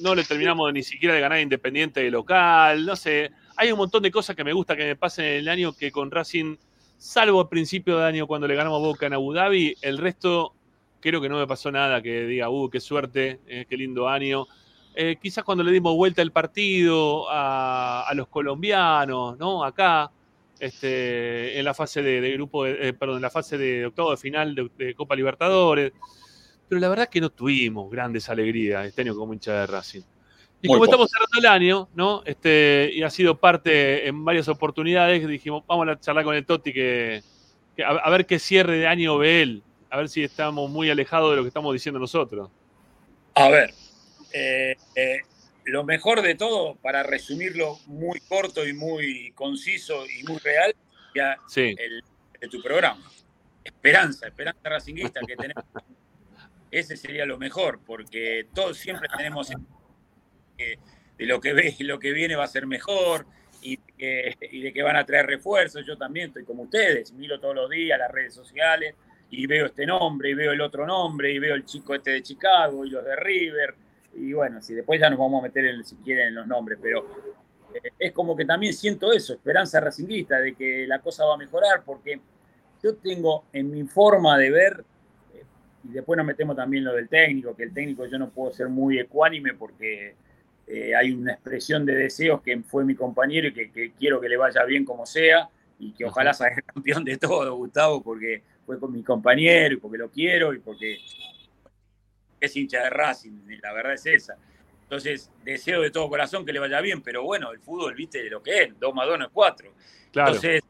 [0.00, 3.30] no le terminamos ni siquiera de ganar Independiente de local, no sé.
[3.56, 5.90] Hay un montón de cosas que me gusta que me pasen en el año que
[5.90, 6.56] con Racing,
[6.98, 10.54] salvo al principio de año cuando le ganamos Boca en Abu Dhabi, el resto
[11.00, 14.46] creo que no me pasó nada que diga, uh, qué suerte, eh, qué lindo año.
[14.98, 19.62] Eh, quizás cuando le dimos vuelta el partido a, a los colombianos, ¿no?
[19.62, 20.10] Acá,
[20.58, 24.10] este, en la fase de, de grupo, de- eh, perdón, en la fase de octavo
[24.10, 25.92] de final de, de Copa Libertadores.
[26.66, 30.00] Pero la verdad es que no tuvimos grandes alegrías este año como hincha de Racing.
[30.62, 30.84] Y Muy como poco.
[30.86, 32.22] estamos cerrando el año, ¿no?
[32.24, 36.72] Este, y ha sido parte en varias oportunidades, dijimos, vamos a charlar con el Totti
[36.72, 37.22] que,
[37.76, 40.90] que a, a ver qué cierre de año ve él a ver si estamos muy
[40.90, 42.50] alejados de lo que estamos diciendo nosotros.
[43.34, 43.72] A ver,
[44.38, 45.20] eh, eh,
[45.64, 50.74] lo mejor de todo, para resumirlo muy corto y muy conciso y muy real,
[51.14, 51.74] ya Sí.
[51.78, 52.02] el,
[52.40, 53.02] de tu programa.
[53.64, 55.64] Esperanza, esperanza racinguista que tenemos.
[56.70, 59.50] Ese sería lo mejor, porque todos siempre tenemos
[60.58, 60.76] eh,
[61.18, 63.26] de lo que ve y lo que viene va a ser mejor
[63.62, 65.84] y, que- y de que van a traer refuerzos.
[65.86, 68.94] Yo también estoy como ustedes, miro todos los días las redes sociales
[69.30, 72.22] y veo este nombre y veo el otro nombre y veo el chico este de
[72.22, 73.74] Chicago y los de River.
[74.18, 76.78] Y bueno, si después ya nos vamos a meter en, si quieren en los nombres,
[76.80, 77.06] pero
[77.74, 81.38] eh, es como que también siento eso, esperanza racinguista, de que la cosa va a
[81.38, 82.20] mejorar, porque
[82.82, 84.84] yo tengo en mi forma de ver,
[85.34, 85.44] eh,
[85.84, 88.68] y después nos metemos también lo del técnico, que el técnico yo no puedo ser
[88.68, 90.14] muy ecuánime porque
[90.66, 94.28] eh, hay una expresión de deseos que fue mi compañero y que, que quiero que
[94.28, 95.48] le vaya bien como sea,
[95.78, 99.98] y que ojalá salga campeón de todo, Gustavo, porque fue con mi compañero y porque
[99.98, 100.98] lo quiero y porque
[102.40, 103.32] es hincha de Racing,
[103.62, 104.36] la verdad es esa.
[104.82, 108.30] Entonces, deseo de todo corazón que le vaya bien, pero bueno, el fútbol, viste de
[108.30, 109.72] lo que es, 2 más 2 no es 4.
[110.12, 110.28] Claro.
[110.28, 110.62] Entonces,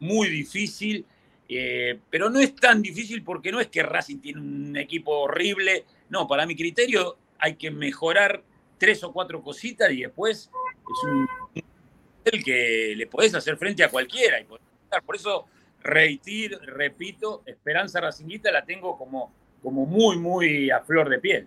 [0.00, 1.04] muy difícil,
[1.48, 5.84] eh, pero no es tan difícil porque no es que Racing tiene un equipo horrible,
[6.08, 8.42] no, para mi criterio hay que mejorar
[8.78, 11.28] tres o cuatro cositas y después es un
[12.32, 14.40] el que le podés hacer frente a cualquiera.
[14.40, 15.46] Y por eso,
[15.82, 19.32] reitir, repito, Esperanza Racinguita la tengo como,
[19.62, 21.46] como muy, muy a flor de piel.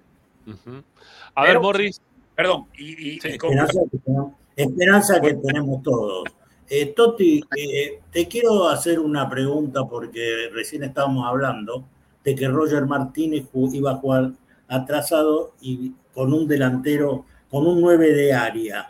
[1.35, 2.01] A ver, Morris.
[2.35, 6.23] Perdón, y, y- y como- Esperanza que tenemos, esperanza que tenemos todos.
[6.69, 11.83] Eh, Toti, eh, te quiero hacer una pregunta porque recién estábamos hablando
[12.23, 14.31] de que Roger Martínez iba a jugar
[14.67, 18.89] atrasado y con un delantero, con un 9 de área.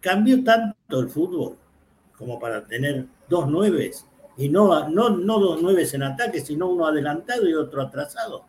[0.00, 1.56] ¿Cambió tanto el fútbol
[2.16, 4.06] como para tener dos nueves?
[4.36, 8.44] Y no, no, no dos nueves en ataque, sino uno adelantado y otro atrasado.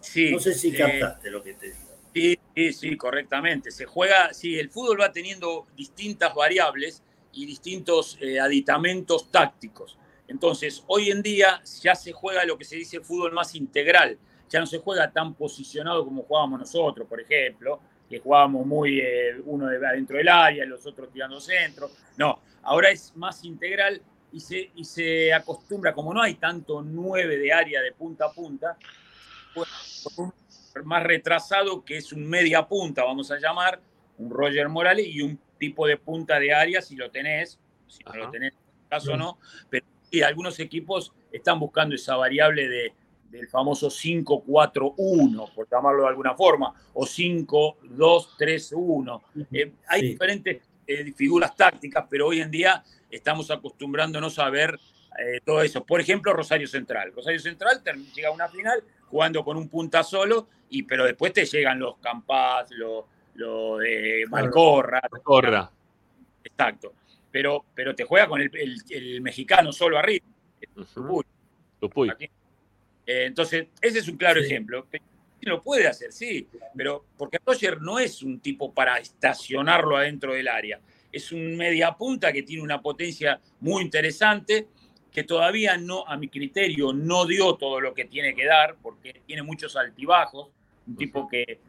[0.00, 1.92] Sí, No sé si eh, captaste lo que te digo.
[2.12, 3.70] Sí, sí, sí, correctamente.
[3.70, 7.02] Se juega, sí, el fútbol va teniendo distintas variables
[7.32, 9.98] y distintos eh, aditamentos tácticos.
[10.28, 14.18] Entonces, hoy en día ya se juega lo que se dice fútbol más integral.
[14.48, 19.40] Ya no se juega tan posicionado como jugábamos nosotros, por ejemplo, que jugábamos muy eh,
[19.44, 21.90] uno de adentro del área, los otros tirando centro.
[22.18, 24.02] No, ahora es más integral
[24.32, 28.32] y se, y se acostumbra, como no hay tanto nueve de área de punta a
[28.32, 28.76] punta,
[29.54, 30.32] pues, un
[30.84, 33.80] más retrasado, que es un media punta, vamos a llamar,
[34.18, 38.14] un Roger Morales y un tipo de punta de área, si lo tenés, si no
[38.14, 39.38] lo tenés, en este caso no,
[39.68, 42.94] pero sí, algunos equipos están buscando esa variable de,
[43.30, 49.22] del famoso 5-4-1, por llamarlo de alguna forma, o 5-2-3-1.
[49.52, 50.06] Eh, hay Sí.
[50.08, 50.62] diferentes
[51.00, 54.78] eh, figuras tácticas, pero hoy en día estamos acostumbrándonos a ver
[55.18, 55.84] eh, todo eso.
[55.84, 57.12] Por ejemplo, Rosario Central.
[57.14, 57.82] Rosario Central
[58.14, 61.98] llega a una final jugando con un punta solo, y, pero después te llegan los
[61.98, 63.04] Campas, los
[63.34, 65.00] lo de Malcorra.
[65.22, 65.70] Corra.
[66.44, 66.92] Exacto.
[67.30, 70.24] Pero, pero te juega con el, el- el mexicano solo arriba.
[70.94, 71.24] Tupuy.
[71.80, 72.10] Tupuy.
[73.06, 74.86] Eh, entonces, ese es un claro ejemplo.
[75.42, 80.48] Lo puede hacer, sí, pero porque Roger no es un tipo para estacionarlo adentro del
[80.48, 80.80] área.
[81.10, 84.68] Es un media punta que tiene una potencia muy interesante,
[85.10, 89.20] que todavía no, a mi criterio, no dio todo lo que tiene que dar, porque
[89.26, 90.48] tiene muchos altibajos.
[90.86, 91.60] Un tipo que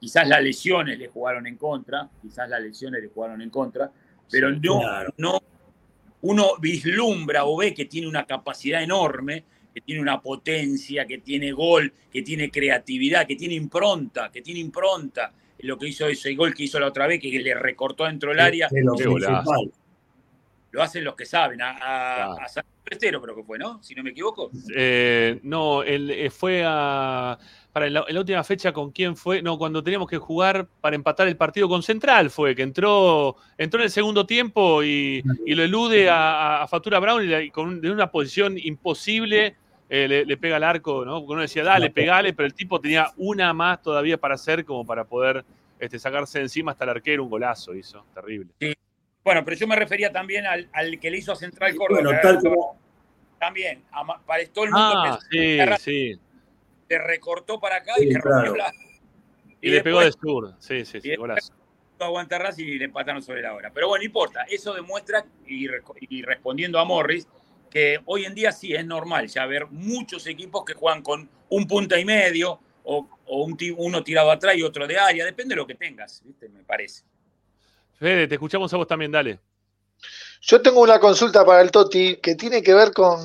[0.00, 3.90] quizás las lesiones le jugaron en contra, quizás las lesiones le jugaron en contra,
[4.30, 5.14] pero Sí, no, claro.
[5.18, 5.40] no,
[6.22, 9.44] uno vislumbra o ve que tiene una capacidad enorme,
[9.76, 14.58] que tiene una potencia, que tiene gol, que tiene creatividad, que tiene impronta, que tiene
[14.58, 15.30] impronta.
[15.58, 18.40] Lo que hizo ese gol que hizo la otra vez, que le recortó dentro del
[18.40, 18.70] área,
[20.70, 21.60] lo hacen los que saben.
[21.60, 23.82] A, a, a San Prestero creo que fue, ¿no?
[23.82, 24.50] Si no me equivoco.
[24.74, 27.38] Eh, no, él eh, fue a.
[27.70, 29.42] Para la, última fecha, ¿con quién fue?
[29.42, 33.80] No, cuando teníamos que jugar para empatar el partido con Central, fue que entró, entró
[33.80, 37.90] en el segundo tiempo y, y lo elude a, a Fatura Brown y, con de
[37.90, 39.56] una posición imposible
[39.88, 41.20] eh, le, le pega al arco, ¿no?
[41.20, 44.84] Porque uno decía, dale, pegale, pero el tipo tenía una más todavía para hacer, como
[44.84, 45.44] para poder
[45.78, 48.50] este, sacarse de encima hasta el arquero, un golazo hizo, terrible.
[49.22, 52.00] Bueno, pero yo me refería también al, al que le hizo a Central Córdoba.
[52.02, 52.78] Bueno, tal como,
[53.38, 56.18] También, a para todo el mundo Ah, sí, Terra sí.
[56.88, 58.56] te recortó para acá Sí, y te rompió claro.
[58.56, 58.72] la.
[59.60, 61.52] Y, le pegó de sur, sí, sí, sí, golazo.
[61.98, 63.70] aguanta Racing y le empataron sobre la hora.
[63.74, 64.42] Pero bueno, no importa.
[64.48, 65.66] Eso demuestra, y
[66.22, 67.26] respondiendo a Morris,
[67.70, 71.66] que hoy en día sí es normal ya ver muchos equipos que juegan con un
[71.66, 75.24] punta y medio o, o un uno tirado atrás y otro de área.
[75.24, 76.48] Depende de lo que tengas, ¿viste?
[76.48, 77.02] me parece.
[77.98, 79.40] Fede, te escuchamos a vos también, dale.
[80.42, 83.18] Yo tengo una consulta para el Toti que tiene que ver con,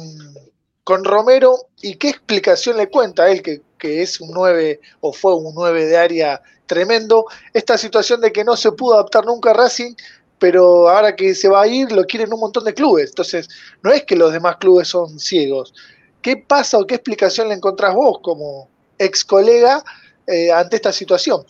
[0.83, 5.13] con Romero y qué explicación le cuenta a él, que, que es un 9 o
[5.13, 9.51] fue un 9 de área tremendo, esta situación de que no se pudo adaptar nunca
[9.51, 9.93] a Racing,
[10.41, 13.11] pero ahora que se va a ir lo quieren un montón de clubes.
[13.11, 13.47] Entonces,
[13.83, 15.71] no es que los demás clubes son ciegos.
[16.19, 19.83] ¿Qué pasa o qué explicación le encontrás vos como ex colega
[20.25, 21.43] eh, ante esta situación?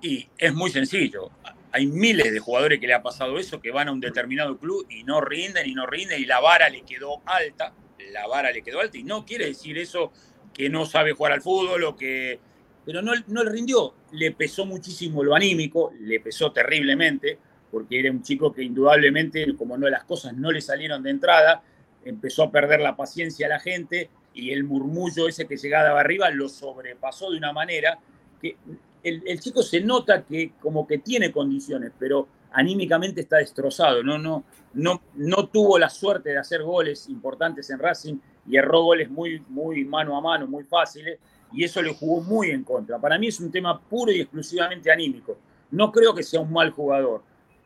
[0.00, 1.30] Y es muy sencillo.
[1.70, 4.84] Hay miles de jugadores que le ha pasado eso, que van a un determinado club
[4.90, 7.72] y no rinden y no rinden y la vara le quedó alta.
[8.10, 10.10] La vara le quedó alta y no quiere decir eso
[10.52, 12.40] que no sabe jugar al fútbol o que...
[12.84, 13.94] Pero no, no le rindió.
[14.10, 17.38] Le pesó muchísimo lo anímico, le pesó terriblemente
[17.72, 21.62] porque era un chico que indudablemente, como no las cosas no le salieron de entrada,
[22.04, 26.30] empezó a perder la paciencia a la gente y el murmullo ese que llegaba arriba
[26.30, 27.98] lo sobrepasó de una manera
[28.40, 28.56] que
[29.02, 34.18] el, el, chico se nota que como que tiene condiciones, pero anímicamente está destrozado, ¿no?
[34.18, 34.44] No,
[34.74, 38.16] no, no tuvo la suerte de hacer goles importantes en Racing
[38.46, 41.18] y erró goles muy, muy mano a mano, muy fáciles,
[41.52, 42.98] y eso le jugó muy en contra.
[42.98, 45.38] Para mí es un tema puro y exclusivamente anímico.
[45.70, 47.22] No creo que sea un mal jugador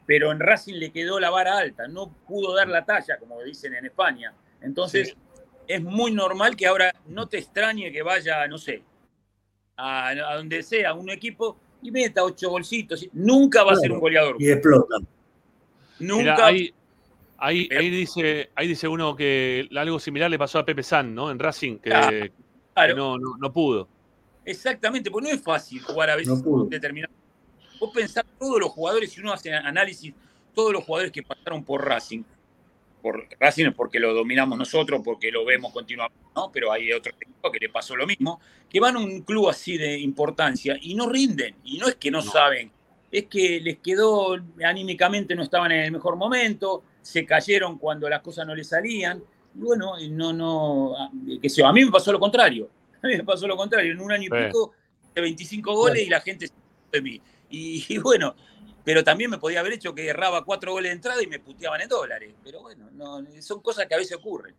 [0.07, 3.74] pero en Racing le quedó la vara alta, no pudo dar la talla, como dicen
[3.74, 4.33] en España.
[4.61, 5.43] Entonces, sí.
[5.66, 8.83] es muy normal que ahora no te extrañe que vaya, no sé,
[9.77, 13.07] a, a donde sea, un equipo y meta ocho bolsitos.
[13.12, 14.37] Nunca va a ser un goleador.
[14.39, 14.97] Y explota.
[15.99, 16.19] Nunca.
[16.19, 16.74] Mira, ahí,
[17.39, 21.31] ahí, ahí, dice, ahí dice uno que algo similar le pasó a Pepe San, ¿no?
[21.31, 22.28] En Racing, que, claro.
[22.74, 23.89] que no, no, no, pudo.
[24.45, 27.12] Exactamente, porque no es fácil jugar a veces no determinado
[27.78, 30.15] Vos pensás todos los jugadores, si uno hace análisis,
[30.55, 32.23] todos los jugadores que pasaron por Racing,
[33.03, 36.51] por Racing es porque lo dominamos nosotros, porque lo vemos continuamente, ¿no?
[36.51, 39.78] Pero hay otro equipo que le pasó lo mismo, que van a un club así
[39.78, 41.55] de importancia y no rinden.
[41.62, 42.31] Y no es que no, no.
[42.31, 42.73] saben,
[43.12, 48.23] es que les quedó anímicamente, no estaban en el mejor momento, se cayeron cuando las
[48.23, 49.23] cosas no les salían.
[49.55, 50.94] Y bueno, no, no,
[51.40, 52.69] que sea, a mí me pasó lo contrario.
[53.03, 53.93] A mí me pasó lo contrario.
[53.93, 54.73] En un año y pico,
[55.15, 56.55] de 25 goles y la gente se
[56.90, 57.20] de mí.
[57.51, 58.35] Y, y, bueno,
[58.85, 61.81] pero también me podía haber hecho que erraba cuatro goles de entrada y me puteaban
[61.81, 62.35] en dólares.
[62.44, 64.55] Pero bueno, no, son cosas que a veces ocurren.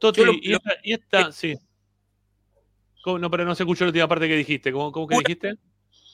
[0.00, 1.54] Toti, lo, y, esta, y esta, sí.
[3.04, 4.72] No, pero no se escuchó la última parte que dijiste.
[4.72, 5.54] ¿Cómo, cómo que pura, dijiste?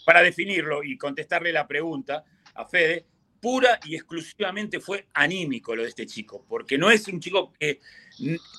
[0.05, 2.25] Para definirlo y contestarle la pregunta
[2.55, 3.07] a Fede,
[3.43, 7.81] pura y exclusivamente fue anímico lo de este chico, porque no es un chico que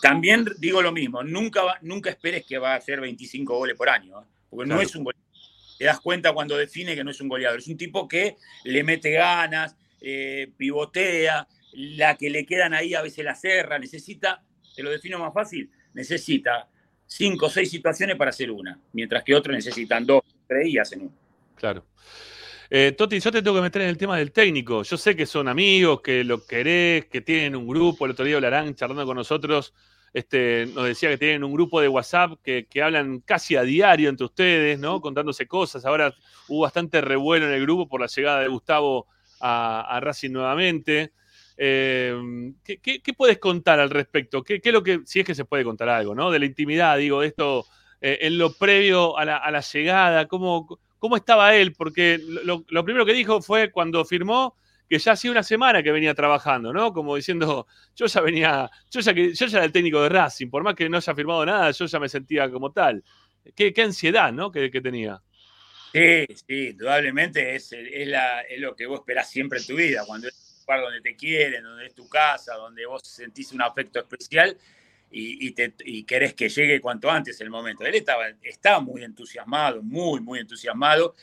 [0.02, 4.22] también digo lo mismo, nunca, nunca esperes que va a hacer 25 goles por año,
[4.22, 4.26] ¿eh?
[4.49, 4.81] porque claro.
[4.81, 5.23] no es un goleador
[5.78, 7.60] te das cuenta cuando define que no es un goleador.
[7.60, 13.02] Es un tipo que le mete ganas, eh, pivotea, la que le quedan ahí a
[13.02, 14.44] veces la cerra, necesita,
[14.76, 16.70] te lo defino más fácil, necesita
[17.06, 21.02] cinco o seis situaciones para hacer una, mientras que otros necesitan dos, tres y hacen
[21.02, 21.12] una.
[21.56, 21.86] Claro.
[22.70, 24.82] Eh, Toti, yo te tengo que meter en el tema del técnico.
[24.84, 28.06] Yo sé que son amigos, que lo querés, que tienen un grupo.
[28.06, 29.74] El otro día hablarán charlando con nosotros
[30.14, 34.10] este, nos decía que tienen un grupo de WhatsApp que, que, hablan casi a diario
[34.10, 35.02] entre ustedes, ¿no?
[35.02, 35.85] Contándose cosas.
[35.85, 36.14] Ahora
[36.48, 39.07] hubo bastante revuelo en el grupo por la llegada de Gustavo
[39.40, 41.14] a, a Racing nuevamente.
[41.57, 42.15] Eh,
[42.64, 44.44] ¿qué, qué, qué, puedes contar al respecto?
[44.44, 46.30] ¿Qué, ¿Qué, es lo que, si es que se puede contar algo, ¿no?
[46.30, 47.65] De la intimidad, digo, esto
[48.02, 51.73] eh, en lo previo a la, a la llegada, ¿cómo, ¿cómo, estaba él?
[51.73, 54.56] Porque lo, lo primero que dijo fue cuando firmó
[54.89, 56.93] que ya hacía una semana que venía trabajando, ¿no?
[56.93, 60.64] Como diciendo, yo ya venía, yo ya, yo ya era el técnico de Racing, por
[60.64, 63.03] más que no haya firmado nada, yo ya me sentía como tal.
[63.55, 64.51] Qué, qué ansiedad, ¿no?
[64.51, 65.22] Que, que, tenía.
[65.91, 68.07] Sí, sí, indudablemente es, es,
[68.60, 71.64] lo que vos esperás siempre en tu vida, cuando es un lugar donde te quieren,
[71.64, 74.57] donde es tu casa, donde vos sentís un afecto especial
[75.11, 75.73] y, y, te,
[76.05, 77.85] querés que llegue cuanto antes el momento.
[77.85, 81.14] Él estaba, estaba muy entusiasmado, muy, muy entusiasmado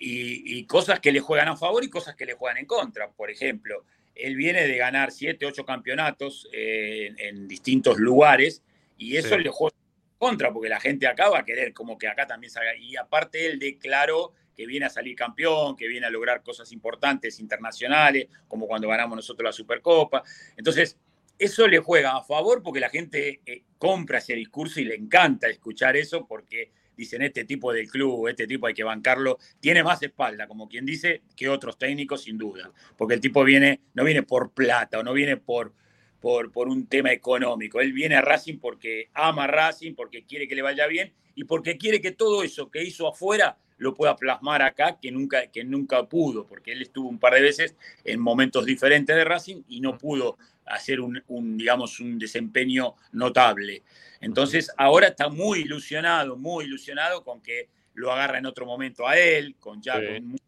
[0.00, 3.10] y, y, cosas que le juegan a favor y cosas que le juegan en contra.
[3.10, 8.62] Por ejemplo, él viene de ganar siete, ocho campeonatos eh, en, en, distintos lugares
[8.96, 9.42] y eso sí.
[9.42, 12.50] le juega en contra, porque la gente acá va a querer como que acá también
[12.50, 12.74] salga.
[12.76, 17.38] Y aparte él declaró que viene a salir campeón, que viene a lograr cosas importantes
[17.38, 20.22] internacionales, como cuando ganamos nosotros la Supercopa.
[20.56, 20.96] Entonces,
[21.38, 25.48] eso le juega a favor porque la gente eh, compra ese discurso y le encanta
[25.48, 26.70] escuchar eso porque
[27.00, 30.84] dicen este tipo del club, este tipo hay que bancarlo, tiene más espalda, como quien
[30.84, 35.02] dice, que otros técnicos sin duda, porque el tipo viene, no viene por plata o
[35.02, 35.72] no viene por,
[36.20, 40.46] por, por un tema económico, él viene a Racing porque ama a Racing, porque quiere
[40.46, 44.14] que le vaya bien y porque quiere que todo eso que hizo afuera lo pueda
[44.14, 47.74] plasmar acá, que nunca, que nunca pudo, porque él estuvo un par de veces
[48.04, 50.36] en momentos diferentes de Racing y no pudo
[50.66, 53.82] hacer un, un digamos, un desempeño notable.
[54.20, 59.18] Entonces, ahora está muy ilusionado, muy ilusionado con que lo agarra en otro momento a
[59.18, 60.06] él, con ya sí.
[60.06, 60.44] con mucha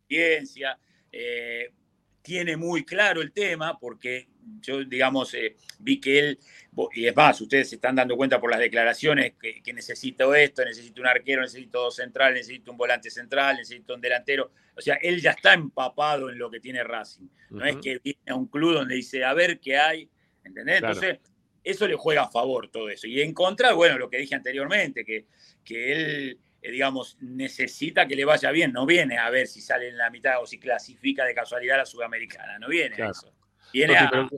[0.00, 0.78] experiencia.
[1.12, 1.70] Eh,
[2.20, 4.28] tiene muy claro el tema porque
[4.60, 6.38] yo digamos, eh, vi que él,
[6.94, 10.64] y es más, ustedes se están dando cuenta por las declaraciones que, que necesito esto,
[10.64, 14.52] necesito un arquero, necesito dos centrales, necesito un volante central, necesito un delantero.
[14.74, 17.28] O sea, él ya está empapado en lo que tiene Racing.
[17.50, 20.08] No es que viene a un club donde dice, a ver qué hay,
[20.44, 20.78] ¿entendés?
[20.78, 20.94] Claro.
[20.94, 21.20] Entonces,
[21.64, 23.06] eso le juega a favor todo eso.
[23.06, 25.26] Y en contra, bueno, lo que dije anteriormente, que,
[25.64, 29.88] que él, eh, digamos, necesita que le vaya bien, no viene a ver si sale
[29.88, 33.32] en la mitad o si clasifica de casualidad a la Sudamericana, no viene a eso.
[33.72, 34.28] Viene a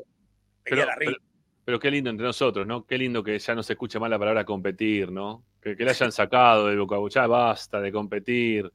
[1.65, 2.85] pero- qué lindo entre nosotros, ¿no?
[2.87, 5.45] Qué lindo que ya no se escuche más la palabra competir, ¿no?
[5.61, 8.71] Que, que le hayan sacado del vocabulario, basta de competir.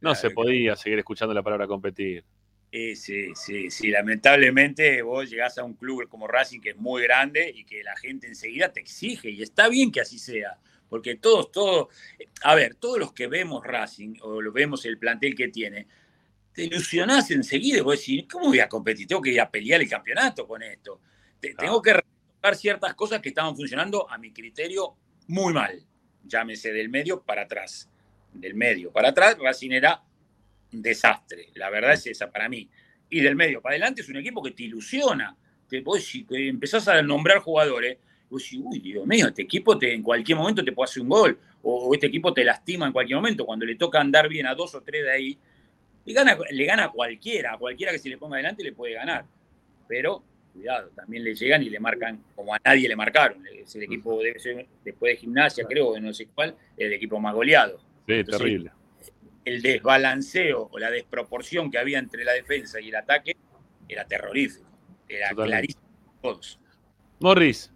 [0.00, 2.24] No se podía seguir escuchando la palabra competir.
[2.72, 3.90] Sí, sí, sí, sí.
[3.90, 7.96] Lamentablemente vos llegás a un club como Racing que es muy grande y que la
[7.96, 10.56] gente enseguida te exige y está bien que así sea,
[10.88, 11.88] porque todos, todos,
[12.44, 15.88] a ver, todos los que vemos Racing o lo vemos el plantel que tiene,
[16.52, 19.06] te ilusionás enseguida y vos decís, ¿cómo voy a competir?
[19.06, 21.00] Tengo que ir a pelear el campeonato con esto.
[21.40, 24.96] Te- Tengo que retocar ciertas cosas que estaban funcionando a mi criterio
[25.28, 25.82] muy mal.
[26.24, 27.88] Llámese del medio para atrás.
[28.32, 30.02] Del medio para atrás, Racing era
[30.72, 31.48] un desastre.
[31.54, 32.68] La verdad es esa para mí.
[33.08, 35.36] Y del medio para adelante es un equipo que te ilusiona.
[35.68, 37.98] Te, vos si que empezás a nombrar jugadores,
[38.28, 41.08] vos decís, uy, Dios mío, este equipo te, en cualquier momento te puede hacer un
[41.08, 41.38] gol.
[41.62, 43.44] O, o este equipo te lastima en cualquier momento.
[43.46, 45.38] Cuando le toca andar bien a dos o tres de ahí,
[46.04, 47.54] le gana, le gana a cualquiera.
[47.54, 49.24] A cualquiera que se le ponga adelante le puede ganar.
[49.86, 50.22] Pero,
[50.52, 53.44] cuidado, también le llegan y le marcan como a nadie le marcaron.
[53.46, 57.18] Es el equipo, debe ser, después de gimnasia, creo, de no sé cuál, el equipo
[57.20, 57.78] más goleado.
[58.06, 58.72] Sí, Entonces, terrible.
[59.44, 63.36] el desbalanceo o la desproporción que había entre la defensa y el ataque
[63.88, 64.66] era terrorífico.
[65.08, 65.48] Era Totalmente.
[65.50, 65.82] clarísimo.
[66.22, 66.58] Todos.
[67.20, 67.72] Morris.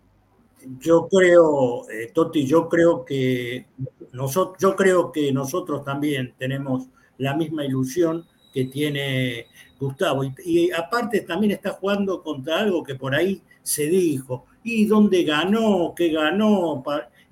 [0.78, 3.66] Yo creo, eh, Toti, yo creo que
[4.12, 6.88] nosotros, yo creo que nosotros también tenemos
[7.18, 9.46] la misma ilusión que tiene
[9.78, 10.24] Gustavo.
[10.24, 14.46] Y, y aparte también está jugando contra algo que por ahí se dijo.
[14.62, 15.94] ¿Y dónde ganó?
[15.96, 16.82] ¿Qué ganó?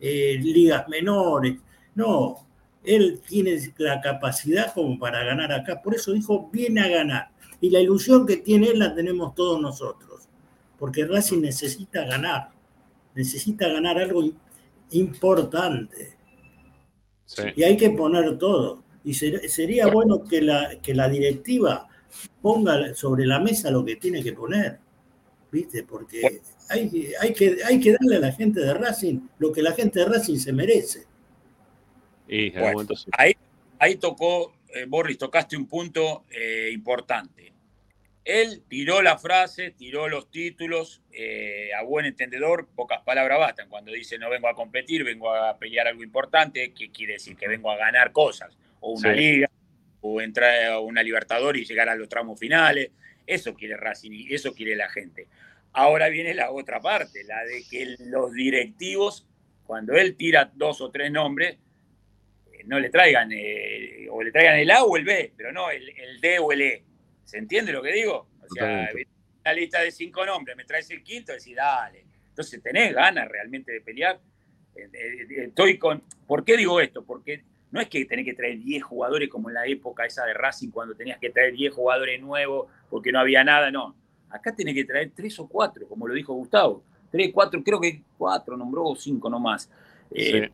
[0.01, 1.57] Eh, ligas menores.
[1.95, 2.47] No,
[2.85, 5.81] él tiene la capacidad como para ganar acá.
[5.81, 7.29] Por eso dijo, viene a ganar.
[7.61, 10.29] Y la ilusión que tiene él la tenemos todos nosotros.
[10.79, 12.51] Porque Racing necesita ganar
[13.15, 14.23] necesita ganar algo
[14.91, 16.17] importante
[17.25, 17.43] Sí.
[17.57, 18.83] y hay que poner todo.
[19.05, 21.89] Y ser- sería bueno que la, que la directiva
[22.41, 24.79] ponga sobre la mesa lo que tiene que poner,
[25.51, 25.83] ¿viste?
[25.83, 29.73] Porque hay, hay, que, hay que darle a la gente de Racing lo que la
[29.73, 31.07] gente de Racing se merece.
[32.29, 33.11] Y en Bueno, algún momento sí.
[33.17, 33.33] ahí,
[33.79, 37.53] ahí tocó, eh, Boris, tocaste un punto eh, importante.
[38.25, 43.69] Él tiró la frase, tiró los títulos, eh, a buen entendedor, pocas palabras bastan.
[43.69, 47.37] Cuando dice no vengo a competir, vengo a pelear algo importante, ¿qué quiere decir?
[47.37, 49.21] Que vengo a ganar cosas, o una Sí.
[49.21, 49.51] liga,
[50.03, 52.91] o entrar a una Libertadores y llegar a los tramos finales.
[53.27, 55.29] Eso quiere Racing y eso quiere la gente.
[55.73, 59.27] Ahora viene la otra parte, la de que los directivos,
[59.65, 61.57] cuando él tira dos o tres nombres,
[62.53, 65.71] eh, no le traigan, eh, o le traigan el A o el B, pero no
[65.71, 66.85] el, el D o el E.
[67.25, 68.29] ¿Se entiende lo que digo?
[68.43, 68.91] O sea,
[69.45, 72.05] una lista de cinco nombres, me traes el quinto, decís, dale.
[72.29, 74.21] Entonces, ¿tenés ganas realmente de pelear?
[74.77, 76.03] Eh, Estoy con.
[76.27, 77.05] ¿Por qué digo esto?
[77.05, 80.35] Porque no es que tenés que traer 10 jugadores como en la época esa de
[80.35, 83.97] Racing, cuando tenías que traer 10 jugadores nuevos porque no había nada, no.
[84.31, 86.85] Acá tenés que traer 3 o 4, como lo dijo Gustavo.
[87.11, 89.71] 3, 4, creo que 4 nombró o 5 nomás.
[90.11, 90.53] Eh, Sí.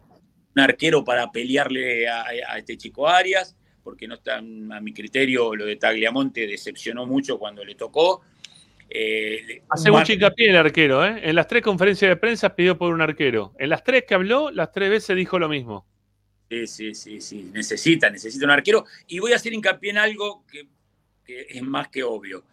[0.57, 5.55] Un arquero para pelearle a, a este chico Arias, porque no está, a mi criterio,
[5.55, 8.23] lo de Tagliamonte decepcionó mucho cuando le tocó.
[8.90, 11.20] Eh, Hace un mucho hincapié en el arquero, ¿eh?
[11.23, 13.53] En las tres conferencias de prensa pidió por un arquero.
[13.59, 15.86] En las tres que habló, las tres veces dijo lo mismo.
[16.51, 17.51] Sí, sí, sí, sí.
[17.53, 18.85] Necesita, necesita un arquero.
[19.07, 20.66] Y voy a hacer hincapié en algo que,
[21.25, 22.45] que es más que obvio.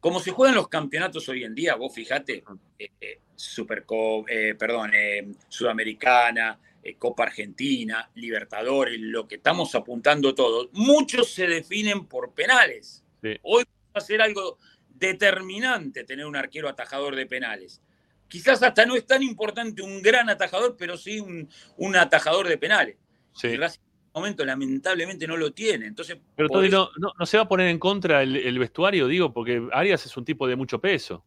[0.00, 2.44] Como se juegan los campeonatos hoy en día, vos fijate,
[2.78, 6.58] eh, eh, Superco- eh, perdón, eh, Sudamericana,
[6.98, 13.02] Copa Argentina, Libertadores, lo que estamos apuntando todos, muchos se definen por penales.
[13.22, 13.36] Sí.
[13.42, 17.80] Hoy va a ser algo determinante tener un arquero atajador de penales.
[18.28, 22.58] Quizás hasta no es tan importante un gran atajador, pero sí un, un atajador de
[22.58, 22.96] penales.
[23.36, 23.48] Sí.
[23.48, 23.80] En este
[24.14, 25.86] momento lamentablemente no lo tiene.
[25.86, 28.58] Entonces, Pero Tony, eso- no, no, no se va a poner en contra el, el
[28.58, 31.24] vestuario, digo, porque Arias es un tipo de mucho peso.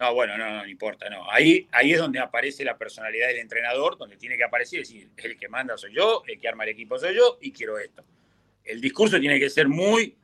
[0.00, 1.30] No, bueno, no, no, no importa, no.
[1.30, 5.10] Ahí, ahí es donde aparece la personalidad del entrenador, donde tiene que aparecer y decir,
[5.16, 8.02] el que manda soy yo, el que arma el equipo soy yo y quiero esto.
[8.64, 10.16] El discurso tiene que ser muy,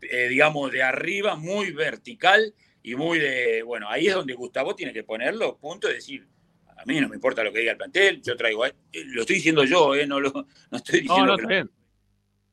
[0.00, 4.94] eh, digamos, de arriba, muy vertical y muy de, bueno, ahí es donde Gustavo tiene
[4.94, 6.26] que ponerlo, punto, y decir,
[6.78, 8.74] a mí no me importa lo que diga el plantel, yo traigo, a- eh,
[9.06, 10.30] lo estoy diciendo yo, eh, no, lo,
[10.70, 11.70] no estoy No, diciendo no, que está bien.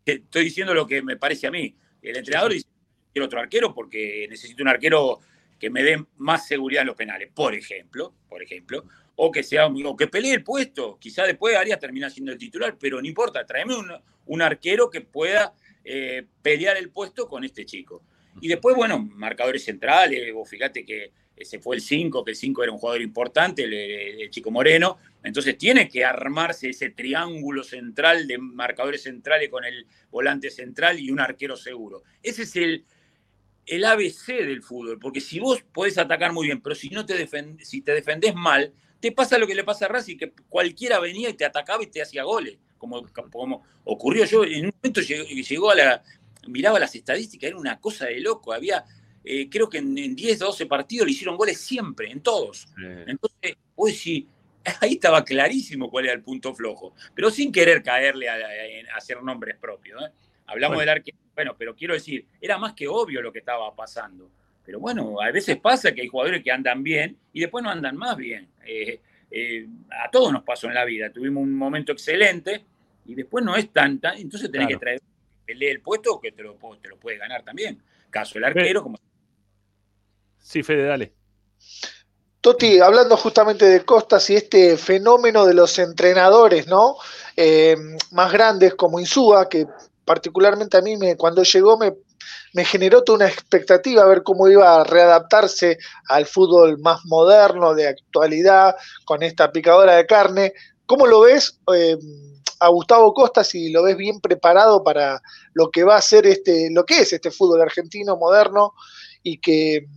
[0.05, 1.75] estoy diciendo lo que me parece a mí.
[2.01, 2.67] El entrenador dice,
[3.13, 5.19] quiero otro arquero porque necesito un arquero
[5.59, 8.85] que me dé más seguridad en los penales, por ejemplo, por ejemplo,
[9.15, 10.97] o que sea o que pelee el puesto.
[10.99, 13.89] Quizá después Arias termina siendo el titular, pero no importa, tráeme un,
[14.25, 15.53] un arquero que pueda
[15.83, 18.03] eh, pelear el puesto con este chico.
[18.41, 22.63] Y después, bueno, marcadores centrales, vos fíjate que ese fue el 5, que el 5
[22.63, 28.27] era un jugador importante, el, el, Chico Moreno, entonces tiene que armarse ese triángulo central
[28.27, 32.03] de marcadores centrales con el volante central y un arquero seguro.
[32.23, 32.85] Ese es el,
[33.65, 37.15] el ABC del fútbol, porque si vos podés atacar muy bien, pero si no te
[37.15, 40.99] defend, si te defendés mal, te pasa lo que le pasa a Racing, que cualquiera
[40.99, 44.25] venía y te atacaba y te hacía goles, como, como ocurrió.
[44.25, 46.03] Yo, en un momento llegó, llegó a la,
[46.47, 48.85] miraba las estadísticas, era una cosa de loco, había,
[49.25, 52.67] eh, creo que en, en 10, 12 partidos le hicieron goles siempre, en todos.
[52.75, 52.85] Sí.
[53.07, 54.25] Entonces, vos decís,
[54.81, 58.97] ahí estaba clarísimo cuál era el punto flojo, pero sin querer caerle a, a, a
[58.97, 60.01] hacer nombres propios.
[60.01, 60.11] ¿eh?
[60.47, 60.91] Hablamos bueno.
[60.91, 64.29] del arquero, bueno, pero quiero decir, era más que obvio lo que estaba pasando.
[64.65, 67.95] Pero bueno, a veces pasa que hay jugadores que andan bien y después no andan
[67.95, 68.47] más bien.
[68.65, 68.99] Eh,
[69.29, 71.11] eh, a todos nos pasó en la vida.
[71.11, 72.63] Tuvimos un momento excelente
[73.05, 74.79] y después no es tan, tan entonces tenés claro.
[74.79, 75.01] que traer
[75.45, 77.79] pelee el puesto que te lo, te lo puede ganar también.
[78.09, 78.97] Caso el arquero, como.
[80.45, 81.11] Sí, Fede, dale.
[82.39, 86.97] Toti, hablando justamente de Costas y este fenómeno de los entrenadores, ¿no?
[87.35, 87.75] Eh,
[88.11, 89.65] más grandes como Insúa, que
[90.05, 91.95] particularmente a mí me, cuando llegó me,
[92.53, 97.73] me, generó toda una expectativa a ver cómo iba a readaptarse al fútbol más moderno,
[97.73, 100.53] de actualidad, con esta picadora de carne.
[100.85, 101.97] ¿Cómo lo ves eh,
[102.59, 105.19] a Gustavo Costa si lo ves bien preparado para
[105.53, 108.73] lo que va a ser este, lo que es este fútbol argentino moderno
[109.23, 109.87] y que,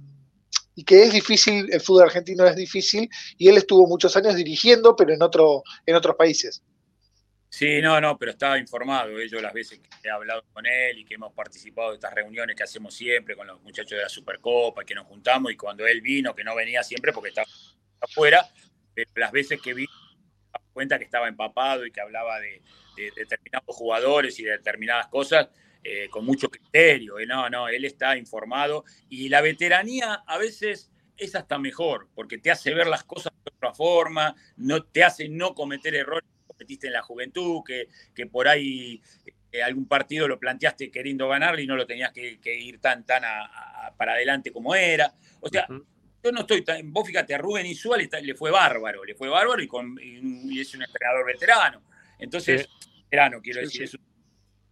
[0.79, 4.95] y que es difícil, el fútbol argentino es difícil, y él estuvo muchos años dirigiendo,
[4.95, 6.63] pero en, otro, en otros países?
[7.49, 9.19] Sí, no, no, pero estaba informado.
[9.19, 9.29] ¿eh?
[9.29, 12.55] Yo las veces que he hablado con él y que hemos participado de estas reuniones
[12.55, 16.01] que hacemos siempre con los muchachos de la Supercopa, que nos juntamos y cuando él
[16.01, 17.49] vino, que no venía siempre porque estaba
[18.01, 18.49] afuera,
[18.95, 19.91] pero las veces que vino,
[20.73, 22.63] cuenta que estaba empapado y que hablaba de,
[22.97, 25.49] de determinados jugadores y de determinadas cosas
[25.83, 27.19] eh, con mucho criterio.
[27.19, 27.27] ¿eh?
[27.27, 32.51] No, no, él está informado y la veteranía a veces es hasta mejor porque te
[32.51, 36.29] hace ver las cosas de otra forma, no te hace no cometer errores
[36.59, 39.01] metiste en la juventud, que, que por ahí
[39.53, 43.07] eh, algún partido lo planteaste queriendo ganar y no lo tenías que, que ir tan,
[43.07, 43.45] tan a,
[43.87, 45.15] a, para adelante como era.
[45.41, 45.87] O sea, uh -huh.
[46.23, 46.93] yo no estoy tan.
[46.93, 50.57] Vos fíjate, a Rubén Insúa le, le, fue bárbaro, le fue bárbaro y, con, y,
[50.57, 51.83] y es un entrenador veterano.
[52.19, 52.91] Entonces, sí.
[53.05, 53.85] veterano, quiero sí, decir, sí.
[53.85, 54.08] es un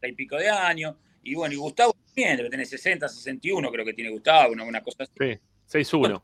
[0.03, 0.97] y pico de años.
[1.23, 4.83] Y bueno, y Gustavo también debe tener 60, 61, creo que tiene Gustavo, una, una
[4.83, 5.13] cosa así.
[5.67, 6.23] Sí, 6-1.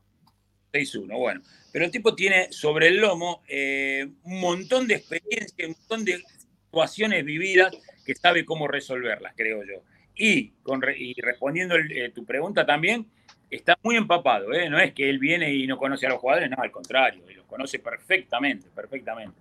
[0.71, 1.41] 6-1, bueno.
[1.71, 6.23] Pero el tipo tiene sobre el lomo eh, un montón de experiencia, un montón de
[6.65, 7.75] situaciones vividas
[8.05, 9.81] que sabe cómo resolverlas, creo yo.
[10.15, 13.07] Y, con, y respondiendo el, eh, tu pregunta también,
[13.49, 14.69] está muy empapado, ¿eh?
[14.69, 17.45] No es que él viene y no conoce a los jugadores, no, al contrario, los
[17.45, 19.37] conoce perfectamente, perfectamente.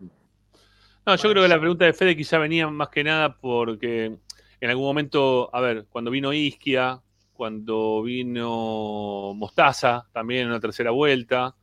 [1.04, 4.16] No, yo creo que la pregunta de Fede quizá venía más que nada porque
[4.60, 7.00] en algún momento, a ver, cuando vino Isquia,
[7.32, 11.56] cuando vino Mostaza, también en una tercera vuelta,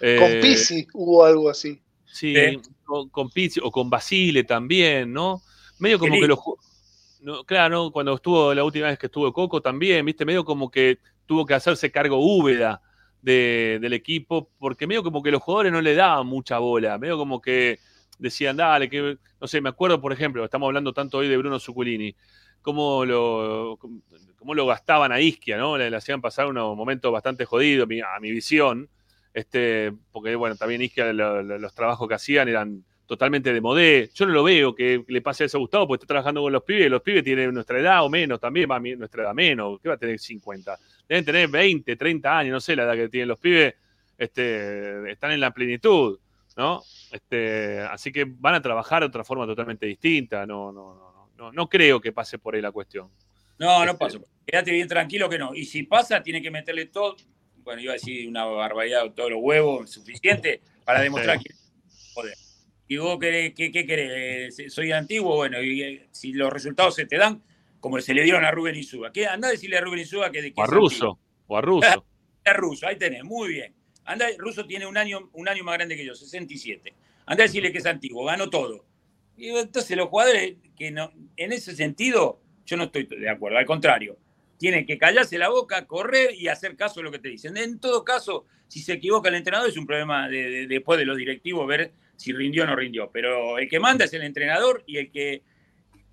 [0.00, 1.82] eh, con Pizzi hubo algo así.
[2.04, 2.60] Sí, ¿Eh?
[2.84, 5.42] con, con, Pizzi o con Basile también, ¿no?
[5.78, 6.38] Medio como que los.
[7.20, 10.98] No, claro, cuando estuvo la última vez que estuvo Coco también, viste, medio como que
[11.26, 12.80] tuvo que hacerse cargo Úbeda
[13.20, 17.18] de, del equipo, porque medio como que los jugadores no le daban mucha bola, medio
[17.18, 17.80] como que
[18.18, 21.58] decían, dale, que no sé, me acuerdo, por ejemplo, estamos hablando tanto hoy de Bruno
[21.58, 22.14] Zuculini,
[22.62, 23.78] cómo lo,
[24.36, 25.78] cómo lo gastaban a Isquia, ¿no?
[25.78, 28.88] Le, le hacían pasar unos momentos bastante jodidos a mi, a visión
[29.38, 34.10] este, porque bueno, también Isquia lo, lo, los trabajos que hacían eran totalmente de modé.
[34.14, 36.62] Yo no lo veo que le pase eso a Gustavo, porque está trabajando con los
[36.64, 39.94] pibes, los pibes tienen nuestra edad o menos también, va nuestra edad menos, ¿qué va
[39.94, 40.76] a tener 50?
[41.08, 43.74] Deben tener 20, 30 años, no sé la edad que tienen los pibes,
[44.18, 46.18] este, están en la plenitud,
[46.56, 46.82] ¿no?
[47.12, 51.52] Este, así que van a trabajar de otra forma totalmente distinta, no, no, no, no,
[51.52, 53.10] no creo que pase por ahí la cuestión.
[53.58, 54.18] No, no pasa.
[54.46, 55.54] Quédate bien tranquilo que no.
[55.54, 57.16] Y si pasa, tiene que meterle todo,
[57.58, 61.52] bueno, iba a decir una barbaridad, todos los huevos, suficiente para demostrar que
[62.14, 62.34] joder.
[62.86, 64.58] ¿Y vos qué, qué, qué querés?
[64.58, 65.36] Eh, ¿Soy antiguo?
[65.36, 67.42] Bueno, y eh, si los resultados se te dan,
[67.80, 69.12] como se le dieron a Rubén Insúa.
[69.12, 69.26] ¿Qué?
[69.26, 70.40] Anda a decirle a Rubén Insúa que...
[70.40, 72.06] que o a Russo, o a Russo.
[72.44, 73.74] a Russo, ahí tenés, muy bien.
[74.08, 76.94] Anda, Russo tiene un año, un año más grande que yo, 67.
[77.26, 78.84] Anda a decirle que es antiguo, ganó todo.
[79.36, 83.66] Y entonces los jugadores, que no, en ese sentido, yo no estoy de acuerdo, al
[83.66, 84.18] contrario
[84.58, 87.56] tiene que callarse la boca, correr y hacer caso de lo que te dicen.
[87.56, 91.06] En todo caso, si se equivoca el entrenador, es un problema de, de, después de
[91.06, 93.08] los directivos ver si rindió o no rindió.
[93.10, 95.42] Pero el que manda es el entrenador y el que,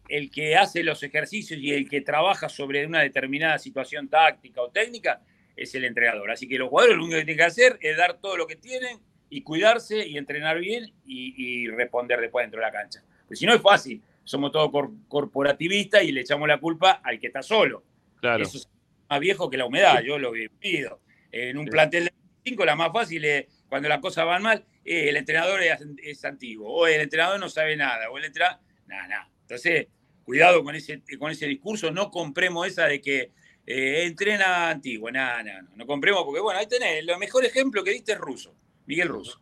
[0.07, 4.69] el que hace los ejercicios y el que trabaja sobre una determinada situación táctica o
[4.69, 5.21] técnica
[5.55, 6.31] es el entrenador.
[6.31, 8.55] Así que los jugadores lo único que tienen que hacer es dar todo lo que
[8.55, 8.99] tienen
[9.29, 13.03] y cuidarse y entrenar bien y, y responder después dentro de la cancha.
[13.27, 17.19] Pues si no es fácil, somos todos cor- corporativistas y le echamos la culpa al
[17.19, 17.83] que está solo.
[18.19, 18.43] Claro.
[18.43, 18.69] Eso es
[19.09, 21.01] más viejo que la humedad, yo lo he vivido.
[21.31, 22.13] En un plantel de
[22.45, 26.23] 5 la más fácil es cuando las cosas van mal, eh, el entrenador es, es
[26.25, 28.59] antiguo, o el entrenador no sabe nada, o el entrenador...
[28.87, 29.29] Nada, nada.
[29.41, 29.87] Entonces,
[30.23, 33.31] cuidado con ese, con ese discurso, no compremos esa de que
[33.65, 37.83] eh, entrena antiguo, nada, nada, no, no compremos porque, bueno, ahí tenés, el mejor ejemplo
[37.83, 38.55] que diste es Russo,
[38.85, 39.41] Miguel Russo.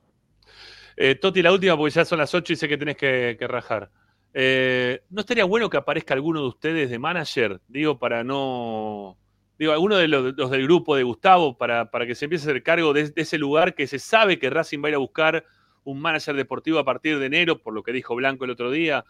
[0.95, 3.47] Eh, Toti, la última, porque ya son las 8 y sé que tenés que, que
[3.47, 3.89] rajar.
[4.33, 7.61] Eh, ¿No estaría bueno que aparezca alguno de ustedes de manager?
[7.67, 9.17] Digo, para no.
[9.59, 12.63] Digo, alguno de los, del grupo de Gustavo, para, para que se empiece a hacer
[12.63, 15.45] cargo de ese lugar que se sabe que Racing va a ir a buscar
[15.83, 19.05] un manager deportivo a partir de enero, por lo que dijo Blanco el otro día.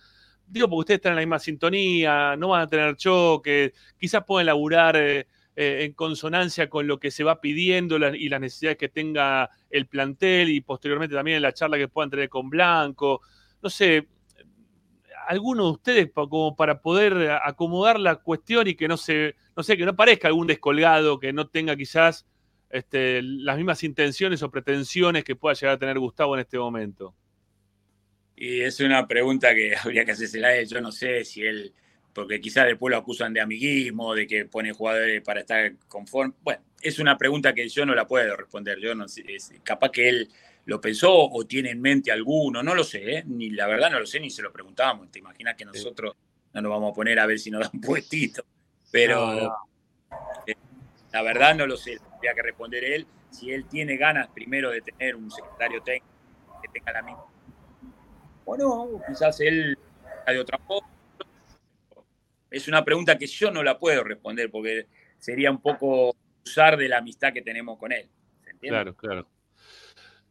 [0.48, 4.45] Digo, porque ustedes están en la misma sintonía, no van a tener choque, quizás pueden
[4.45, 8.90] laburar eh, eh, en consonancia con lo que se va pidiendo y las necesidades que
[8.90, 13.22] tenga el plantel y posteriormente también en la charla que puedan tener con Blanco.
[13.61, 14.07] No sé,
[15.28, 19.78] alguno de ustedes como para poder acomodar la cuestión y que no se, no sé,
[19.78, 22.26] que no parezca algún descolgado, que no tenga quizás
[22.70, 27.14] este, las mismas intenciones o pretensiones que pueda llegar a tener Gustavo en este momento.
[28.35, 30.68] Y es una pregunta que habría que hacérsela a él.
[30.68, 31.73] Yo no sé si él,
[32.14, 36.34] porque quizás después lo acusan de amiguismo, de que pone jugadores para estar conforme.
[36.41, 38.80] Bueno, es una pregunta que yo no la puedo responder.
[38.80, 40.30] Yo no sé, es- capaz que él
[40.65, 43.23] lo pensó o tiene en mente alguno, no lo sé, ¿eh?
[43.27, 45.11] ni la verdad no lo sé, ni se lo preguntamos.
[45.11, 46.15] Te imaginas que nosotros
[46.53, 48.45] no nos vamos a poner a ver si nos dan puestito.
[48.91, 49.55] Pero No, no.
[50.47, 50.55] eh,
[51.11, 53.07] la verdad no lo sé, tendría que responder él.
[53.30, 56.07] Si él tiene ganas primero de tener un secretario técnico
[56.61, 57.23] que tenga la misma
[58.45, 59.78] bueno, quizás él
[60.28, 60.88] de otra forma.
[62.49, 64.88] Es una pregunta que yo no la puedo responder porque
[65.20, 66.15] sería un poco
[66.45, 68.07] usar de la amistad que tenemos con él.
[68.44, 68.70] ¿se entiende?
[68.76, 69.28] Claro, claro.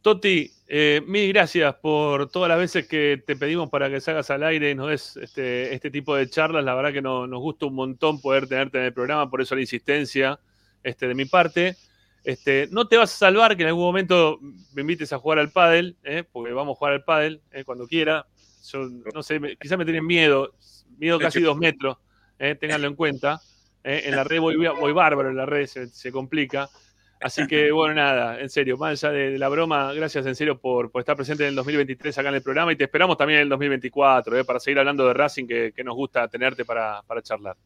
[0.01, 4.43] Toti, eh, mil gracias por todas las veces que te pedimos para que salgas al
[4.43, 6.63] aire y nos des este, este tipo de charlas.
[6.63, 9.55] La verdad que no- nos gusta un montón poder tenerte en el programa, por eso
[9.55, 10.39] la insistencia
[10.83, 11.77] este, de mi parte.
[12.23, 14.39] Este, no te vas a salvar que en algún momento
[14.73, 16.23] me invites a jugar al pádel, ¿eh?
[16.31, 17.63] porque vamos a jugar al pádel ¿eh?
[17.65, 18.25] cuando quiera.
[18.71, 20.53] Yo no sé, me- quizás me tienen miedo,
[20.97, 21.97] miedo casi dos metros,
[22.39, 22.55] ¿eh?
[22.55, 23.41] ténganlo en cuenta.
[23.83, 24.03] ¿eh?
[24.05, 26.69] En la red voy, voy bárbaro, en la red se, se complica.
[27.19, 30.57] Así que, bueno, nada, en serio, más allá de, de la broma, gracias en serio
[30.59, 33.39] por, por estar presente en el 2023 acá en el programa y te esperamos también
[33.39, 34.45] en el 2024, ¿eh?
[34.45, 37.57] para seguir hablando de Racing, que, que nos gusta tenerte para, para charlar.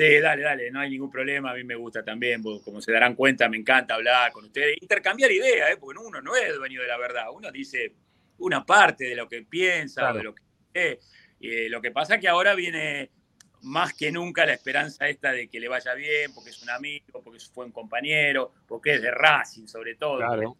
[0.00, 1.50] Sí, dale, dale, no hay ningún problema.
[1.50, 5.30] A mí me gusta también, como se darán cuenta, me encanta hablar con ustedes, intercambiar
[5.30, 5.76] ideas, ¿eh?
[5.78, 7.26] porque uno no es dueño de la verdad.
[7.30, 7.92] Uno dice
[8.38, 10.16] una parte de lo que piensa, Claro.
[10.16, 11.00] de lo que.
[11.38, 13.10] Y, eh, lo que pasa es que ahora viene
[13.60, 17.22] más que nunca la esperanza esta de que le vaya bien, porque es un amigo,
[17.22, 20.16] porque fue un compañero, porque es de Racing sobre todo.
[20.16, 20.56] Claro.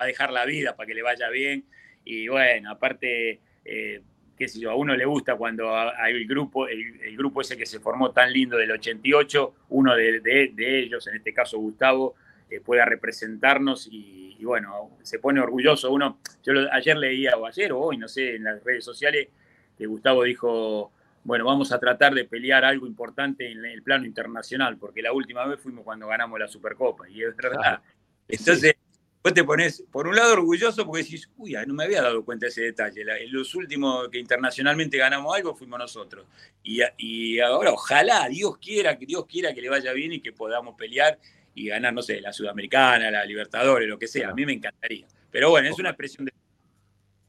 [0.00, 1.64] Va a dejar la vida para que le vaya bien.
[2.04, 4.02] Y bueno, aparte, eh,
[4.40, 7.58] qué sé yo, a uno le gusta cuando hay el grupo, el, el grupo ese
[7.58, 11.58] que se formó tan lindo del 88, uno de, de- de ellos, en este caso
[11.58, 12.14] Gustavo,
[12.48, 15.92] eh, pueda representarnos y, y bueno, se pone orgulloso.
[15.92, 19.28] Uno, yo lo- ayer leía, o ayer o hoy, no sé, en las redes sociales,
[19.76, 20.90] que Gustavo dijo,
[21.22, 25.44] bueno, vamos a tratar de pelear algo importante en el plano internacional, porque la última
[25.46, 27.80] vez fuimos cuando ganamos la Supercopa, y es verdad.
[28.26, 28.74] Entonces,
[29.22, 32.46] vos te pones, por un lado, orgulloso porque decís, uy, no me había dado cuenta
[32.46, 33.04] de ese detalle.
[33.04, 36.26] La- los últimos que internacionalmente ganamos algo fuimos nosotros.
[36.62, 40.32] Y, y ahora, ojalá, Dios quiera, que Dios quiera que le vaya bien y que
[40.32, 41.18] podamos pelear
[41.54, 44.30] y ganar, no sé, la Sudamericana, la Libertadores, lo que sea.
[44.30, 45.06] A mí me encantaría.
[45.30, 46.32] Pero bueno, es una expresión de.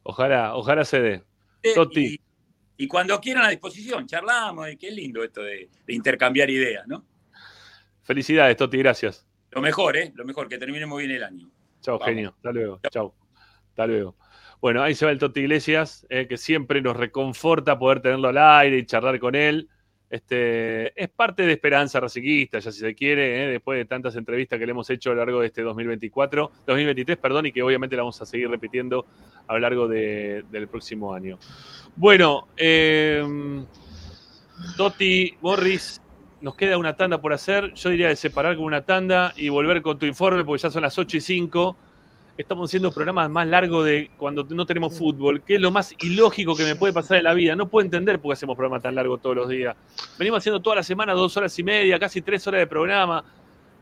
[0.03, 1.23] Ojalá, ojalá se dé.
[1.63, 2.21] Y, Toti,
[2.77, 7.05] y cuando quieran a disposición, charlamos, y qué lindo esto de, de intercambiar ideas, ¿no?
[8.03, 9.25] felicidades, Toti, gracias.
[9.51, 10.11] Lo mejor, ¿eh?
[10.15, 11.49] Lo mejor, que terminemos bien el año.
[11.81, 12.33] Chao, genio.
[12.37, 12.79] Hasta luego.
[12.89, 13.13] Chao.
[13.69, 14.15] Hasta luego.
[14.61, 18.37] Bueno, ahí se va el Toti Iglesias, eh, que siempre nos reconforta poder tenerlo al
[18.37, 19.67] aire y charlar con él.
[20.09, 24.59] Este, es parte de Esperanza Raciquista, ya si se quiere, eh, después de tantas entrevistas
[24.59, 27.95] que le hemos hecho a lo largo de este 2024, 2023, perdón, y que obviamente
[27.95, 29.05] la vamos a seguir repitiendo
[29.47, 31.39] a lo largo de- del próximo año.
[31.95, 33.23] Bueno, eh,
[34.77, 36.00] Toti, Morris,
[36.41, 37.73] nos queda una tanda por hacer.
[37.73, 40.81] Yo diría de separar con una tanda y volver con tu informe, porque ya son
[40.81, 41.77] las 8 y 5.
[42.37, 46.55] Estamos haciendo programas más largos de cuando no tenemos fútbol, que es lo más ilógico
[46.55, 47.55] que me puede pasar en la vida.
[47.55, 49.75] No puedo entender por qué hacemos programas tan largos todos los días.
[50.17, 53.23] Venimos haciendo toda la semana dos horas y media, casi tres horas de programa.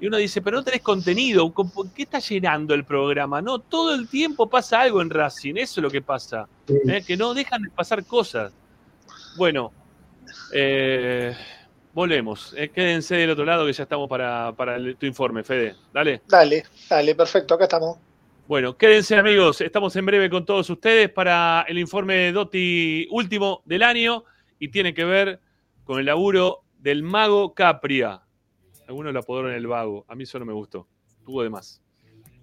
[0.01, 1.51] Y uno dice, pero no tenés contenido.
[1.53, 3.41] ¿con- ¿Por qué está llenando el programa?
[3.41, 5.55] No, todo el tiempo pasa algo en Racing.
[5.55, 6.47] Eso es lo que pasa.
[6.87, 7.03] ¿eh?
[7.05, 8.51] Que no dejan de pasar cosas.
[9.37, 9.71] Bueno,
[10.53, 11.35] eh,
[11.93, 12.53] volvemos.
[12.57, 15.75] Eh, quédense del otro lado que ya estamos para, para el- tu informe, Fede.
[15.93, 16.21] Dale.
[16.27, 17.97] Dale, dale, perfecto, acá estamos.
[18.47, 23.61] Bueno, quédense amigos, estamos en breve con todos ustedes para el informe de Dotti último
[23.65, 24.23] del año
[24.57, 25.39] y tiene que ver
[25.83, 28.21] con el laburo del mago Capria.
[28.87, 30.87] Algunos lo apodaron el vago, a mí eso no me gustó,
[31.23, 31.79] tuvo de más,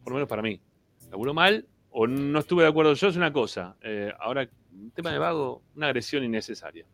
[0.04, 0.60] por lo menos para mí.
[1.10, 3.08] ¿Laburó mal o no estuve de acuerdo yo?
[3.08, 6.84] Es una cosa, Eh, ahora, el tema de vago, una agresión innecesaria.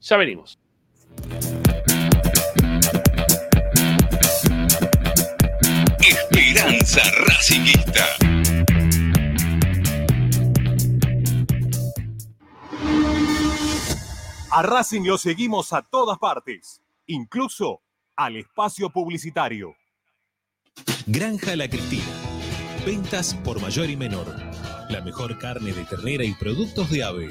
[0.00, 0.58] Ya venimos.
[6.86, 8.04] Esperanza Racingista.
[14.52, 17.82] A Racing lo seguimos a todas partes, incluso
[18.14, 19.74] al espacio publicitario.
[21.06, 22.04] Granja La Cristina.
[22.86, 24.26] Ventas por mayor y menor.
[24.88, 27.30] La mejor carne de ternera y productos de ave.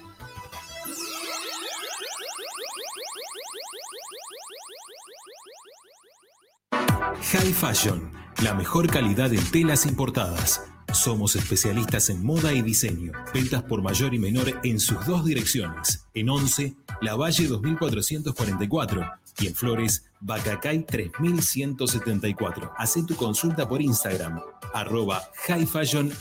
[7.19, 8.11] High Fashion,
[8.41, 10.61] la mejor calidad en telas importadas.
[10.93, 13.11] Somos especialistas en moda y diseño.
[13.33, 16.05] Ventas por mayor y menor en sus dos direcciones.
[16.13, 22.73] En 11, La Valle 2444 y en Flores, Bacacay 3174.
[22.77, 24.41] Haz tu consulta por Instagram,
[24.73, 26.11] arroba High Fashion.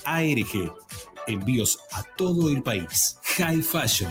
[1.26, 3.18] Envíos a todo el país.
[3.36, 4.10] High Fashion.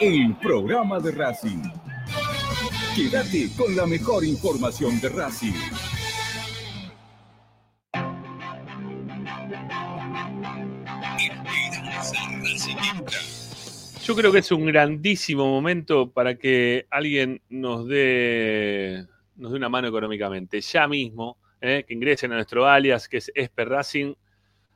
[0.00, 1.62] el programa de Racing.
[2.96, 5.52] Quédate con la mejor información de Racing.
[14.02, 19.06] Yo creo que es un grandísimo momento para que alguien nos dé,
[19.36, 20.62] nos dé una mano económicamente.
[20.62, 24.14] Ya mismo, eh, que ingresen a nuestro alias, que es Esper Racing,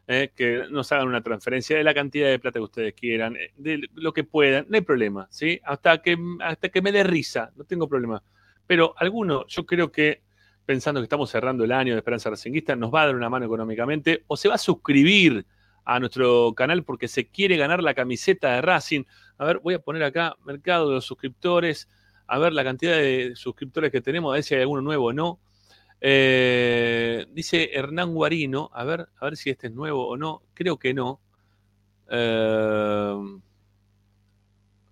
[0.07, 3.53] eh, que nos hagan una transferencia de la cantidad de plata que ustedes quieran, eh,
[3.57, 5.61] de lo que puedan, no hay problema, ¿sí?
[5.65, 8.23] Hasta que, hasta que me dé risa, no tengo problema.
[8.67, 10.23] Pero alguno, yo creo que
[10.67, 13.47] pensando que estamos cerrando el año de Esperanza Racinguista, nos va a dar una mano
[13.47, 15.47] económicamente o se va a suscribir
[15.85, 19.05] a nuestro canal porque se quiere ganar la camiseta de Racing.
[19.39, 21.89] A ver, voy a poner acá mercado de los suscriptores,
[22.27, 25.13] a ver la cantidad de suscriptores que tenemos, a ver si hay alguno nuevo o
[25.13, 25.41] no.
[26.07, 30.43] Eh, dice Hernán Guarino, a ver, a ver si este es nuevo o no.
[30.53, 31.23] Creo que no.
[32.11, 33.15] Eh,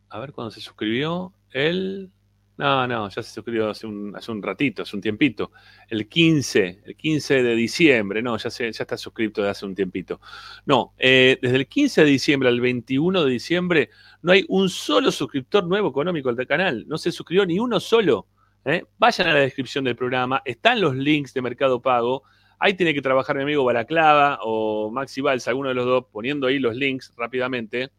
[0.08, 1.34] a ver cuándo se suscribió.
[1.50, 2.10] Él.
[2.56, 5.52] No, no, ya se suscribió hace un, hace un ratito, hace un tiempito.
[5.90, 9.74] El 15, el 15 de diciembre, no, ya, se, ya está suscrito desde hace un
[9.74, 10.18] tiempito.
[10.64, 13.90] No, eh, desde el 15 de diciembre al 21 de diciembre
[14.22, 16.86] no hay un solo suscriptor nuevo económico al canal.
[16.88, 18.28] No se suscribió ni uno solo.
[18.64, 18.84] ¿Eh?
[18.98, 22.22] Vayan a la descripción del programa, están los links de Mercado Pago.
[22.58, 26.46] Ahí tiene que trabajar mi amigo Balaclava o Maxi Valls, alguno de los dos, poniendo
[26.46, 27.90] ahí los links rápidamente,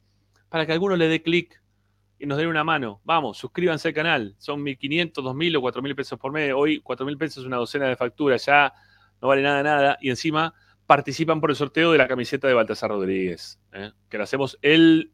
[0.50, 1.62] para que alguno le dé clic
[2.18, 3.02] y nos den una mano.
[3.04, 4.36] Vamos, suscríbanse al canal.
[4.38, 6.54] Son 1.500, 2.000 o 4.000 pesos por mes.
[6.56, 8.74] Hoy 4.000 pesos es una docena de facturas, ya
[9.22, 9.98] no vale nada, nada.
[10.00, 10.54] Y encima
[10.86, 13.92] participan por el sorteo de la camiseta de Baltasar Rodríguez, ¿eh?
[14.10, 15.12] que la hacemos el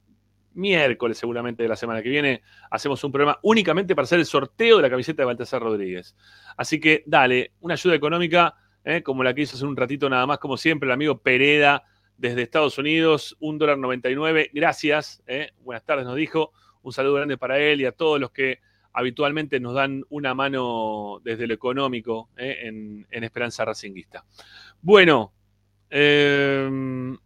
[0.54, 2.42] miércoles seguramente de la semana que viene.
[2.72, 6.16] Hacemos un programa únicamente para hacer el sorteo de la camiseta de Baltasar Rodríguez.
[6.58, 9.04] Así que dale, una ayuda económica ¿eh?
[9.04, 11.84] como la que hizo hace un ratito nada más, como siempre, el amigo Pereda
[12.18, 14.52] desde Estados Unidos, un dólar 99.
[14.54, 15.52] Gracias, ¿eh?
[15.62, 16.52] buenas tardes, nos dijo.
[16.82, 18.60] Un saludo grande para él y a todos los que
[18.94, 22.60] habitualmente nos dan una mano desde lo económico ¿eh?
[22.64, 24.26] en, en, Esperanza Racinguista.
[24.82, 25.34] Bueno,
[25.92, 26.70] eh,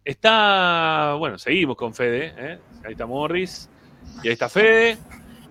[0.04, 2.58] está, bueno, seguimos con Fede, ¿eh?
[2.84, 3.68] ahí está Morris
[4.22, 4.96] y ahí está Fede,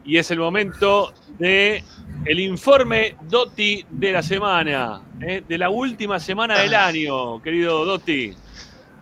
[0.04, 1.84] y es el momento de
[2.26, 5.44] el informe Dotti de la semana, ¿eh?
[5.48, 8.36] de la última semana del año, querido Dotti.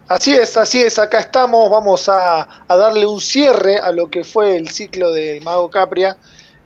[0.08, 4.26] Así es, así es, acá estamos, vamos a, a, darle un cierre a lo que
[4.26, 6.18] fue el ciclo del Mago Capria,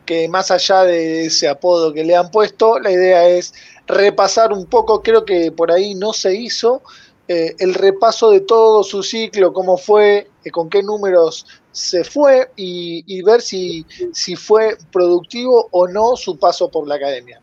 [0.04, 3.54] que más allá de ese apodo que le han puesto, la idea es
[3.88, 6.82] repasar un poco, creo que por ahí no se hizo,
[7.28, 12.52] eh, el repaso de todo su ciclo, cómo fue, eh, con qué números se fue
[12.56, 17.42] y, y ver si, si fue productivo o no su paso por la academia.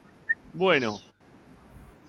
[0.53, 1.01] Bueno,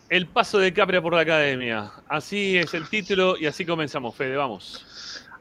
[0.09, 1.91] el paso de Capria por la academia.
[2.07, 4.85] Así es el título y así comenzamos, Fede, vamos.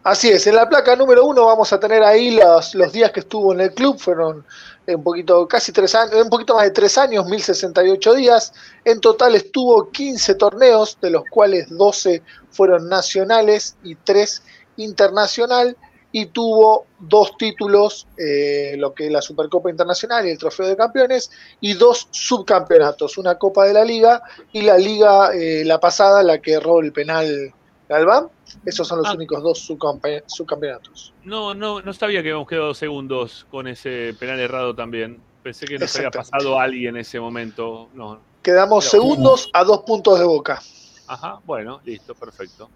[0.03, 3.21] Así es, en la placa número uno vamos a tener ahí los, los días que
[3.21, 4.45] estuvo en el club, fueron
[4.87, 8.53] un poquito, casi tres años, un poquito más de tres años, 1068 días.
[8.85, 14.43] En total estuvo 15 torneos, de los cuales 12 fueron nacionales y 3
[14.77, 15.77] internacional,
[16.15, 20.77] y tuvo dos títulos, eh, lo que es la Supercopa Internacional y el Trofeo de
[20.77, 21.31] Campeones,
[21.61, 24.23] y dos subcampeonatos, una Copa de la Liga
[24.53, 27.55] y la Liga, eh, la pasada, la que erró el penal
[27.93, 28.29] Galván.
[28.65, 29.15] Esos son los ah.
[29.15, 31.15] únicos dos subcampeonatos.
[31.25, 35.21] No, no, no sabía que habíamos quedado segundos con ese penal errado también.
[35.43, 37.89] Pensé que nos había pasado alguien en ese momento.
[37.95, 38.21] No.
[38.43, 40.63] Quedamos segundos a dos puntos de boca.
[41.07, 42.71] Ajá, bueno, listo, perfecto.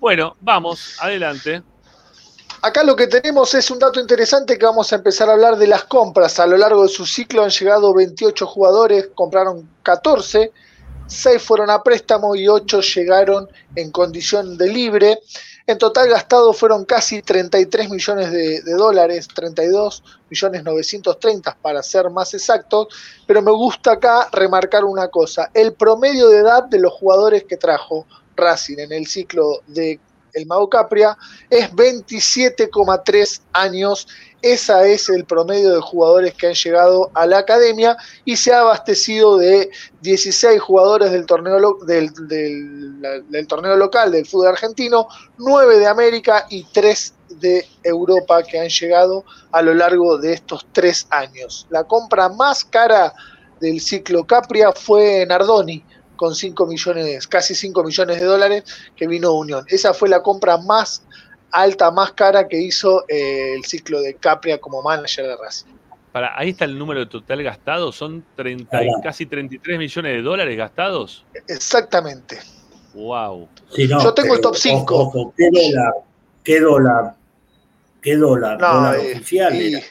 [0.00, 1.62] Bueno, vamos, adelante.
[2.60, 5.68] Acá lo que tenemos es un dato interesante que vamos a empezar a hablar de
[5.68, 6.40] las compras.
[6.40, 10.52] A lo largo de su ciclo han llegado 28 jugadores, compraron 14
[11.08, 15.18] 6 fueron a préstamo y 8 llegaron en condición de libre.
[15.66, 22.08] En total gastado fueron casi 33 millones de, de, dólares, 32 millones 930 para ser
[22.10, 22.88] más exactos,
[23.26, 27.56] pero me gusta acá remarcar una cosa, el promedio de edad de los jugadores que
[27.56, 28.06] trajo
[28.36, 30.00] Racing en el ciclo de
[30.32, 31.16] el Mago Capria
[31.50, 34.06] es 27,3 años
[34.40, 38.60] ese es el promedio de jugadores que han llegado a la academia y se ha
[38.60, 39.68] abastecido de
[40.00, 46.64] 16 jugadores del torneo, del, del, torneo local del fútbol argentino, 9 de América y
[46.72, 51.66] 3 de Europa que han llegado a lo largo de estos tres años.
[51.70, 53.12] La compra más cara
[53.60, 55.84] del ciclo Capria fue Nardoni,
[56.18, 58.64] con 5 millones, casi 5 millones de dólares
[58.94, 59.64] que vino Unión.
[59.68, 61.02] Esa fue la compra más
[61.50, 65.72] alta más cara que hizo eh, el ciclo de Capria como manager de Racing.
[66.12, 71.24] Para, ahí está el número total gastado, son 30, casi 33 millones de dólares gastados.
[71.46, 72.38] Exactamente.
[72.94, 73.48] Wow.
[73.76, 75.34] Yo tengo el top 5.
[75.36, 75.92] ¿Qué dólar?
[76.42, 77.14] ¿Qué dólar?
[78.02, 78.58] ¿Qué dólar?
[78.58, 79.82] ¿Dólar eh, oficial?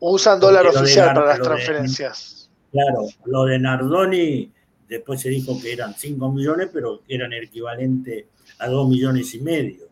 [0.00, 2.50] usan dólar oficial para las transferencias.
[2.70, 4.52] claro, lo de Nardoni,
[4.88, 8.28] después se dijo que eran 5 millones, pero eran equivalente
[8.58, 9.88] a 2 millones y medio.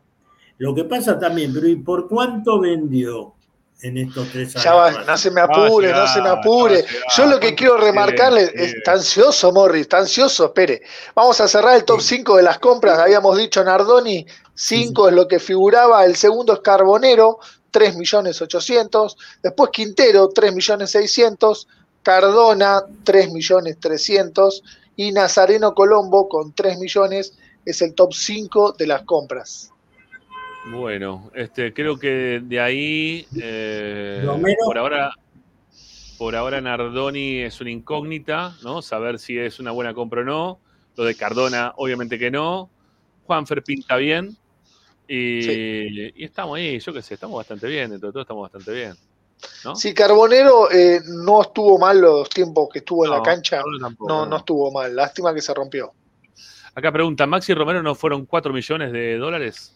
[0.59, 3.35] Lo que pasa también, pero ¿y por cuánto vendió
[3.83, 4.65] en estos tres años?
[4.65, 6.85] Ya va, no se me apure, no se me apure.
[7.15, 10.81] Yo lo que quiero remarcarle, está ansioso, Morris, está ansioso, espere.
[11.15, 12.99] Vamos a cerrar el top 5 de las compras.
[12.99, 16.07] Habíamos dicho Nardoni, 5 es lo que figuraba.
[16.07, 17.39] El segundo es Carbonero,
[17.71, 19.17] 3 millones 800.
[19.43, 21.69] Después Quintero, 3 millones 600.
[22.03, 24.63] Cardona, 3 millones 300.
[24.97, 29.73] Y Nazareno Colombo, con 3 millones, es el top 5 de las compras.
[30.71, 34.57] Bueno, este, creo que de ahí, eh, Romero.
[34.65, 35.13] por ahora,
[36.19, 38.83] por ahora Nardoni es una incógnita, ¿no?
[38.83, 40.59] Saber si es una buena compra o no.
[40.97, 42.71] Lo de Cardona, obviamente que no.
[43.27, 44.37] Juanfer pinta bien.
[45.07, 48.73] Y, y estamos ahí, yo qué sé, estamos bastante bien, dentro de todo estamos bastante
[48.73, 48.95] bien.
[49.65, 49.77] ¿No?
[49.77, 53.63] Sí, Carbonero eh, no estuvo mal los tiempos que estuvo en la cancha.
[53.81, 54.37] Tampoco, No, no.
[54.39, 54.95] estuvo mal.
[54.95, 55.93] Lástima que se rompió.
[56.75, 59.73] Acá pregunta, ¿Maxi Romero no fueron 4 millones de dólares?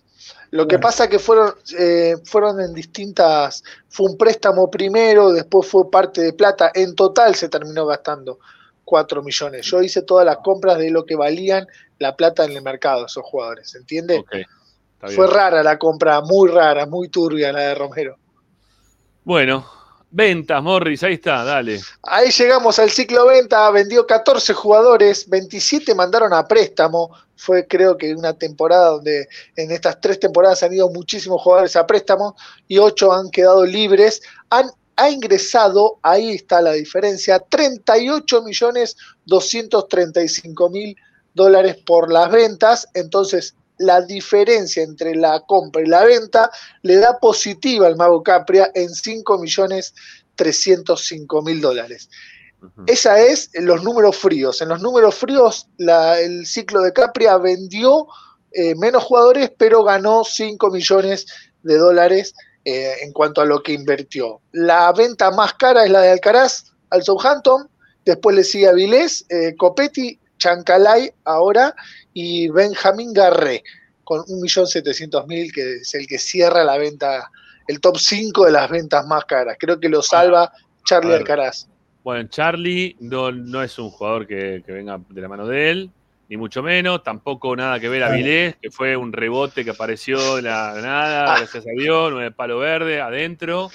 [0.50, 5.90] Lo que pasa que fueron, eh, fueron en distintas, fue un préstamo primero, después fue
[5.90, 8.38] parte de plata, en total se terminó gastando
[8.84, 9.64] 4 millones.
[9.66, 11.66] Yo hice todas las compras de lo que valían
[11.98, 14.18] la plata en el mercado esos jugadores, ¿entiende?
[14.18, 15.16] Ok, está bien.
[15.16, 18.16] Fue rara la compra, muy rara, muy turbia la de Romero.
[19.24, 19.66] Bueno,
[20.10, 21.80] ventas, Morris, ahí está, dale.
[22.02, 27.10] Ahí llegamos al ciclo venta, vendió 14 jugadores, 27 mandaron a préstamo.
[27.36, 31.86] Fue creo que una temporada donde en estas tres temporadas han ido muchísimos jugadores a
[31.86, 32.36] préstamo
[32.68, 34.20] y 8 han quedado libres.
[34.50, 40.96] Han, ha ingresado, ahí está la diferencia, 38 millones 235 mil
[41.34, 42.88] dólares por las ventas.
[42.94, 46.50] Entonces, la diferencia entre la compra y la venta
[46.82, 49.94] le da positiva al Mago Capria en 5 millones
[50.36, 52.08] 305 mil dólares.
[52.86, 54.60] Esa es en los números fríos.
[54.60, 58.06] En los números fríos, la- el ciclo de Capria vendió
[58.52, 61.24] eh, menos jugadores, pero ganó 5 millones
[61.62, 62.34] de dólares
[62.64, 64.40] eh, en cuanto a lo que invirtió.
[64.52, 67.70] La venta más cara es la de Alcaraz al Southampton,
[68.04, 71.74] después le sigue Avilés, eh, Copetti, Chancalay ahora
[72.12, 73.62] y Benjamín Garré
[74.04, 77.30] con 1.700.000 que es el que cierra la venta,
[77.68, 79.56] el top 5 de las ventas más caras.
[79.58, 80.52] Creo que lo salva
[80.84, 81.14] Charlie.
[81.14, 81.68] Alcaraz.
[82.02, 85.90] Bueno, Charlie no, no es un jugador que, que venga de la mano de él,
[86.28, 87.04] ni mucho menos.
[87.04, 91.36] Tampoco nada que ver a Vilés, que fue un rebote que apareció de la nada,
[91.36, 93.70] gracias a Dios, nueve palo verde, adentro.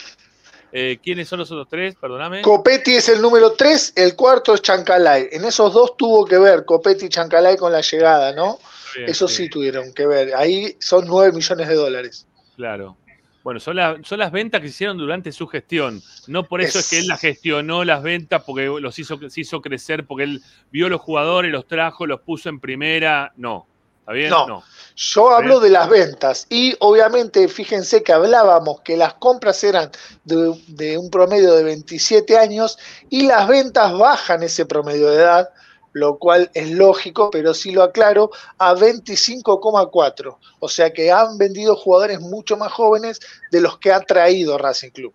[0.72, 1.96] Eh, ¿Quiénes son los otros tres?
[1.96, 2.42] Perdóname.
[2.42, 5.30] Copetti es el número 3, el cuarto es Chancalay.
[5.32, 8.60] En esos dos tuvo que ver Copetti y Chancalay con la llegada, ¿no?
[8.96, 10.36] Bien, Eso sí tuvieron que ver.
[10.36, 12.28] Ahí son 9 millones de dólares.
[12.58, 12.98] Claro.
[13.44, 16.02] Bueno, son, la- son las ventas que se hicieron durante su gestión.
[16.28, 19.42] No por eso es, Es- que él las gestionó las ventas porque los hizo, se
[19.42, 23.32] hizo crecer, porque él vio los jugadores, los trajo, los puso en primera.
[23.38, 23.68] No.
[24.06, 24.30] ¿Está bien?
[24.30, 24.64] No.
[24.96, 29.90] Yo hablo de las ventas y obviamente fíjense que hablábamos que las compras eran
[30.24, 32.78] de, de un promedio de 27 años
[33.10, 35.50] y las ventas bajan ese promedio de edad,
[35.92, 38.30] lo cual es lógico, pero sí lo aclaro,
[38.60, 40.38] a 25,4.
[40.60, 43.20] O sea que han vendido jugadores mucho más jóvenes
[43.50, 45.14] de los que ha traído Racing Club.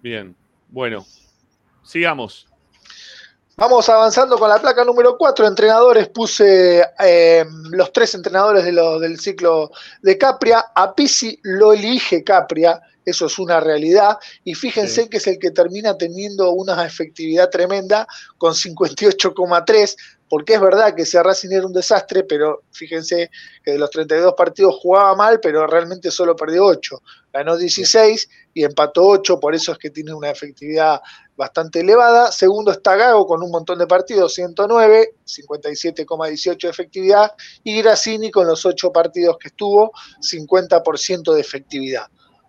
[0.00, 0.36] Bien.
[0.68, 1.04] Bueno.
[1.82, 2.46] Sigamos.
[3.60, 5.46] Vamos avanzando con la placa número 4.
[5.46, 9.70] Entrenadores, puse eh, los tres entrenadores de lo- del ciclo
[10.00, 10.64] de Capria.
[10.74, 14.16] A Pisi lo elige Capria, eso es una realidad.
[14.44, 18.06] Y fíjense que es el que termina teniendo una efectividad tremenda
[18.38, 19.94] con 58,3.
[20.26, 23.30] Porque es verdad que ese Racing era un desastre, pero fíjense
[23.64, 27.02] que de los 32 partidos jugaba mal, pero realmente solo perdió 8.
[27.32, 31.00] Ganó 16 y empató 8, por eso es que tiene una efectividad
[31.36, 32.32] bastante elevada.
[32.32, 37.32] Segundo está Gago con un montón de partidos, 109, 57,18 de efectividad.
[37.62, 42.06] Y Grassini con los 8 partidos que estuvo, 50% de efectividad.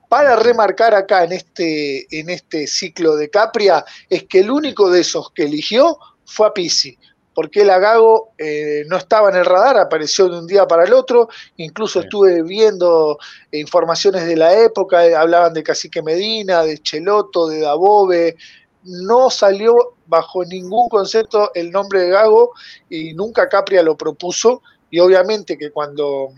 [0.09, 5.01] Para remarcar acá en este, en este ciclo de Capria, es que el único de
[5.01, 6.97] esos que eligió fue a Pisi.
[7.33, 10.93] Porque el Agago eh, no estaba en el radar, apareció de un día para el
[10.93, 11.29] otro.
[11.57, 13.17] Incluso estuve viendo
[13.51, 18.35] eh, informaciones de la época, eh, hablaban de Cacique Medina, de Cheloto, de Dabove,
[18.83, 22.51] no salió bajo ningún concepto el nombre de Gago
[22.89, 26.29] y nunca Capria lo propuso y obviamente que cuando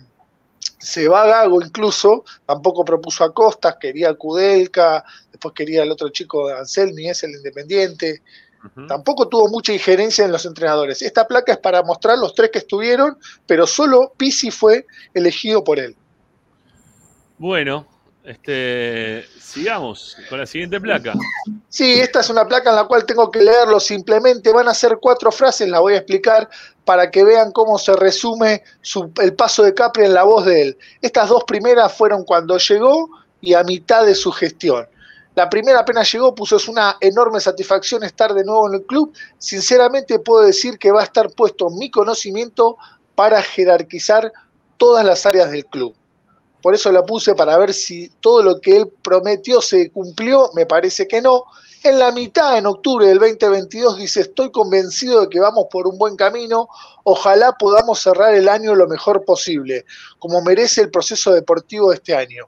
[0.79, 6.09] se va Gago incluso, tampoco propuso a Costas, quería a Kudelka, después quería al otro
[6.09, 8.21] chico Anselmi, es el independiente,
[8.87, 11.01] tampoco tuvo mucha injerencia en los entrenadores.
[11.01, 15.79] Esta placa es para mostrar los tres que estuvieron, pero solo Pisi fue elegido por
[15.79, 15.95] él.
[17.37, 17.85] Bueno,
[18.23, 21.13] este, sigamos con la siguiente placa.
[21.67, 24.53] Sí, esta es una placa en la cual tengo que leerlo simplemente.
[24.53, 26.49] Van a ser cuatro frases, las voy a explicar
[26.85, 30.61] para que vean cómo se resume su- el paso de Capri en la voz de
[30.61, 30.77] él.
[31.01, 33.09] Estas dos primeras fueron cuando llegó
[33.41, 34.87] y a mitad de su gestión.
[35.35, 39.13] La primera apenas llegó, puso es una enorme satisfacción estar de nuevo en el club.
[39.39, 42.77] Sinceramente puedo decir que va a estar puesto mi conocimiento
[43.15, 44.31] para jerarquizar
[44.77, 45.95] todas las áreas del club.
[46.61, 50.65] Por eso la puse para ver si todo lo que él prometió se cumplió, me
[50.65, 51.43] parece que no.
[51.83, 55.97] En la mitad, en octubre del 2022, dice, estoy convencido de que vamos por un
[55.97, 56.69] buen camino,
[57.03, 59.85] ojalá podamos cerrar el año lo mejor posible,
[60.19, 62.47] como merece el proceso deportivo de este año.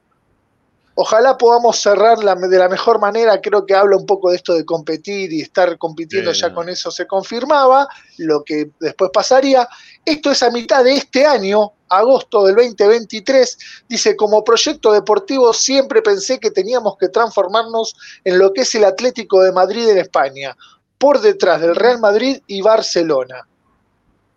[0.97, 4.53] Ojalá podamos cerrar la- de la mejor manera, creo que habla un poco de esto
[4.53, 9.67] de competir y estar compitiendo, ya con eso se confirmaba, lo que después pasaría.
[10.05, 13.57] Esto es a mitad de este año, agosto del 2023,
[13.89, 18.85] dice, como proyecto deportivo siempre pensé que teníamos que transformarnos en lo que es el
[18.85, 20.55] Atlético de Madrid en España,
[20.97, 23.45] por detrás del Real Madrid y Barcelona.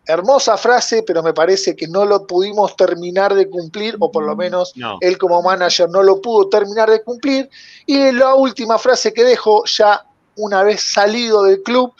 [0.08, 4.34] Hermosa frase, pero me parece que no lo pudimos terminar de cumplir, o por lo
[4.34, 4.96] menos No.
[5.02, 7.50] él como manager no lo pudo terminar de cumplir.
[7.84, 10.06] Y la última frase que dejo, ya
[10.36, 11.92] una vez salido del club,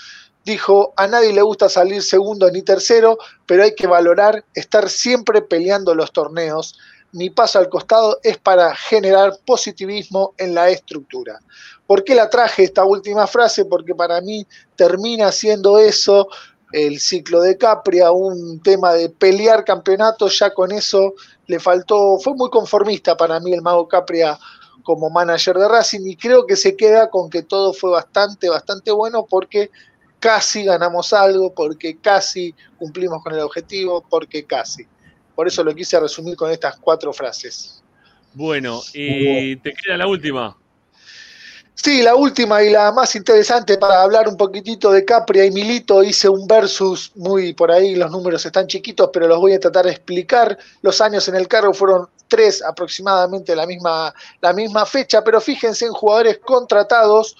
[0.43, 5.43] dijo, a nadie le gusta salir segundo ni tercero, pero hay que valorar estar siempre
[5.43, 6.79] peleando los torneos.
[7.13, 11.39] Mi paso al costado es para generar positivismo en la estructura.
[11.87, 13.67] ¿Por qué la traje esta última frase?
[13.67, 16.29] Porque para mí termina siendo eso
[16.73, 21.15] el ciclo de Capria, un tema de pelear campeonatos, ya con eso
[21.47, 24.39] le faltó, fue muy conformista para mí el Mago Capria
[24.83, 28.91] como manager de Racing y creo que se queda con que todo fue bastante, bastante
[28.91, 29.71] bueno porque
[30.19, 34.87] casi ganamos algo, porque casi cumplimos con el objetivo, porque casi.
[35.35, 37.83] Por eso lo quise resumir con estas cuatro frases.
[38.35, 40.57] Bueno, y te queda la última.
[41.83, 46.03] Sí, la última y la más interesante para hablar un poquitito de Capria y Milito,
[46.03, 49.85] hice un versus muy por ahí, los números están chiquitos, pero los voy a tratar
[49.85, 50.59] de explicar.
[50.83, 55.87] Los años en el cargo fueron tres aproximadamente la misma, la misma fecha, pero fíjense
[55.87, 57.37] en jugadores contratados,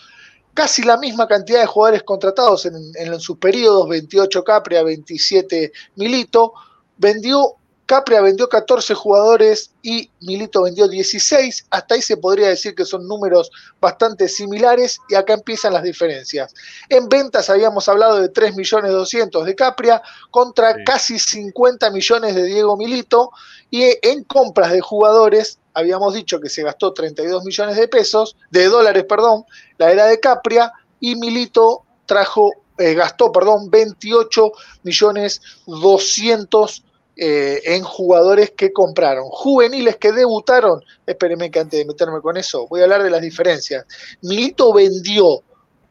[0.55, 6.55] casi la misma cantidad de jugadores contratados en, en sus periodos, 28 Capria, 27 Milito,
[6.97, 7.58] vendió
[7.89, 11.69] Capria vendió 14 jugadores y Milito vendió 16.
[11.71, 13.51] Hasta ahí se podría decir que son números
[13.81, 16.53] bastante similares y acá empiezan las diferencias.
[16.91, 22.45] En ventas habíamos hablado de 3 millones 200 de Capria contra casi 50 millones de
[22.45, 23.31] Diego Milito
[23.71, 28.67] y en compras de jugadores habíamos dicho que se gastó 32 millones de pesos, de
[28.67, 29.47] dólares, perdón,
[29.79, 34.53] la era de Capria y Milito trajo eh, gastó, perdón, 28
[34.83, 36.85] millones 200
[37.19, 39.25] eh, en jugadores que compraron.
[39.25, 43.21] Juveniles que debutaron, espérenme que antes de meterme con eso, voy a hablar de las
[43.23, 43.85] diferencias.
[44.23, 45.43] Milito vendió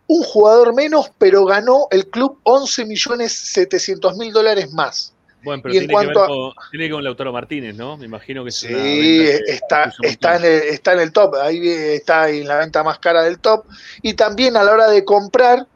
[0.07, 5.13] un jugador menos, pero ganó el club 11 millones 700 mil dólares más.
[5.43, 7.33] Bueno, pero Y en tiene, que cuanto ver a- con, tiene que ver con Lautaro
[7.33, 7.97] Martínez, ¿no?
[7.97, 11.59] Me imagino que es Sí, que está, está, en el, está en el top, ahí
[11.69, 13.65] está en la venta más cara del top.
[14.01, 15.67] Y también a la hora de comprar,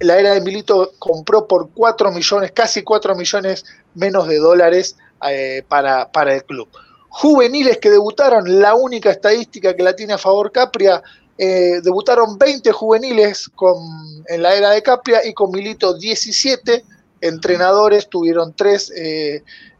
[0.00, 4.96] la era de Milito compró por 4 millones, casi 4 millones menos de dólares
[5.28, 6.68] eh, para, para el club.
[7.08, 11.02] Juveniles que debutaron, la única estadística que la tiene a favor Capria,
[11.36, 13.78] eh, debutaron 20 juveniles con,
[14.26, 16.84] en la era de Capria y con Milito 17
[17.20, 18.92] entrenadores, tuvieron 3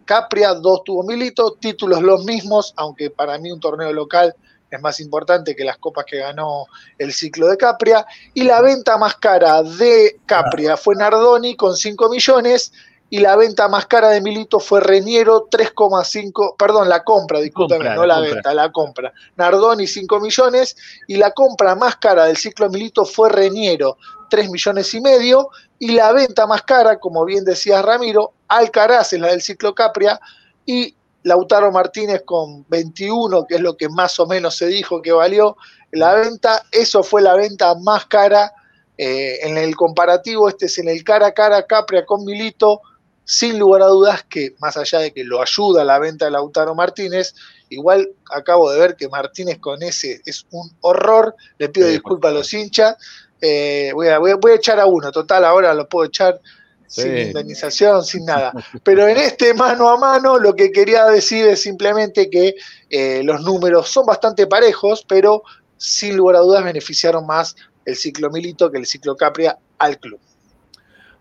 [0.09, 4.35] Capria, 2 tuvo Milito, títulos los mismos, aunque para mí un torneo local
[4.71, 6.67] es más importante que las copas que ganó
[6.99, 8.07] el ciclo de Capria.
[8.35, 12.73] Y la venta más cara de Capria fue Nardoni con 5 millones.
[13.11, 17.95] Y la venta más cara de Milito fue Reñero, 3,5, perdón, la compra, discúlpeme, Compra,
[17.95, 18.35] no la la, compra.
[18.35, 19.13] venta, la compra.
[19.37, 23.97] Nardoni 5 millones y la compra más cara del ciclo de Milito fue Reñero,
[24.29, 25.49] 3 millones y medio.
[25.79, 30.21] Y la venta más cara, como bien decía Ramiro, Alcaraz es la del ciclo Capria
[30.67, 30.95] y
[31.29, 35.57] Lautaro Martínez con 21, que es lo que más o menos se dijo que valió
[35.93, 36.65] la venta.
[36.73, 38.53] Eso fue la venta más cara.
[39.01, 42.81] eh, en el comparativo, este es en el cara a cara Capria con Milito,
[43.25, 46.75] sin lugar a dudas que más allá de que lo ayuda la venta de Lautaro
[46.75, 47.35] Martínez,
[47.69, 51.37] igual acabo de ver que Martínez con ese es un horror.
[51.59, 52.97] Le pido Sí, disculpas a los hinchas.
[53.41, 56.41] Eh, voy, a, voy a- voy a echar a uno, total, ahora lo puedo echar
[56.89, 57.03] Sí.
[57.03, 58.53] sin indemnización, sin nada.
[58.83, 62.55] Pero en este mano a mano lo que quería decir es simplemente que
[62.91, 65.43] eh, los números son bastante parejos, pero
[65.77, 70.19] sin lugar a dudas beneficiaron más el ciclo Milito que el ciclo Capria al club.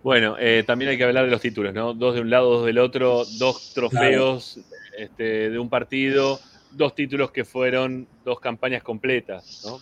[0.03, 1.93] Bueno, eh, también hay que hablar de los títulos, ¿no?
[1.93, 4.59] Dos de un lado, dos del otro, dos trofeos
[4.97, 6.39] este, de un partido,
[6.71, 9.73] dos títulos que fueron dos campañas completas, ¿no?
[9.77, 9.79] Va,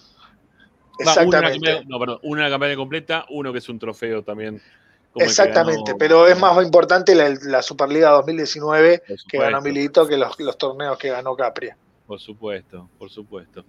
[0.97, 1.59] una Exactamente.
[1.59, 4.61] campaña- no, perdón, una campaña completa, uno que es un trofeo también.
[5.23, 10.39] Exactamente, ganó- pero es más importante la, la Superliga 2019 que ganó Milito que los,
[10.39, 11.77] los torneos que ganó Capria.
[12.05, 13.65] Por supuesto, por supuesto.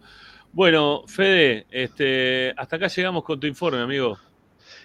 [0.53, 4.19] Bueno, Fede, este, hasta acá llegamos con tu informe, amigo.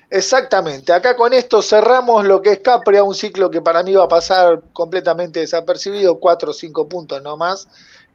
[0.09, 4.03] Exactamente, acá con esto cerramos lo que es Capria, un ciclo que para mí va
[4.03, 7.67] a pasar completamente desapercibido, cuatro o cinco puntos no más,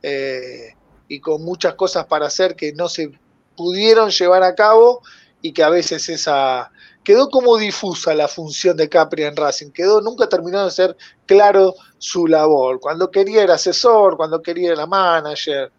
[0.03, 0.75] eh,
[1.09, 3.11] y con muchas cosas para hacer que no se
[3.57, 5.01] pudieron llevar a cabo
[5.41, 6.71] y que a veces esa
[7.07, 11.77] quedó como difusa la función de Capri en Racing, quedó, nunca terminó de ser claro
[11.99, 12.81] su labor.
[12.81, 15.71] Cuando quería era asesor, cuando quería era manager,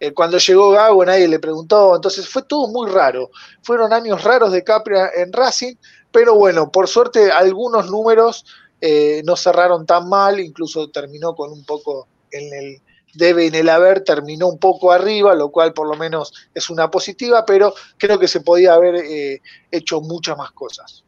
[0.00, 3.28] eh, cuando llegó Gago nadie le preguntó, entonces fue todo muy raro.
[3.60, 5.74] Fueron años raros de Capri en Racing,
[6.10, 8.46] pero bueno, por suerte algunos números
[8.80, 12.82] eh, no cerraron tan mal, incluso terminó con un poco en el
[13.14, 16.90] debe en el haber terminó un poco arriba, lo cual por lo menos es una
[16.90, 21.04] positiva, pero creo que se podía haber eh, hecho muchas más cosas.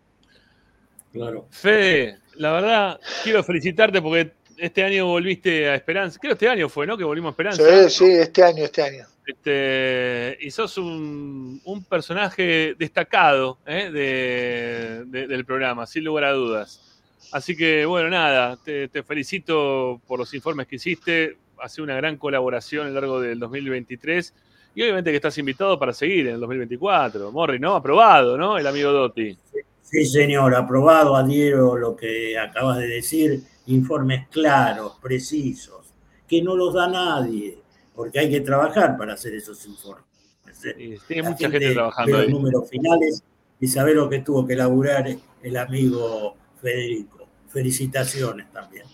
[1.12, 1.46] Claro.
[1.50, 6.18] Fede, la verdad, quiero felicitarte porque este año volviste a Esperanza.
[6.20, 6.96] Creo que este año fue, ¿no?
[6.96, 7.88] Que volvimos a Esperanza.
[7.88, 9.06] Sí, sí, este año, este año.
[9.26, 13.90] Este, y sos un, personaje destacado ¿eh?
[15.06, 16.80] del programa, sin lugar a dudas.
[17.32, 22.16] Así que, bueno, nada, te, te felicito por los informes que hiciste hace una gran
[22.16, 24.34] colaboración a lo largo del 2023
[24.74, 27.30] y obviamente que estás invitado para seguir en el 2024.
[27.30, 27.74] Morri, ¿no?
[27.76, 28.58] Aprobado, ¿no?
[28.58, 29.36] El amigo Dotti.
[29.82, 35.94] Sí, señor, aprobado, adhiero lo que acabas de decir, informes claros, precisos,
[36.26, 37.58] que no los da nadie,
[37.94, 40.04] porque hay que trabajar para hacer esos informes.
[40.64, 40.98] ¿eh?
[41.06, 42.18] tiene mucha gente, trabajando.
[42.18, 43.22] Los números finales
[43.60, 45.06] y saber lo que tuvo que elaborar
[45.42, 47.28] el amigo Federico.
[47.48, 48.84] Felicitaciones también.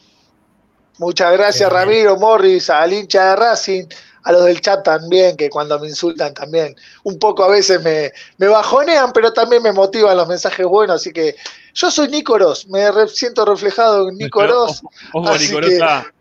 [1.00, 3.84] Muchas gracias, Ramiro, Morris, al hincha de Racing,
[4.24, 8.12] a los del chat también, que cuando me insultan también, un poco a veces me,
[8.36, 11.36] me bajonean, pero también me motivan los mensajes buenos, así que
[11.80, 14.82] yo soy Nícoros, me siento reflejado en Nícoros.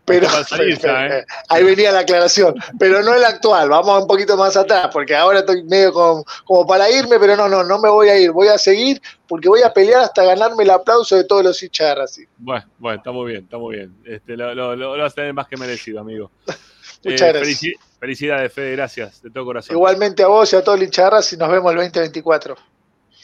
[0.06, 1.24] pero, ¿eh?
[1.48, 5.40] ahí venía la aclaración, pero no el actual, vamos un poquito más atrás, porque ahora
[5.40, 8.48] estoy medio como, como para irme, pero no, no, no me voy a ir, voy
[8.48, 12.26] a seguir porque voy a pelear hasta ganarme el aplauso de todos los hinchas de
[12.38, 13.94] Bueno, bueno, está muy bien, está muy bien.
[14.04, 16.30] Este, lo, lo, vas a tener más que merecido, amigo.
[17.04, 17.74] Muchas eh, gracias.
[17.98, 19.76] felicidades, Fede, gracias, de todo corazón.
[19.76, 22.56] Igualmente a vos y a todo el hincha de Racing, nos vemos el 2024.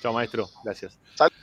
[0.07, 0.49] Chao, maestro.
[0.62, 1.01] Gracias.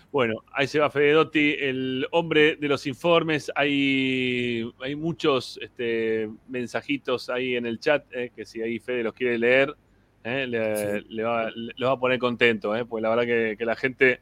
[0.09, 3.51] Bueno, ahí se va Fede Dotti, el hombre de los informes.
[3.56, 9.14] Hay, hay muchos este, mensajitos ahí en el chat, eh, que si ahí Fede los
[9.14, 9.75] quiere leer,
[10.24, 13.25] eh, le, va, a poner contento, eh, porque la verdad
[13.58, 14.22] que, la gente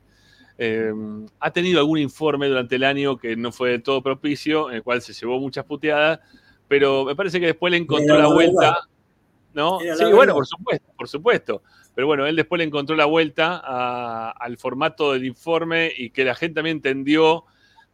[1.40, 4.84] ha tenido algún informe durante el año que no fue de todo propicio, en el
[4.84, 6.20] cual se llevó muchas puteadas,
[6.68, 8.90] pero me parece que después le encontró la vuelta.
[9.54, 9.80] ¿No?
[9.80, 11.64] Sí, bueno, por supuesto, por supuesto.
[11.94, 16.36] Pero bueno, él después le encontró la vuelta al formato del informe y que la
[16.36, 17.46] gente también entendió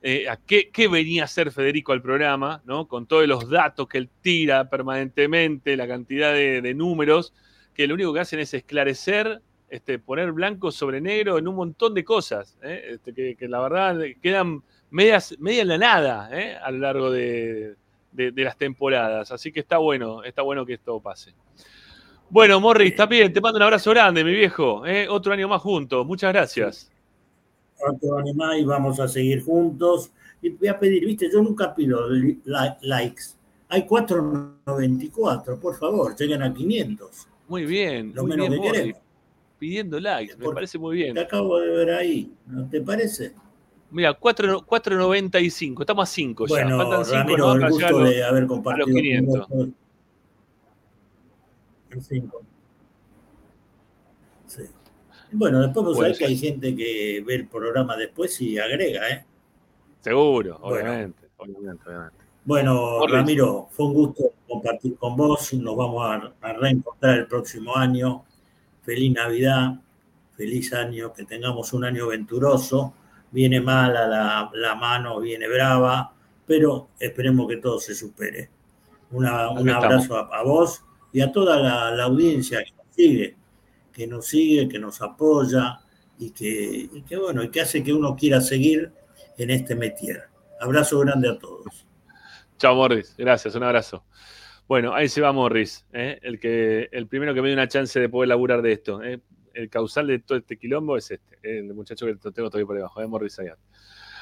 [0.01, 2.87] eh, a qué, venía a hacer Federico al programa, ¿no?
[2.87, 7.33] Con todos los datos que él tira permanentemente, la cantidad de, números,
[7.73, 11.95] que lo único que hacen es esclarecer, este, poner blanco sobre negro en un montón
[11.95, 12.91] de cosas, ¿eh?
[12.91, 16.55] este, que, la verdad quedan medias, media en la nada ¿eh?
[16.55, 17.75] a lo largo de,
[18.11, 19.31] de las temporadas.
[19.31, 21.33] Así que está bueno, está bueno que esto pase.
[22.29, 24.85] Bueno, Morris, está bien, te mando un abrazo grande, mi viejo.
[24.85, 25.07] ¿eh?
[25.09, 26.05] Otro año más juntos.
[26.05, 26.91] Muchas gracias.
[27.79, 30.11] Otro año más y vamos a seguir juntos.
[30.41, 32.09] Y voy a pedir, viste, yo nunca pido
[32.81, 33.23] likes.
[33.69, 37.27] Hay 494, por favor, lleguen a 500.
[37.47, 38.11] Muy bien.
[38.13, 39.01] Lo menos que queremos.
[39.57, 41.15] Pidiendo likes, me parece muy bien.
[41.15, 43.33] Te acabo de ver ahí, ¿no te parece?
[43.89, 46.53] Mira, 4.95, estamos a 5 ya.
[46.55, 48.85] Bueno, Faltan 5 Ramiro, el gusto de haber compartido.
[48.85, 49.47] A los 500.
[55.31, 59.25] Bueno, después vos sabés que hay gente que ve el programa después y agrega, ¿eh?
[60.01, 61.83] Seguro, obviamente, obviamente,
[62.45, 65.53] Bueno, Ramiro, fue un gusto compartir con vos.
[65.53, 68.23] Nos vamos a, reencontrar el próximo año.
[68.83, 69.81] Feliz Navidad,
[70.35, 72.93] feliz año, que tengamos un año venturoso.
[73.31, 76.13] Viene mala la, la mano, viene brava,
[76.45, 78.49] pero esperemos que todo se supere.
[79.11, 81.57] un abrazo a, a vos y a toda
[81.95, 83.35] la, audiencia que nos sigue,
[83.91, 85.79] que nos sigue, que nos apoya
[86.19, 88.91] y que, bueno, y que hace que uno quiera seguir
[89.37, 90.25] en este métier.
[90.59, 91.87] Abrazo grande a todos.
[92.57, 93.15] Chao, Morris.
[93.17, 94.03] Gracias, un abrazo.
[94.67, 96.19] Bueno, ahí se va Morris, ¿eh?
[96.21, 99.01] el, que, el primero que me dio una chance de poder laburar de esto.
[99.01, 99.19] ¿eh?
[99.57, 103.01] El causal de todo este quilombo es este, el muchacho que tengo todavía por debajo,
[103.01, 103.07] ¿eh?
[103.07, 103.57] Morris Ayat.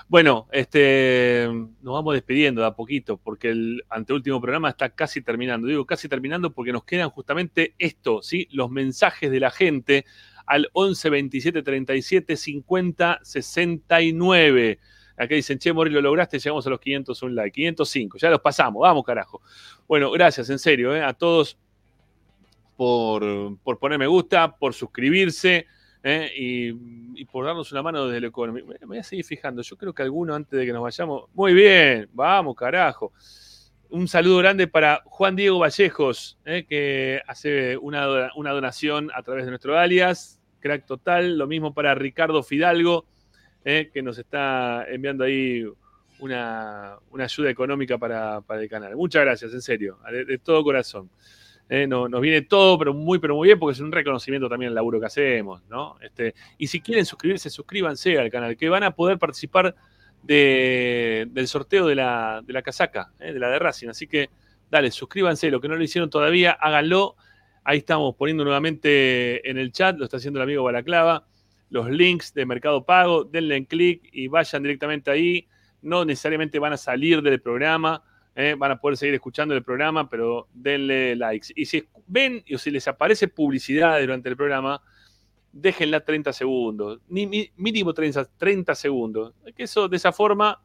[0.07, 1.49] Bueno, este,
[1.81, 5.67] nos vamos despidiendo de a poquito porque el anteúltimo programa está casi terminando.
[5.67, 8.47] Digo casi terminando porque nos quedan justamente esto, ¿sí?
[8.51, 10.05] Los mensajes de la gente
[10.45, 14.79] al 11 27 37 50 69.
[15.17, 17.51] Acá dicen, che, Mori, lo lograste, llegamos a los 500 un like.
[17.51, 19.41] 505, ya los pasamos, vamos, carajo.
[19.87, 21.01] Bueno, gracias, en serio, ¿eh?
[21.01, 21.57] a todos
[22.75, 25.67] por, por poner me gusta, por suscribirse.
[26.05, 26.31] ¿eh?
[26.37, 28.63] y, por darnos una mano desde el economía.
[28.81, 31.25] Me voy a seguir fijando, yo creo que alguno antes de que nos vayamos.
[31.33, 33.11] Muy bien, vamos, carajo.
[33.89, 36.65] Un saludo grande para Juan Diego Vallejos, ¿eh?
[36.69, 41.37] que hace una, una, donación a través de nuestro alias, crack total.
[41.37, 43.05] Lo mismo para Ricardo Fidalgo,
[43.63, 45.65] eh, que nos está enviando ahí
[46.19, 48.95] una, una ayuda económica para, para, el canal.
[48.95, 51.09] Muchas gracias, en serio, de todo corazón.
[51.67, 54.69] Eh, no, nos viene todo, pero muy, pero muy bien, porque es un reconocimiento también
[54.69, 55.97] al laburo que hacemos, ¿no?
[55.99, 59.75] Este, y si quieren suscribirse, suscríbanse al canal, que van a poder participar
[60.21, 63.33] de, del sorteo de la, de la casaca, ¿eh?
[63.33, 63.89] de la de Racing.
[63.89, 64.29] Así que,
[64.69, 67.15] dale, suscríbanse, lo que no lo hicieron todavía, háganlo.
[67.63, 71.25] Ahí estamos poniendo nuevamente en el chat, lo está haciendo el amigo Balaclava,
[71.71, 75.47] los links de Mercado Pago, denle en clic y vayan directamente ahí.
[75.81, 78.03] No necesariamente van a salir del programa,
[78.35, 78.55] ¿eh?
[78.57, 81.47] van a poder seguir escuchando el programa, pero denle likes.
[81.55, 84.81] Y si ven o si les aparece publicidad durante el programa,
[85.51, 89.33] déjenla 30 segundos, ni, mínimo 30, 30 segundos.
[89.55, 90.61] Que eso de esa forma,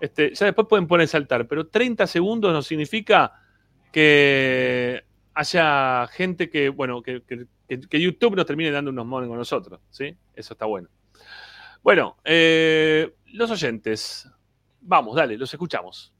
[0.00, 3.34] este, ya después pueden poner saltar, pero 30 segundos no significa
[3.92, 7.46] que haya gente que, bueno, que, que,
[7.80, 10.16] que YouTube nos termine dando unos monos con nosotros, ¿sí?
[10.34, 10.88] Eso está bueno.
[11.82, 14.28] Bueno, eh, los oyentes,
[14.80, 16.12] vamos, dale, los escuchamos.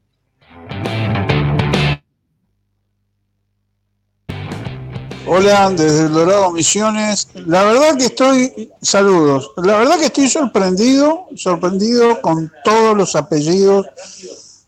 [5.33, 7.29] Hola, desde Dorado Misiones.
[7.35, 13.87] La verdad que estoy, saludos, la verdad que estoy sorprendido, sorprendido con todos los apellidos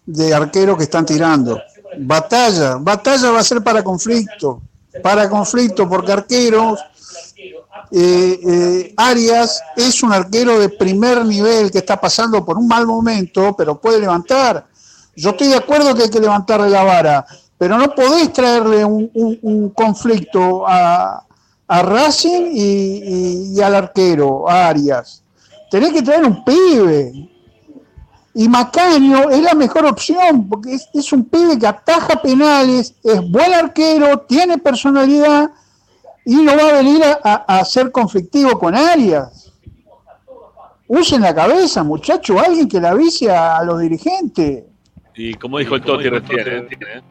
[0.06, 1.60] de arqueros que están tirando.
[1.98, 4.62] Batalla, batalla va a ser para conflicto,
[5.02, 6.78] para conflicto, porque arqueros,
[7.90, 12.86] eh, eh, Arias es un arquero de primer nivel que está pasando por un mal
[12.86, 14.64] momento, pero puede levantar.
[15.14, 17.26] Yo estoy de acuerdo que hay que levantarle la vara,
[17.58, 21.24] pero no podés traerle un, conflicto a,
[21.68, 25.22] a Racing y, al arquero, a Arias.
[25.70, 27.28] Tenés que traer un pibe.
[28.34, 33.52] Y Macaño es la mejor opción, porque es, un pibe que ataja penales, es buen
[33.52, 35.50] arquero, tiene personalidad
[36.24, 39.52] y no va a venir a, a, a ser conflictivo con Arias.
[40.88, 44.71] Usen la cabeza, muchacho, alguien que le avise a los dirigentes.
[45.14, 47.02] Y como dijo el Toti recién, ¿eh?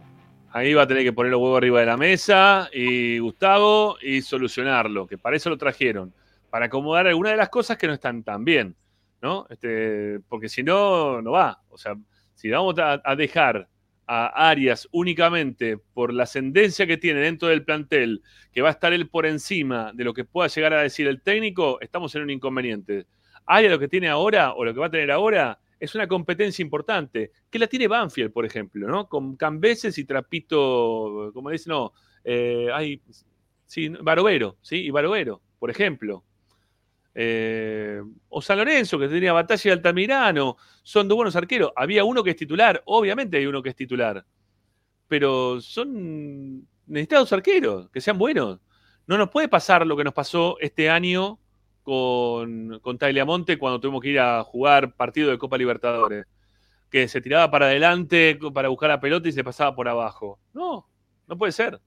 [0.52, 4.22] ahí va a tener que poner los huevos arriba de la mesa y Gustavo y
[4.22, 6.14] solucionarlo, que para eso lo trajeron,
[6.50, 8.76] para acomodar algunas de las cosas que no están tan bien,
[9.22, 9.46] ¿no?
[9.50, 11.62] Este, porque si no, no va.
[11.70, 11.96] O sea,
[12.34, 13.68] si vamos a, a dejar
[14.08, 18.22] a Arias únicamente por la ascendencia que tiene dentro del plantel,
[18.52, 21.22] que va a estar él por encima de lo que pueda llegar a decir el
[21.22, 23.06] técnico, estamos en un inconveniente.
[23.46, 26.62] Arias lo que tiene ahora, o lo que va a tener ahora, es una competencia
[26.62, 29.10] importante, que la tiene Banfield, por ejemplo, ¿no?
[29.10, 31.94] Con Cambeses y Trapito, como dicen, no,
[32.24, 33.02] eh, hay,
[33.66, 34.76] sí, Barovero, ¿sí?
[34.76, 36.24] Y Barovero, por ejemplo.
[37.16, 41.72] Eh, o San Lorenzo, que tenía Batalla y Altamirano, son dos buenos arqueros.
[41.76, 44.24] Había uno que es titular, obviamente hay uno que es titular,
[45.08, 48.60] pero son necesitados arqueros, que sean buenos.
[49.08, 51.40] No nos puede pasar lo que nos pasó este año
[51.84, 56.26] con, con Tagliamonte cuando tuvimos que ir a jugar partido de Copa Libertadores.
[56.90, 60.40] Que se tiraba para adelante para buscar la pelota y se pasaba por abajo.
[60.54, 60.88] No,
[61.28, 61.80] no puede ser.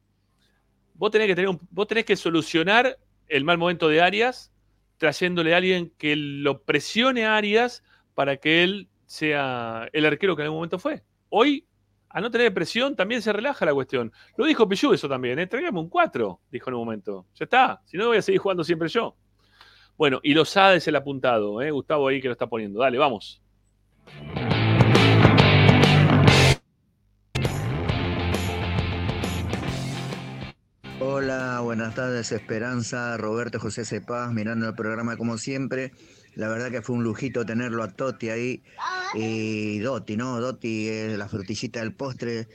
[0.94, 2.98] Vos tenés que, tener un, vos tenés que solucionar
[3.28, 4.52] el mal momento de Arias
[4.97, 7.82] trayéndole a alguien que lo presione a Arias
[8.14, 11.02] para que él sea el arquero que en algún momento fue.
[11.28, 11.66] Hoy,
[12.08, 14.12] a no tener presión, también se relaja la cuestión.
[14.36, 15.47] Lo dijo Pichu eso también, ¿eh?
[15.47, 17.26] Traigame un 4, dijo en un momento.
[17.34, 19.16] Ya está, si no voy a seguir jugando siempre yo.
[19.97, 21.70] Bueno, y los es el apuntado, ¿eh?
[21.70, 22.81] Gustavo ahí que lo está poniendo.
[22.81, 23.40] Dale, vamos.
[30.98, 35.92] Hola, buenas tardes, Esperanza, Roberto José Cepaz, mirando el programa como siempre.
[36.34, 38.64] La verdad que fue un lujito tenerlo a Toti ahí
[39.14, 40.40] y Doti, ¿no?
[40.40, 42.48] Doti es la frutillita del postre.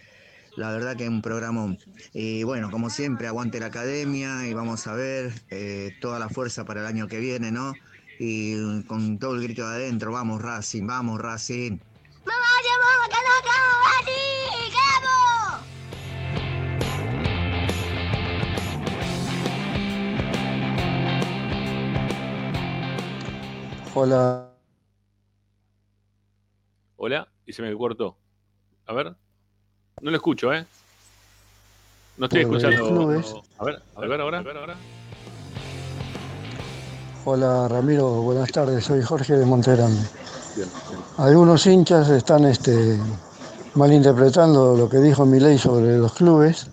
[0.60, 1.78] La verdad que es un programa.
[2.12, 6.66] Y bueno, como siempre, aguante la academia y vamos a ver eh, toda la fuerza
[6.66, 7.74] para el año que viene, ¿no?
[8.20, 11.80] Y con todo el grito de adentro, vamos Racing, vamos Racing.
[12.26, 12.46] ¡Vamos,
[12.82, 13.08] vamos,
[13.46, 14.74] vamos, Racing!
[15.06, 15.64] ¡Vamos!
[23.94, 24.52] Hola.
[26.98, 28.18] Hola, y se me cortó.
[28.88, 29.16] A ver.
[30.02, 30.66] No lo escucho, ¿eh?
[32.18, 32.88] No estoy escuchando.
[32.88, 33.34] clubes.
[33.58, 34.40] A ver, a ver ahora.
[34.40, 34.76] A ver ahora.
[37.26, 39.94] Hola Ramiro, buenas tardes, soy Jorge de Monterrey.
[40.56, 40.70] Bien,
[41.18, 42.98] Algunos hinchas están este,
[43.76, 46.68] malinterpretando lo que dijo Milei sobre los clubes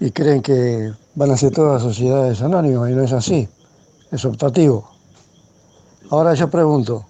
[0.00, 3.48] y creen que van a ser todas sociedades anónimas y no es así,
[4.10, 4.90] es optativo.
[6.10, 7.06] Ahora yo pregunto,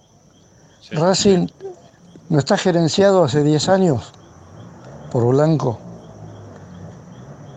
[0.93, 1.49] ¿Racing
[2.29, 4.13] no está gerenciado hace 10 años
[5.13, 5.79] por Blanco.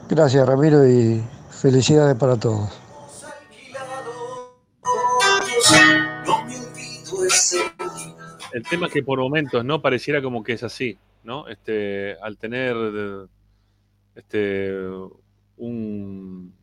[0.09, 2.69] Gracias Ramiro y felicidades para todos.
[8.51, 11.47] El tema es que por momentos no pareciera como que es así, ¿no?
[11.47, 12.75] Este, al tener
[14.15, 14.77] este,
[15.57, 16.53] un,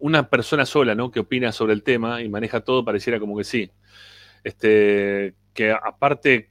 [0.00, 1.12] una persona sola, ¿no?
[1.12, 3.70] Que opina sobre el tema y maneja todo, pareciera como que sí.
[4.42, 6.50] Este, que aparte,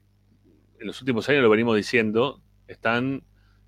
[0.80, 3.24] en los últimos años lo venimos diciendo, están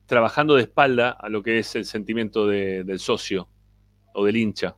[0.05, 3.49] trabajando de espalda a lo que es el sentimiento de- del socio
[4.13, 4.75] o del hincha.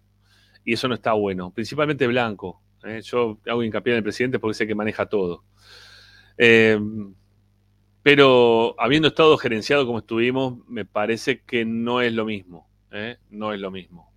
[0.63, 2.61] Y eso no está bueno, principalmente Blanco.
[2.83, 3.01] ¿eh?
[3.03, 5.43] Yo hago hincapié en el presidente porque sé que maneja todo.
[6.37, 6.79] Eh,
[8.03, 12.69] pero habiendo estado gerenciado como estuvimos, me parece que no es lo mismo.
[12.91, 13.17] ¿eh?
[13.29, 14.13] No es lo mismo.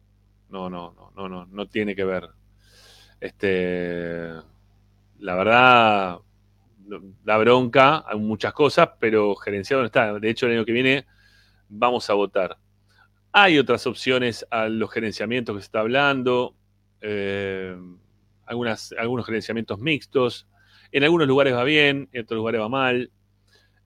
[0.49, 2.29] No, no, no, no, no, no tiene que ver.
[3.21, 4.29] Este,
[5.19, 6.19] la verdad,
[7.25, 10.19] da bronca, muchas cosas, pero gerenciado no está.
[10.19, 11.07] De hecho, el año que viene
[11.69, 12.59] vamos a votar.
[13.33, 16.57] Hay otras opciones a los gerenciamientos que se está hablando,
[17.01, 17.77] eh,
[18.47, 20.49] algunas, algunos gerenciamientos mixtos.
[20.93, 23.11] En algunos lugares va bien, en otros lugares va mal.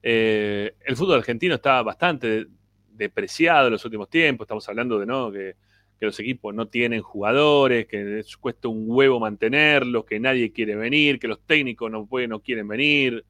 [0.01, 2.47] Eh, el fútbol argentino está bastante
[2.89, 4.45] depreciado en los últimos tiempos.
[4.45, 5.31] Estamos hablando de ¿no?
[5.31, 5.55] que,
[5.99, 10.75] que los equipos no tienen jugadores, que les cuesta un huevo mantenerlos, que nadie quiere
[10.75, 13.25] venir, que los técnicos no, pueden, no quieren venir.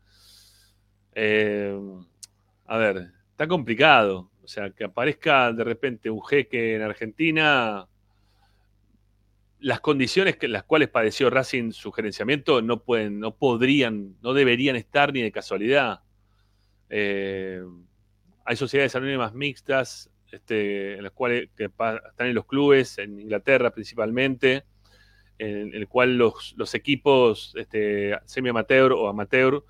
[1.14, 1.78] Eh,
[2.66, 4.32] a ver, está complicado.
[4.44, 7.88] O sea, que aparezca de repente un jeque en Argentina,
[9.60, 14.76] las condiciones que las cuales padeció Racing su gerenciamiento no pueden, no podrían, no deberían
[14.76, 16.02] estar ni de casualidad.
[16.90, 17.64] Eh,
[18.44, 23.72] hay sociedades anónimas mixtas, este, en las cuales que están en los clubes, en Inglaterra
[23.72, 24.64] principalmente,
[25.38, 29.64] en el cual los, los equipos este, semi-amateur o amateur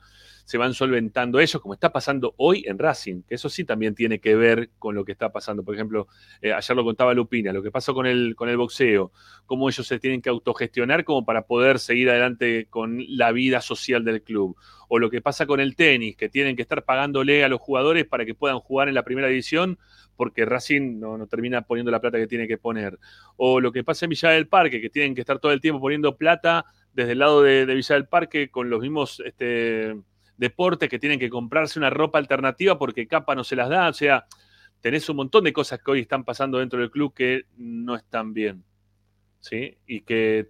[0.45, 4.19] se van solventando ellos, como está pasando hoy en Racing, que eso sí también tiene
[4.19, 5.63] que ver con lo que está pasando.
[5.63, 6.07] Por ejemplo,
[6.39, 9.11] eh, ayer lo contaba Lupina, lo que pasó con el, con el boxeo,
[9.47, 14.05] cómo ellos se tienen que autogestionar como para poder seguir adelante con la vida social
[14.05, 14.55] del club.
[14.87, 18.05] O lo que pasa con el tenis, que tienen que estar pagándole a los jugadores
[18.05, 19.79] para que puedan jugar en la primera división,
[20.15, 22.99] porque Racing no, no termina poniendo la plata que tiene que poner.
[23.35, 25.81] O lo que pasa en Villa del Parque, que tienen que estar todo el tiempo
[25.81, 29.95] poniendo plata desde el lado de, de Villa del Parque con los mismos este,
[30.37, 33.89] deportes que tienen que comprarse una ropa alternativa porque capa no se las da.
[33.89, 34.25] O sea,
[34.81, 38.33] tenés un montón de cosas que hoy están pasando dentro del club que no están
[38.33, 38.63] bien.
[39.39, 39.77] ¿Sí?
[39.85, 40.49] Y que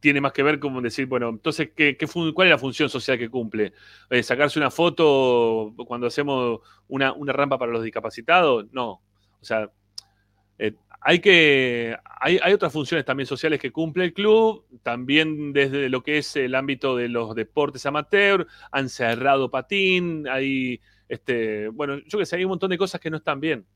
[0.00, 1.96] tiene más que ver con decir, bueno, entonces, ¿qué,
[2.34, 3.72] ¿cuál es la función social que cumple?
[4.10, 8.66] Eh, ¿Sacarse una foto cuando hacemos una, una rampa para los discapacitados?
[8.70, 9.00] No.
[9.40, 9.70] O sea,
[11.04, 11.96] hay que.
[12.20, 16.34] Hay, hay otras funciones también sociales que cumple el club, también desde lo que es
[16.36, 22.36] el ámbito de los deportes amateur, han cerrado patín, hay este, bueno, yo que sé,
[22.36, 23.66] hay un montón de cosas que no están bien.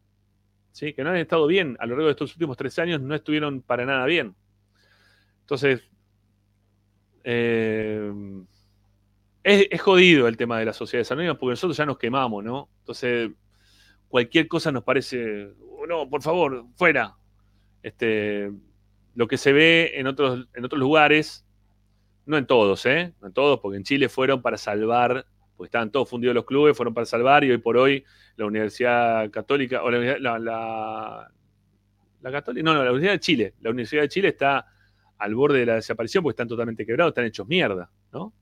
[0.72, 0.92] ¿sí?
[0.94, 1.76] Que no han estado bien.
[1.80, 4.34] A lo largo de estos últimos tres años no estuvieron para nada bien.
[5.40, 5.82] Entonces,
[7.24, 8.12] eh,
[9.42, 12.68] es, jodido el tema de las sociedades anónimas porque nosotros ya nos quemamos, ¿no?
[12.80, 13.30] Entonces,
[14.08, 17.17] cualquier cosa nos parece, "Oh, no, por favor, fuera.
[17.88, 18.52] Este,
[19.14, 21.46] lo que se ve en otros, en otros lugares,
[22.26, 23.14] no en todos, ¿eh?
[23.22, 25.24] No en todos, porque en Chile fueron para salvar,
[25.56, 28.04] porque estaban todos fundidos los clubes, fueron para salvar y hoy por hoy
[28.36, 29.80] la Universidad Católica,
[30.20, 34.66] la, la, Católica, no, no, la Universidad de Chile, la Universidad de Chile está
[35.16, 38.34] al borde de la desaparición porque están totalmente quebrados, están hechos mierda, ¿no?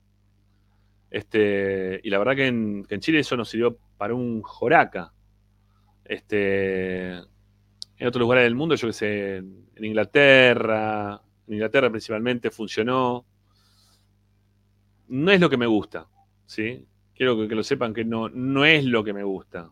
[1.09, 5.13] Este, y la verdad que en, que en Chile eso nos sirvió para un joraca.
[6.03, 7.21] Este,
[7.97, 13.25] en otros lugares del mundo, yo que sé, en Inglaterra, en Inglaterra principalmente funcionó.
[15.07, 16.07] No es lo que me gusta,
[16.45, 16.85] ¿sí?
[17.15, 19.71] Quiero que, lo sepan que no, no es lo que me gusta.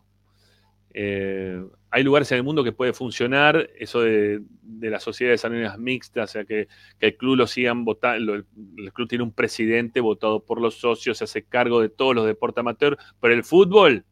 [0.92, 5.78] Eh, hay lugares en el mundo que puede funcionar eso de, de las sociedades anónimas
[5.78, 10.00] mixtas, o sea, que, que el club lo sigan votando, el club tiene un presidente
[10.00, 14.04] votado por los socios, se hace cargo de todos los deportes amateur, pero el fútbol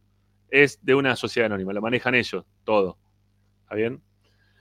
[0.51, 2.99] es de una sociedad anónima, lo manejan ellos, todo.
[3.65, 4.03] ¿Está bien?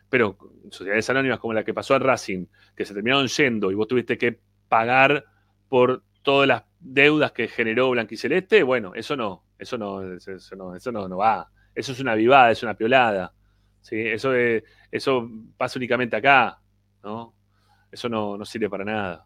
[0.10, 0.38] Pero
[0.70, 4.18] sociedades anónimas como la que pasó a Racing, que se terminaron yendo y vos tuviste
[4.18, 5.26] que pagar
[5.70, 11.50] por todas las deudas que generó Blanquiceleste, bueno, eso no, eso no, eso no, va.
[11.76, 13.34] Eso es una vivada, es una piolada.
[13.82, 14.00] ¿sí?
[14.00, 14.34] Eso,
[14.92, 16.60] eso pasa únicamente acá,
[17.04, 17.34] ¿no?
[17.92, 19.26] Eso no, no sirve para nada.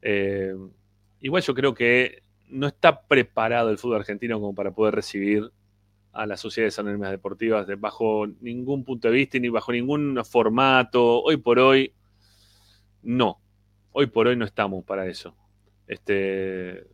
[0.00, 0.54] Eh,
[1.20, 5.50] igual yo creo que no está preparado el fútbol argentino como para poder recibir
[6.12, 11.22] a las sociedades anónimas deportivas de- bajo ningún punto de vista ni bajo ningún formato.
[11.22, 11.94] Hoy por hoy,
[13.02, 13.40] no.
[13.92, 15.34] Hoy por hoy no estamos para eso.
[15.86, 16.86] Este,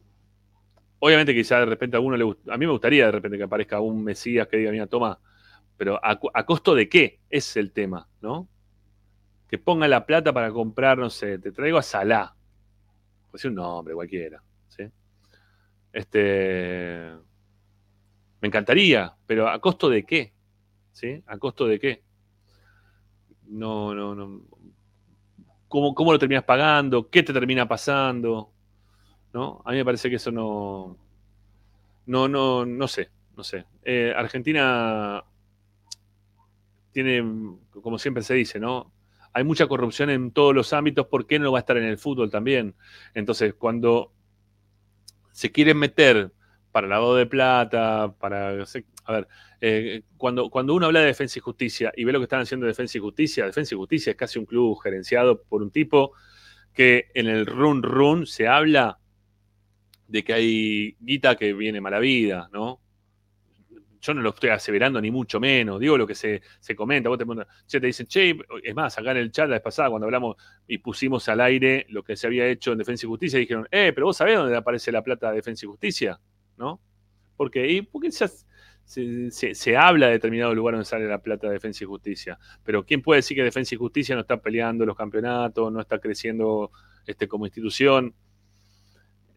[0.99, 3.81] obviamente quizá de repente a alguno le a mí me gustaría de repente que aparezca
[3.81, 5.21] un Mesías que diga, mira, toma,
[5.77, 7.21] pero ¿a, costo de qué?
[7.31, 8.49] Es el tema, ¿no?
[9.49, 12.35] Que ponga la plata para comprar, no sé, te traigo a Salah.
[13.31, 14.85] Pues un nombre cualquiera, ¿sí?
[15.93, 17.13] Este,
[18.41, 20.33] me encantaría, pero ¿a costo de qué?
[20.93, 21.23] ¿Sí?
[21.27, 22.03] ¿A costo de qué?
[23.47, 24.43] No, no, no.
[25.69, 27.09] ¿Cómo, cómo lo terminas pagando?
[27.11, 28.53] ¿Qué te termina pasando?
[29.33, 29.63] ¿No?
[29.65, 30.97] A mí me parece que eso no.
[32.07, 33.67] No, no, no sé, no sé.
[33.83, 35.23] Eh, Argentina
[36.93, 37.23] tiene,
[37.83, 38.93] como siempre se dice, ¿no?
[39.33, 41.99] Hay mucha corrupción en todos los ámbitos, ¿por qué no va a estar en el
[41.99, 42.75] fútbol también?
[43.15, 44.13] Entonces, cuando
[45.33, 46.33] se quieren meter
[46.73, 48.65] para lavado de plata, para...
[49.05, 49.29] A ver,
[49.61, 52.67] eh, cuando, cuando uno habla de defensa y justicia y ve lo que están haciendo
[52.67, 56.13] defensa y justicia, defensa y justicia es casi un club gerenciado por un tipo
[56.73, 58.99] que en el run run se habla
[60.07, 62.81] de que hay guita que viene mala vida, ¿no?
[64.01, 67.19] Yo no lo estoy aseverando ni mucho menos, digo lo que se, se comenta, vos
[67.19, 70.37] te, te dicen, che, es más, acá en el chat la vez pasada cuando hablamos
[70.69, 73.91] y pusimos al aire lo que se había hecho en Defensa y Justicia, dijeron, eh,
[73.93, 76.21] pero vos sabés dónde aparece la plata de Defensa y Justicia,
[76.59, 76.81] ¿no?
[77.37, 78.29] Porque, ¿y por qué se,
[78.85, 82.39] se, se, habla de determinado lugar donde sale la plata de Defensa y Justicia?
[82.65, 85.99] Pero ¿quién puede decir que Defensa y Justicia no está peleando los campeonatos, no está
[85.99, 86.71] creciendo
[87.07, 88.15] este, como institución?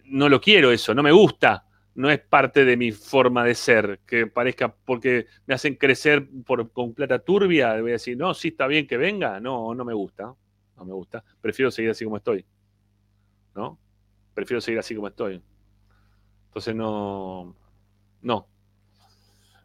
[0.06, 4.00] No lo quiero eso, no me gusta no es parte de mi forma de ser,
[4.06, 8.50] que parezca porque me hacen crecer por, con plata turbia, voy a decir, no, sí
[8.50, 10.33] está bien que venga, no, no me gusta,
[10.77, 12.45] no me gusta, prefiero seguir así como estoy,
[13.56, 13.77] ¿no?
[14.33, 15.41] Prefiero seguir así como estoy.
[16.51, 17.55] Entonces no,
[18.21, 18.45] no.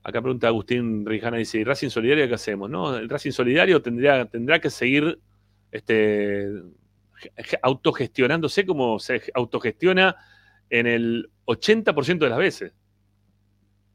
[0.05, 2.70] Acá pregunta Agustín Rijana, dice, ¿y Racing Solidario qué hacemos?
[2.70, 5.18] No, el Racing Solidario tendría, tendrá que seguir
[5.73, 6.48] este,
[7.60, 10.15] autogestionándose como se autogestiona
[10.70, 12.73] en el 80% de las veces.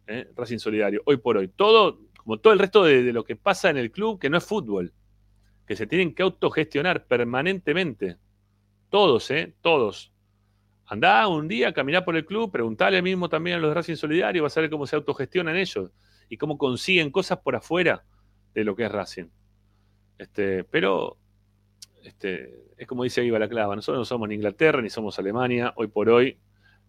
[0.07, 0.29] ¿eh?
[0.35, 1.47] Racing Solidario, hoy por hoy.
[1.47, 4.43] Todo, como todo el resto de, lo que pasa en el club, que no es
[4.43, 4.91] fútbol,
[5.65, 8.17] que se tienen que autogestionar permanentemente.
[8.89, 9.53] Todos, ¿eh?
[9.61, 10.10] Todos.
[10.91, 14.43] Andá un día, caminá por el club, preguntale mismo también a los de Racing Solidario,
[14.43, 15.89] vas a ver cómo se autogestionan ellos
[16.27, 18.03] y cómo consiguen cosas por afuera
[18.53, 19.27] de lo que es Racing.
[20.17, 21.15] Este, pero
[22.03, 25.71] este, es como dice Iba la Clava, nosotros no somos ni Inglaterra ni somos Alemania,
[25.77, 26.39] hoy por hoy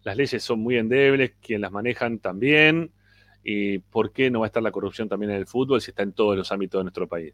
[0.01, 2.91] las leyes son muy endebles, quien las manejan también,
[3.41, 6.03] y por qué no va a estar la corrupción también en el fútbol si está
[6.03, 7.33] en todos los ámbitos de nuestro país.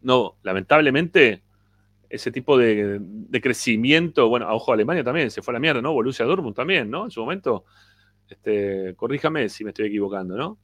[0.00, 1.42] No, lamentablemente,
[2.14, 3.00] ese tipo de,
[3.42, 5.92] crecimiento, bueno, a ojo Alemania también, se fue a la mierda, ¿no?
[5.92, 7.04] Borussia Dortmund también, ¿no?
[7.04, 7.64] En su momento,
[8.28, 10.58] este, corríjame si me estoy equivocando, ¿no?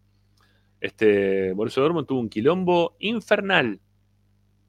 [0.80, 3.80] Este, Borussia Dortmund tuvo un quilombo infernal.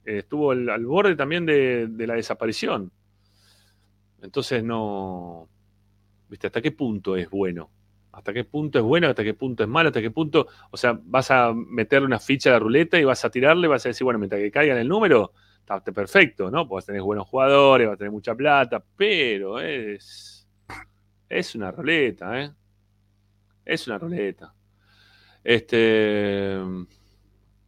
[0.03, 2.91] estuvo al, borde también de la desaparición.
[4.21, 5.49] Entonces no,
[6.31, 6.47] ¿Viste?
[6.47, 7.69] ¿Hasta qué punto es bueno?
[8.13, 9.07] ¿Hasta qué punto es bueno?
[9.09, 9.89] ¿Hasta qué punto es malo?
[9.89, 10.47] ¿Hasta qué punto?
[10.71, 13.89] O sea, vas a meterle una ficha la ruleta y vas a tirarle, vas a
[13.89, 15.33] decir, bueno, mientras que caiga en el número,
[15.77, 16.67] está perfecto, ¿no?
[16.67, 20.47] Porque tener buenos jugadores, vas a tener mucha plata, pero es.
[21.29, 22.51] Es una ruleta, ¿eh?
[23.63, 24.53] Es una ruleta.
[25.43, 26.59] Este.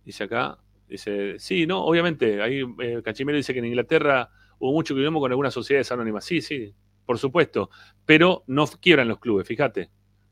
[0.04, 0.58] Dice acá.
[0.88, 2.42] Dice, sí, no, obviamente.
[2.42, 6.26] Ahí eh, Cachimero dice que en Inglaterra hubo mucho quilombo con algunas sociedades anónimas.
[6.26, 6.74] Sí, sí,
[7.06, 7.70] por supuesto,
[8.06, 9.90] pero no quiebran los clubes, fíjate.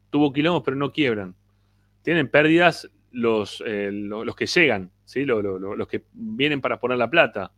[0.09, 1.35] Tuvo quilombos, pero no quiebran.
[2.03, 5.25] Tienen pérdidas los, eh, los, que llegan, ¿sí?
[5.25, 7.51] Los, los, que vienen para poner la plata,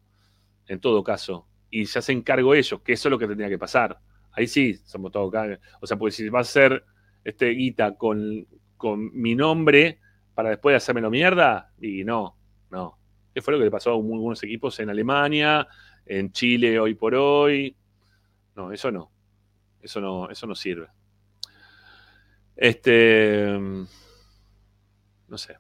[0.68, 1.48] en todo caso.
[1.70, 4.00] Y se hacen cargo ellos, que eso es lo que tendría que pasar.
[4.32, 5.34] Ahí sí, somos todos
[5.82, 6.84] O sea, pues si va a ser
[7.24, 10.00] este guita con, con mi nombre
[10.34, 12.36] para después hacérmelo mierda, y no,
[12.72, 12.98] no.
[13.34, 15.68] ¿Qué fue lo que le pasó a algunos equipos en Alemania,
[16.06, 17.76] en Chile hoy por hoy?
[18.56, 19.12] No, eso no.
[19.82, 20.88] Eso no, eso no sirve.
[22.56, 23.60] Este.
[25.28, 25.58] No sé.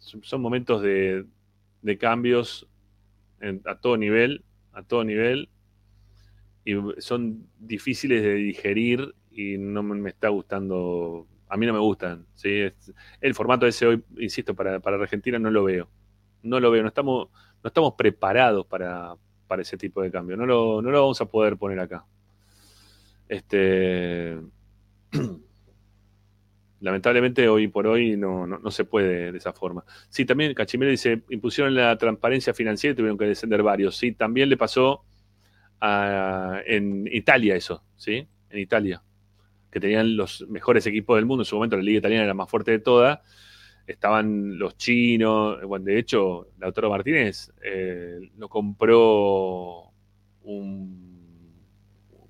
[0.00, 1.24] son momentos de,
[1.80, 2.68] de cambios
[3.66, 4.44] a todo nivel.
[4.72, 5.48] A todo nivel.
[6.64, 11.26] Y son difíciles de digerir y no me, está gustando.
[11.48, 12.26] A mí no me gustan.
[12.34, 12.70] ¿sí?
[13.20, 15.88] El formato ese hoy, insisto, para, para Argentina no lo veo.
[16.42, 16.82] No lo veo.
[16.82, 17.28] No estamos,
[17.62, 20.36] no estamos preparados para, para ese tipo de cambio.
[20.36, 22.06] No lo, no lo vamos a poder poner acá.
[23.28, 24.38] Este,
[26.82, 29.84] lamentablemente hoy por hoy no, no, se puede de esa forma.
[30.08, 33.96] Sí, también Cachimero dice, impusieron la transparencia financiera y tuvieron que descender varios.
[33.96, 35.04] Sí, también le pasó
[35.80, 38.26] en Italia eso, ¿sí?
[38.50, 39.02] En Italia,
[39.70, 41.42] que tenían los mejores equipos del mundo.
[41.42, 43.20] En su momento la liga italiana era la más fuerte de todas
[43.86, 49.90] estaban los chinos, bueno, de hecho, Lautaro Martínez eh, lo compró
[50.44, 51.11] un,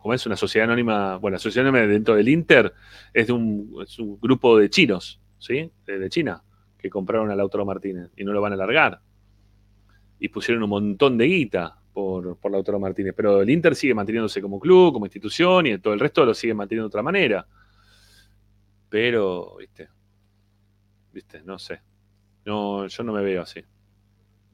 [0.03, 2.75] como es una sociedad anónima, bueno, la sociedad anónima dentro del Inter
[3.15, 3.73] es de un,
[4.21, 5.71] grupo de chinos, ¿sí?
[5.87, 6.43] De, China,
[6.77, 9.01] que compraron a Lautaro Martínez y no lo van a largar.
[10.19, 13.15] Y pusieron un montón de guita por, por Lautaro Martínez.
[13.17, 16.55] Pero el Inter sigue manteniéndose como club, como institución, y todo el resto lo sigue
[16.55, 17.47] manteniendo de otra manera.
[18.89, 19.89] Pero, viste,
[21.13, 21.81] viste, no sé.
[22.45, 23.63] No, yo no me veo así.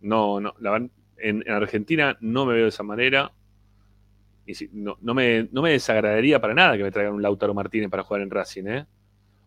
[0.02, 3.32] No, no, la, en, en Argentina no me veo de esa manera.
[4.48, 7.90] Y no, no me, no me desagradaría para nada que me traigan un Lautaro Martínez
[7.90, 8.86] para jugar en Racing, ¿eh?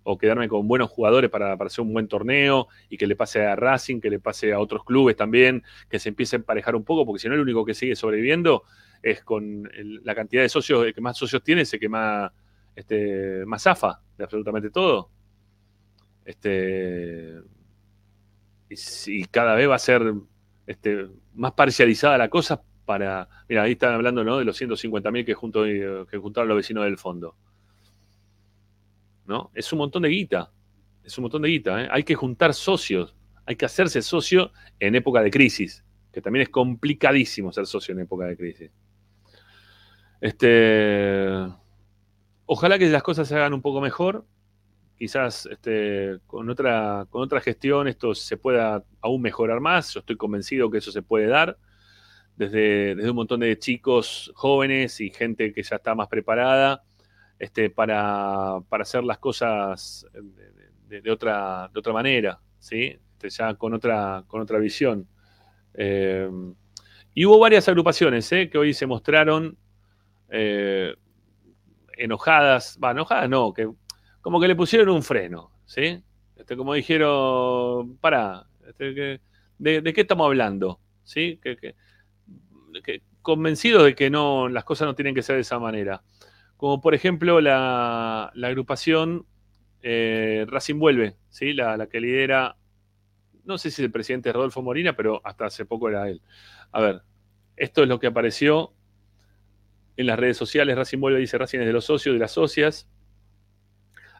[0.04, 3.46] O quedarme con buenos jugadores para, para hacer un buen torneo y que le pase
[3.46, 6.84] a Racing, que le pase a otros clubes también, que se empiece a emparejar un
[6.84, 8.64] poco, porque si no, el único que sigue sobreviviendo
[9.04, 9.70] es con
[10.04, 12.32] la cantidad de socios, el que más socios tiene es el que más,
[12.76, 15.10] este, más zafa de absolutamente todo.
[16.26, 17.42] Este,
[18.70, 20.14] y, si- cada vez va a ser
[20.68, 23.30] este, más parcializada la cosa para.
[23.48, 24.38] Mira, ahí están hablando ¿no?
[24.38, 27.38] de los 150.000 que, eh, que juntaron los vecinos del fondo.
[29.26, 29.50] ¿No?
[29.54, 30.52] Es un montón de guita.
[31.02, 31.84] Es un montón de guita.
[31.84, 31.88] ¿eh?
[31.90, 33.16] Hay que juntar socios.
[33.46, 35.86] Hay que hacerse socio en época de crisis.
[36.12, 38.72] Que también es complicadísimo ser socio en época de crisis.
[40.20, 41.30] Este.
[42.46, 44.26] Ojalá que las cosas se hagan un poco mejor.
[44.98, 49.94] Quizás este, con, otra, con otra gestión esto se pueda aún mejorar más.
[49.94, 51.58] Yo estoy convencido que eso se puede dar
[52.50, 56.84] desde, un montón de chicos jóvenes y gente que ya está más preparada
[57.38, 60.08] este, para, para hacer las cosas
[60.88, 62.98] de, otra, de otra manera, ¿sí?
[63.14, 65.08] Este, ya con otra, con otra visión.
[65.76, 66.28] Eh,
[67.14, 68.50] y hubo varias agrupaciones ¿eh?
[68.50, 69.58] que hoy se mostraron
[70.30, 70.96] eh,
[71.98, 73.70] enojadas, va, enojadas no, que
[74.22, 76.04] como que le pusieron un freno, ¿sí?
[76.36, 78.48] Este, como dijeron, para,
[78.80, 79.20] de,
[79.60, 80.80] de qué estamos hablando?
[81.04, 81.40] ¿Sí?
[81.42, 81.76] Que, que-
[83.22, 86.04] convencidos de que no, las cosas no tienen que ser de esa manera.
[86.58, 89.26] Como por ejemplo la, la agrupación
[89.84, 91.54] eh, Racing Vuelve, ¿sí?
[91.54, 92.58] la, que lidera,
[93.46, 96.22] no sé si el presidente es Rodolfo Morina, pero hasta hace poco era él.
[96.72, 97.02] A ver,
[97.56, 98.74] esto es lo que apareció
[99.98, 100.76] en las redes sociales.
[100.76, 102.88] Racing Vuelve dice Racing es de los socios, de las socias.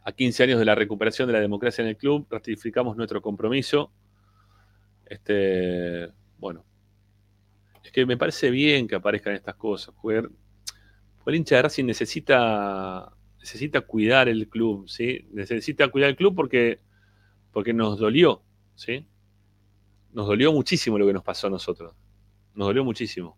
[0.04, 3.92] A 15 años de la recuperación de la democracia en el club, ratificamos nuestro compromiso.
[5.06, 6.66] Este, bueno,
[7.84, 9.94] es que me parece bien que aparezcan estas cosas.
[10.02, 10.28] Porque
[11.26, 15.28] el hincha de Racing necesita, necesita cuidar el club, ¿sí?
[15.32, 16.80] Necesita cuidar el club porque,
[17.52, 18.44] porque nos dolió,
[18.76, 19.08] ¿sí?
[20.14, 21.94] Nos dolió muchísimo lo que nos pasó a nosotros.
[22.54, 23.38] Nos dolió muchísimo.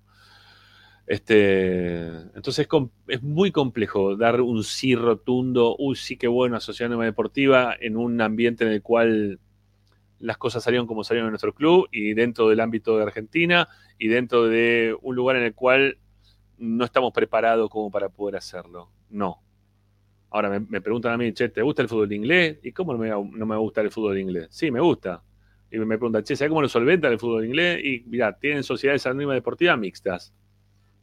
[1.05, 2.67] Este, entonces
[3.07, 7.97] es, muy complejo dar un sí rotundo, uy, sí que bueno, Asociación Anónima Deportiva, en
[7.97, 9.39] un ambiente en el cual
[10.23, 14.07] las cosas salieron como salieron en nuestro club y dentro del ámbito de Argentina y
[14.07, 15.97] dentro de un lugar en el cual
[16.57, 18.89] no estamos preparados como para poder hacerlo.
[19.09, 19.41] No.
[20.29, 22.57] Ahora me, preguntan a mí, che, ¿te gusta el fútbol inglés?
[22.63, 24.47] ¿Y cómo no me, no me va a gustar el fútbol inglés?
[24.49, 25.21] Sí, me gusta.
[25.69, 27.83] Y me preguntan, che, ¿sabes cómo lo solventan el fútbol inglés?
[27.83, 30.33] Y mira, tienen sociedades anónimas deportivas mixtas.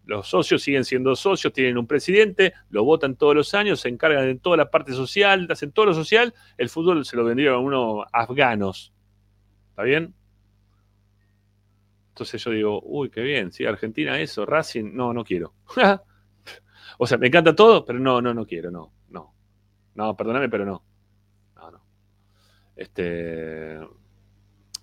[0.06, 4.24] Los socios siguen siendo socios, tienen un presidente, lo votan todos los años, se encargan
[4.24, 6.32] de toda la parte social, hacen todo lo social.
[6.56, 8.94] El fútbol se lo vendieron a unos afganos.
[9.80, 10.14] ¿Está bien?
[12.10, 15.54] Entonces yo digo, uy, qué bien, sí, Argentina eso, Racing, no, no quiero.
[16.98, 19.34] o sea, me encanta todo, pero no, no, no quiero, no, no.
[19.94, 20.84] No, perdóname, pero no.
[21.56, 21.82] No, no.
[22.76, 23.78] Este,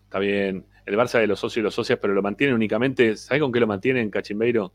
[0.03, 3.41] está bien, el Barça de los socios y los socias, pero lo mantienen únicamente, ¿sabes
[3.41, 4.73] con qué lo mantienen, Cachimbeiro?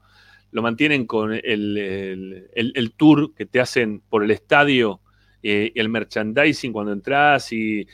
[0.53, 1.43] Lo mantienen con el,
[1.79, 5.02] el- el- el tour que te hacen por el estadio,
[5.43, 7.87] eh, el merchandising cuando entras y,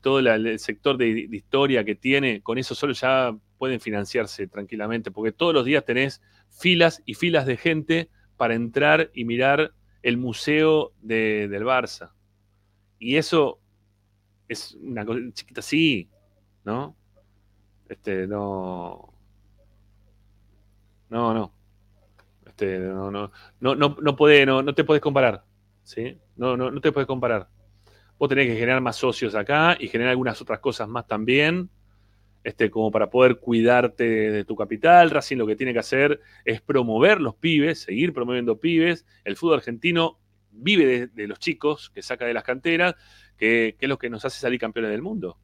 [0.00, 5.32] todo el sector de, historia que tiene, con eso solo ya pueden financiarse tranquilamente, porque
[5.32, 10.92] todos los días tenés filas y filas de gente para entrar y mirar el museo
[11.02, 12.12] de- del Barça.
[12.98, 13.60] Y eso
[14.48, 16.08] es una cosa chiquita así,
[16.64, 16.96] ¿no?
[17.88, 19.12] Este, no.
[21.10, 21.52] No, no.
[22.46, 25.44] Este, no, no, no, no, no, puede, no, no te puedes comparar.
[25.84, 26.18] ¿Sí?
[26.36, 27.48] No, no, no te puedes comparar.
[28.18, 31.70] Vos tenés que generar más socios acá y generar algunas otras cosas más también,
[32.42, 35.10] este, como para poder cuidarte de tu capital.
[35.10, 39.06] Racing lo que tiene que hacer es promover los pibes, seguir promoviendo pibes.
[39.24, 40.18] El fútbol argentino
[40.50, 42.94] vive de, los chicos que saca de las canteras,
[43.36, 45.38] que, que es lo que nos hace salir campeones del mundo.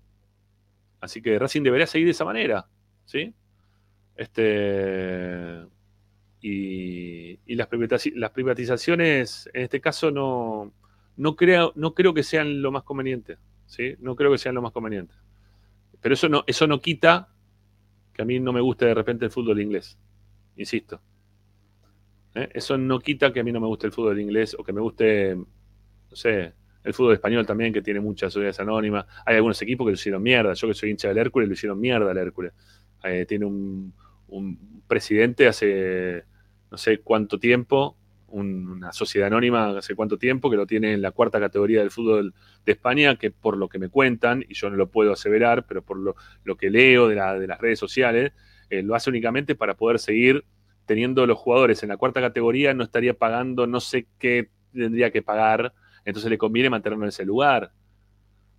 [1.00, 2.66] Así que Racing debería seguir de esa manera,
[3.06, 3.34] ¿sí?
[4.14, 5.64] Este,
[6.40, 10.72] y, y las, privatiz- las privatizaciones, en este caso, no,
[11.16, 13.94] no, creo, no creo que sean lo más conveniente, ¿sí?
[14.00, 15.14] No creo que sean lo más conveniente.
[16.00, 17.28] Pero eso no, eso no quita
[18.12, 19.98] que a mí no me guste de repente el fútbol inglés,
[20.56, 21.00] insisto.
[22.34, 22.48] ¿Eh?
[22.54, 24.80] Eso no quita que a mí no me guste el fútbol inglés o que me
[24.80, 29.04] guste, no sé, el fútbol español también, que tiene muchas sociedades anónimas.
[29.26, 30.54] Hay algunos equipos que lo hicieron mierda.
[30.54, 32.52] Yo que soy hincha del Hércules, lo hicieron mierda al Hércules.
[33.04, 33.92] Eh, tiene un,
[34.28, 36.24] un presidente hace
[36.70, 37.96] no sé cuánto tiempo,
[38.28, 41.90] un- una sociedad anónima hace cuánto tiempo que lo tiene en la cuarta categoría del
[41.90, 42.32] fútbol
[42.64, 45.82] de España, que por lo que me cuentan, y yo no lo puedo aseverar, pero
[45.82, 46.14] por lo,
[46.56, 48.32] que leo de, la- de las redes sociales,
[48.70, 50.44] eh, lo hace únicamente para poder seguir
[50.86, 55.22] teniendo los jugadores en la cuarta categoría, no estaría pagando, no sé qué tendría que
[55.22, 55.72] pagar,
[56.04, 57.72] entonces le conviene mantenerlo en ese lugar.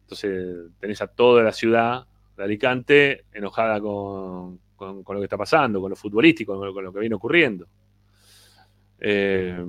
[0.04, 2.06] Entonces tenés a toda la ciudad
[2.38, 7.16] de Alicante enojada con, lo que está pasando, con lo futbolístico, con lo que viene
[7.16, 7.68] ocurriendo.
[9.02, 9.66] Eh,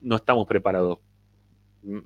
[0.00, 0.98] no estamos preparados.
[1.82, 1.98] Mm.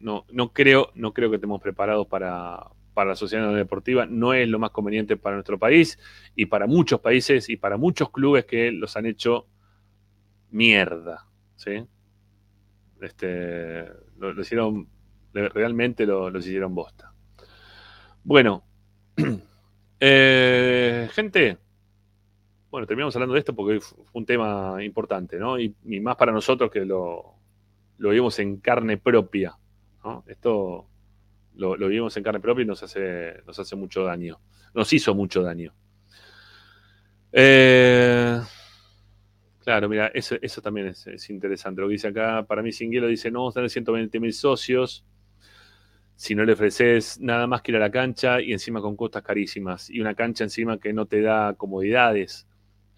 [0.00, 4.06] No, no, creo, no creo que estemos preparados para, para la sociedad deportiva.
[4.06, 5.98] No es lo más conveniente para nuestro país
[6.36, 9.48] y para muchos países y para muchos clubes que los han hecho
[10.50, 11.26] mierda.
[11.56, 11.84] ¿sí?
[13.00, 13.86] Este,
[14.18, 14.88] lo hicieron,
[15.32, 17.12] realmente lo, los hicieron bosta.
[18.24, 18.64] Bueno,
[20.00, 21.58] eh, gente,
[22.72, 25.60] bueno, terminamos hablando de esto porque fue un tema importante, ¿no?
[25.60, 27.34] Y, más para nosotros que lo,
[27.98, 29.54] vivimos en carne propia.
[30.26, 30.86] Esto
[31.56, 34.40] lo, vivimos en carne propia y nos hace, nos hace mucho daño.
[34.72, 35.74] Nos hizo mucho daño.
[37.30, 38.40] Eh,
[39.62, 41.82] claro, mira, eso, también es, es interesante.
[41.82, 45.04] Lo que dice acá, para mí Singuelo dice, no, vamos a tener 120 mil socios
[46.16, 49.22] si no le ofreces nada más que ir a la cancha y encima con costas
[49.22, 52.46] carísimas y una cancha encima que no te da comodidades,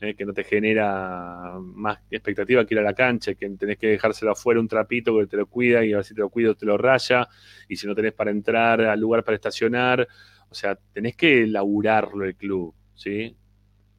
[0.01, 3.89] eh, que no te genera más expectativa que ir a la cancha, que tenés que
[3.89, 6.51] dejárselo afuera un trapito que te lo cuida y a ver si te lo cuida
[6.53, 7.29] o te lo raya,
[7.69, 10.07] y si no tenés para entrar al lugar para estacionar,
[10.49, 13.37] o sea, tenés que laburarlo el club, ¿sí?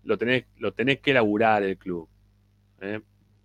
[0.03, 2.09] Lo tenés, lo tenés que laburar el club,
[2.81, 3.01] ¿eh?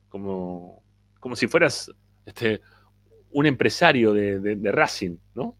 [0.09, 0.83] como,
[1.21, 1.91] como si fueras
[2.27, 2.61] este,
[3.31, 5.57] un empresario de, de- de Racing, ¿no?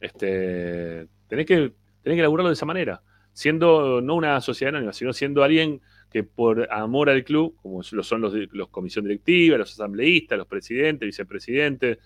[0.00, 1.72] Este, tenés, que,
[2.02, 5.80] tenés que laburarlo de esa manera, siendo no una sociedad anónima, sino siendo alguien
[6.12, 10.46] que por amor al club, como lo son los, los comisión directiva, los asambleístas, los
[10.46, 11.98] presidentes, vicepresidentes,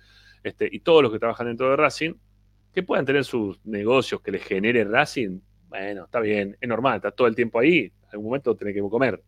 [0.43, 2.15] este, y todos los que trabajan dentro de Racing,
[2.73, 7.10] que puedan tener sus negocios que les genere Racing, bueno, está bien, es normal, está
[7.10, 9.23] todo el tiempo ahí, en algún momento tenés que comer.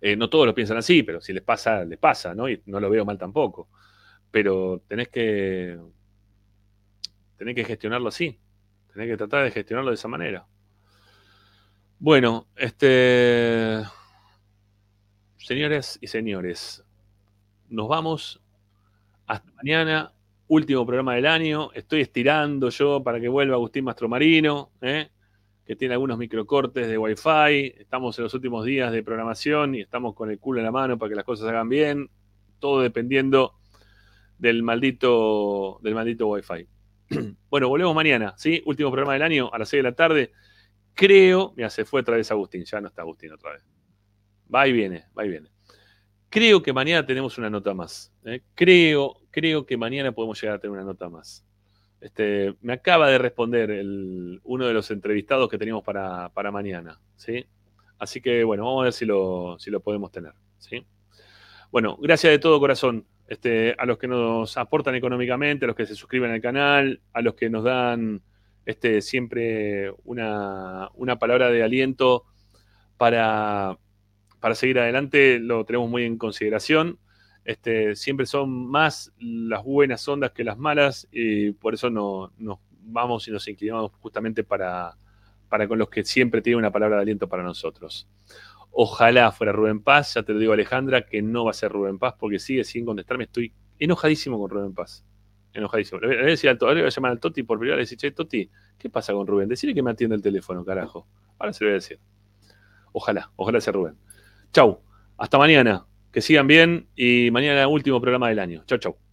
[0.00, 2.48] Eh, no todos lo piensan así, pero si les pasa, les pasa, ¿no?
[2.48, 3.68] Y no lo veo mal tampoco.
[4.30, 5.78] Pero tenés que,
[7.36, 8.38] tenés que gestionarlo así.
[8.92, 10.46] Tenés que tratar de gestionarlo de esa manera.
[11.98, 13.82] Bueno, este.
[15.38, 16.84] Señores y señores,
[17.70, 18.42] nos vamos
[19.26, 20.12] hasta mañana.
[20.46, 21.72] Último programa del año.
[21.72, 25.08] Estoy estirando yo para que vuelva Agustín Mastromarino, ¿eh?
[25.64, 27.74] que tiene algunos microcortes de Wi-Fi.
[27.78, 30.98] Estamos en los últimos días de programación y estamos con el culo en la mano
[30.98, 32.10] para que las cosas hagan bien.
[32.58, 33.54] Todo dependiendo
[34.38, 36.68] del maldito, del maldito Wi-Fi.
[37.50, 38.62] bueno, volvemos mañana, ¿sí?
[38.66, 40.32] Último programa del año a las 6 de la tarde.
[40.96, 43.62] Creo, mira, se fue otra vez Agustín, ya no está Agustín otra vez.
[44.52, 45.50] Va y viene, va y viene.
[46.30, 48.14] Creo que mañana tenemos una nota más.
[48.24, 48.40] ¿eh?
[48.54, 51.44] Creo, creo que mañana podemos llegar a tener una nota más.
[52.00, 53.70] Este, me acaba de responder
[54.42, 57.44] uno de los entrevistados que teníamos para, para mañana, ¿sí?
[57.98, 60.86] Así que, bueno, vamos a ver si lo, si lo podemos tener, ¿sí?
[61.70, 65.84] Bueno, gracias de todo corazón este, a los que nos aportan económicamente, a los que
[65.84, 68.22] se suscriben al canal, a los que nos dan
[68.66, 72.24] este, siempre una, una palabra de aliento
[72.96, 73.78] para,
[74.40, 76.98] para seguir adelante, lo tenemos muy en consideración.
[77.44, 82.58] Este, siempre son más las buenas ondas que las malas y por eso no- nos
[82.82, 84.96] vamos y nos inclinamos justamente para,
[85.48, 88.08] para con los que siempre tienen una palabra de aliento para nosotros.
[88.70, 91.98] Ojalá fuera Rubén Paz, ya te lo digo Alejandra, que no va a ser Rubén
[91.98, 93.24] Paz porque sigue sin contestarme.
[93.24, 95.04] Estoy enojadísimo con Rubén Paz.
[95.56, 96.00] Enojadísimo.
[96.00, 97.82] Le voy a decir al le voy a llamar al Toti por privado y le
[97.84, 99.48] decir, che, Toti, ¿qué pasa con Rubén?
[99.48, 101.06] Decirle que me atienda el teléfono, carajo.
[101.38, 101.98] Ahora se lo voy a decir.
[102.92, 103.96] Ojalá, ojalá sea Rubén.
[104.52, 104.82] Chau,
[105.16, 105.86] hasta mañana.
[106.12, 108.64] Que sigan bien y mañana último programa del año.
[108.66, 109.05] Chau, chau.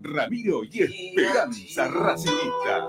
[0.00, 2.86] Ramiro y Esperanza Racingista.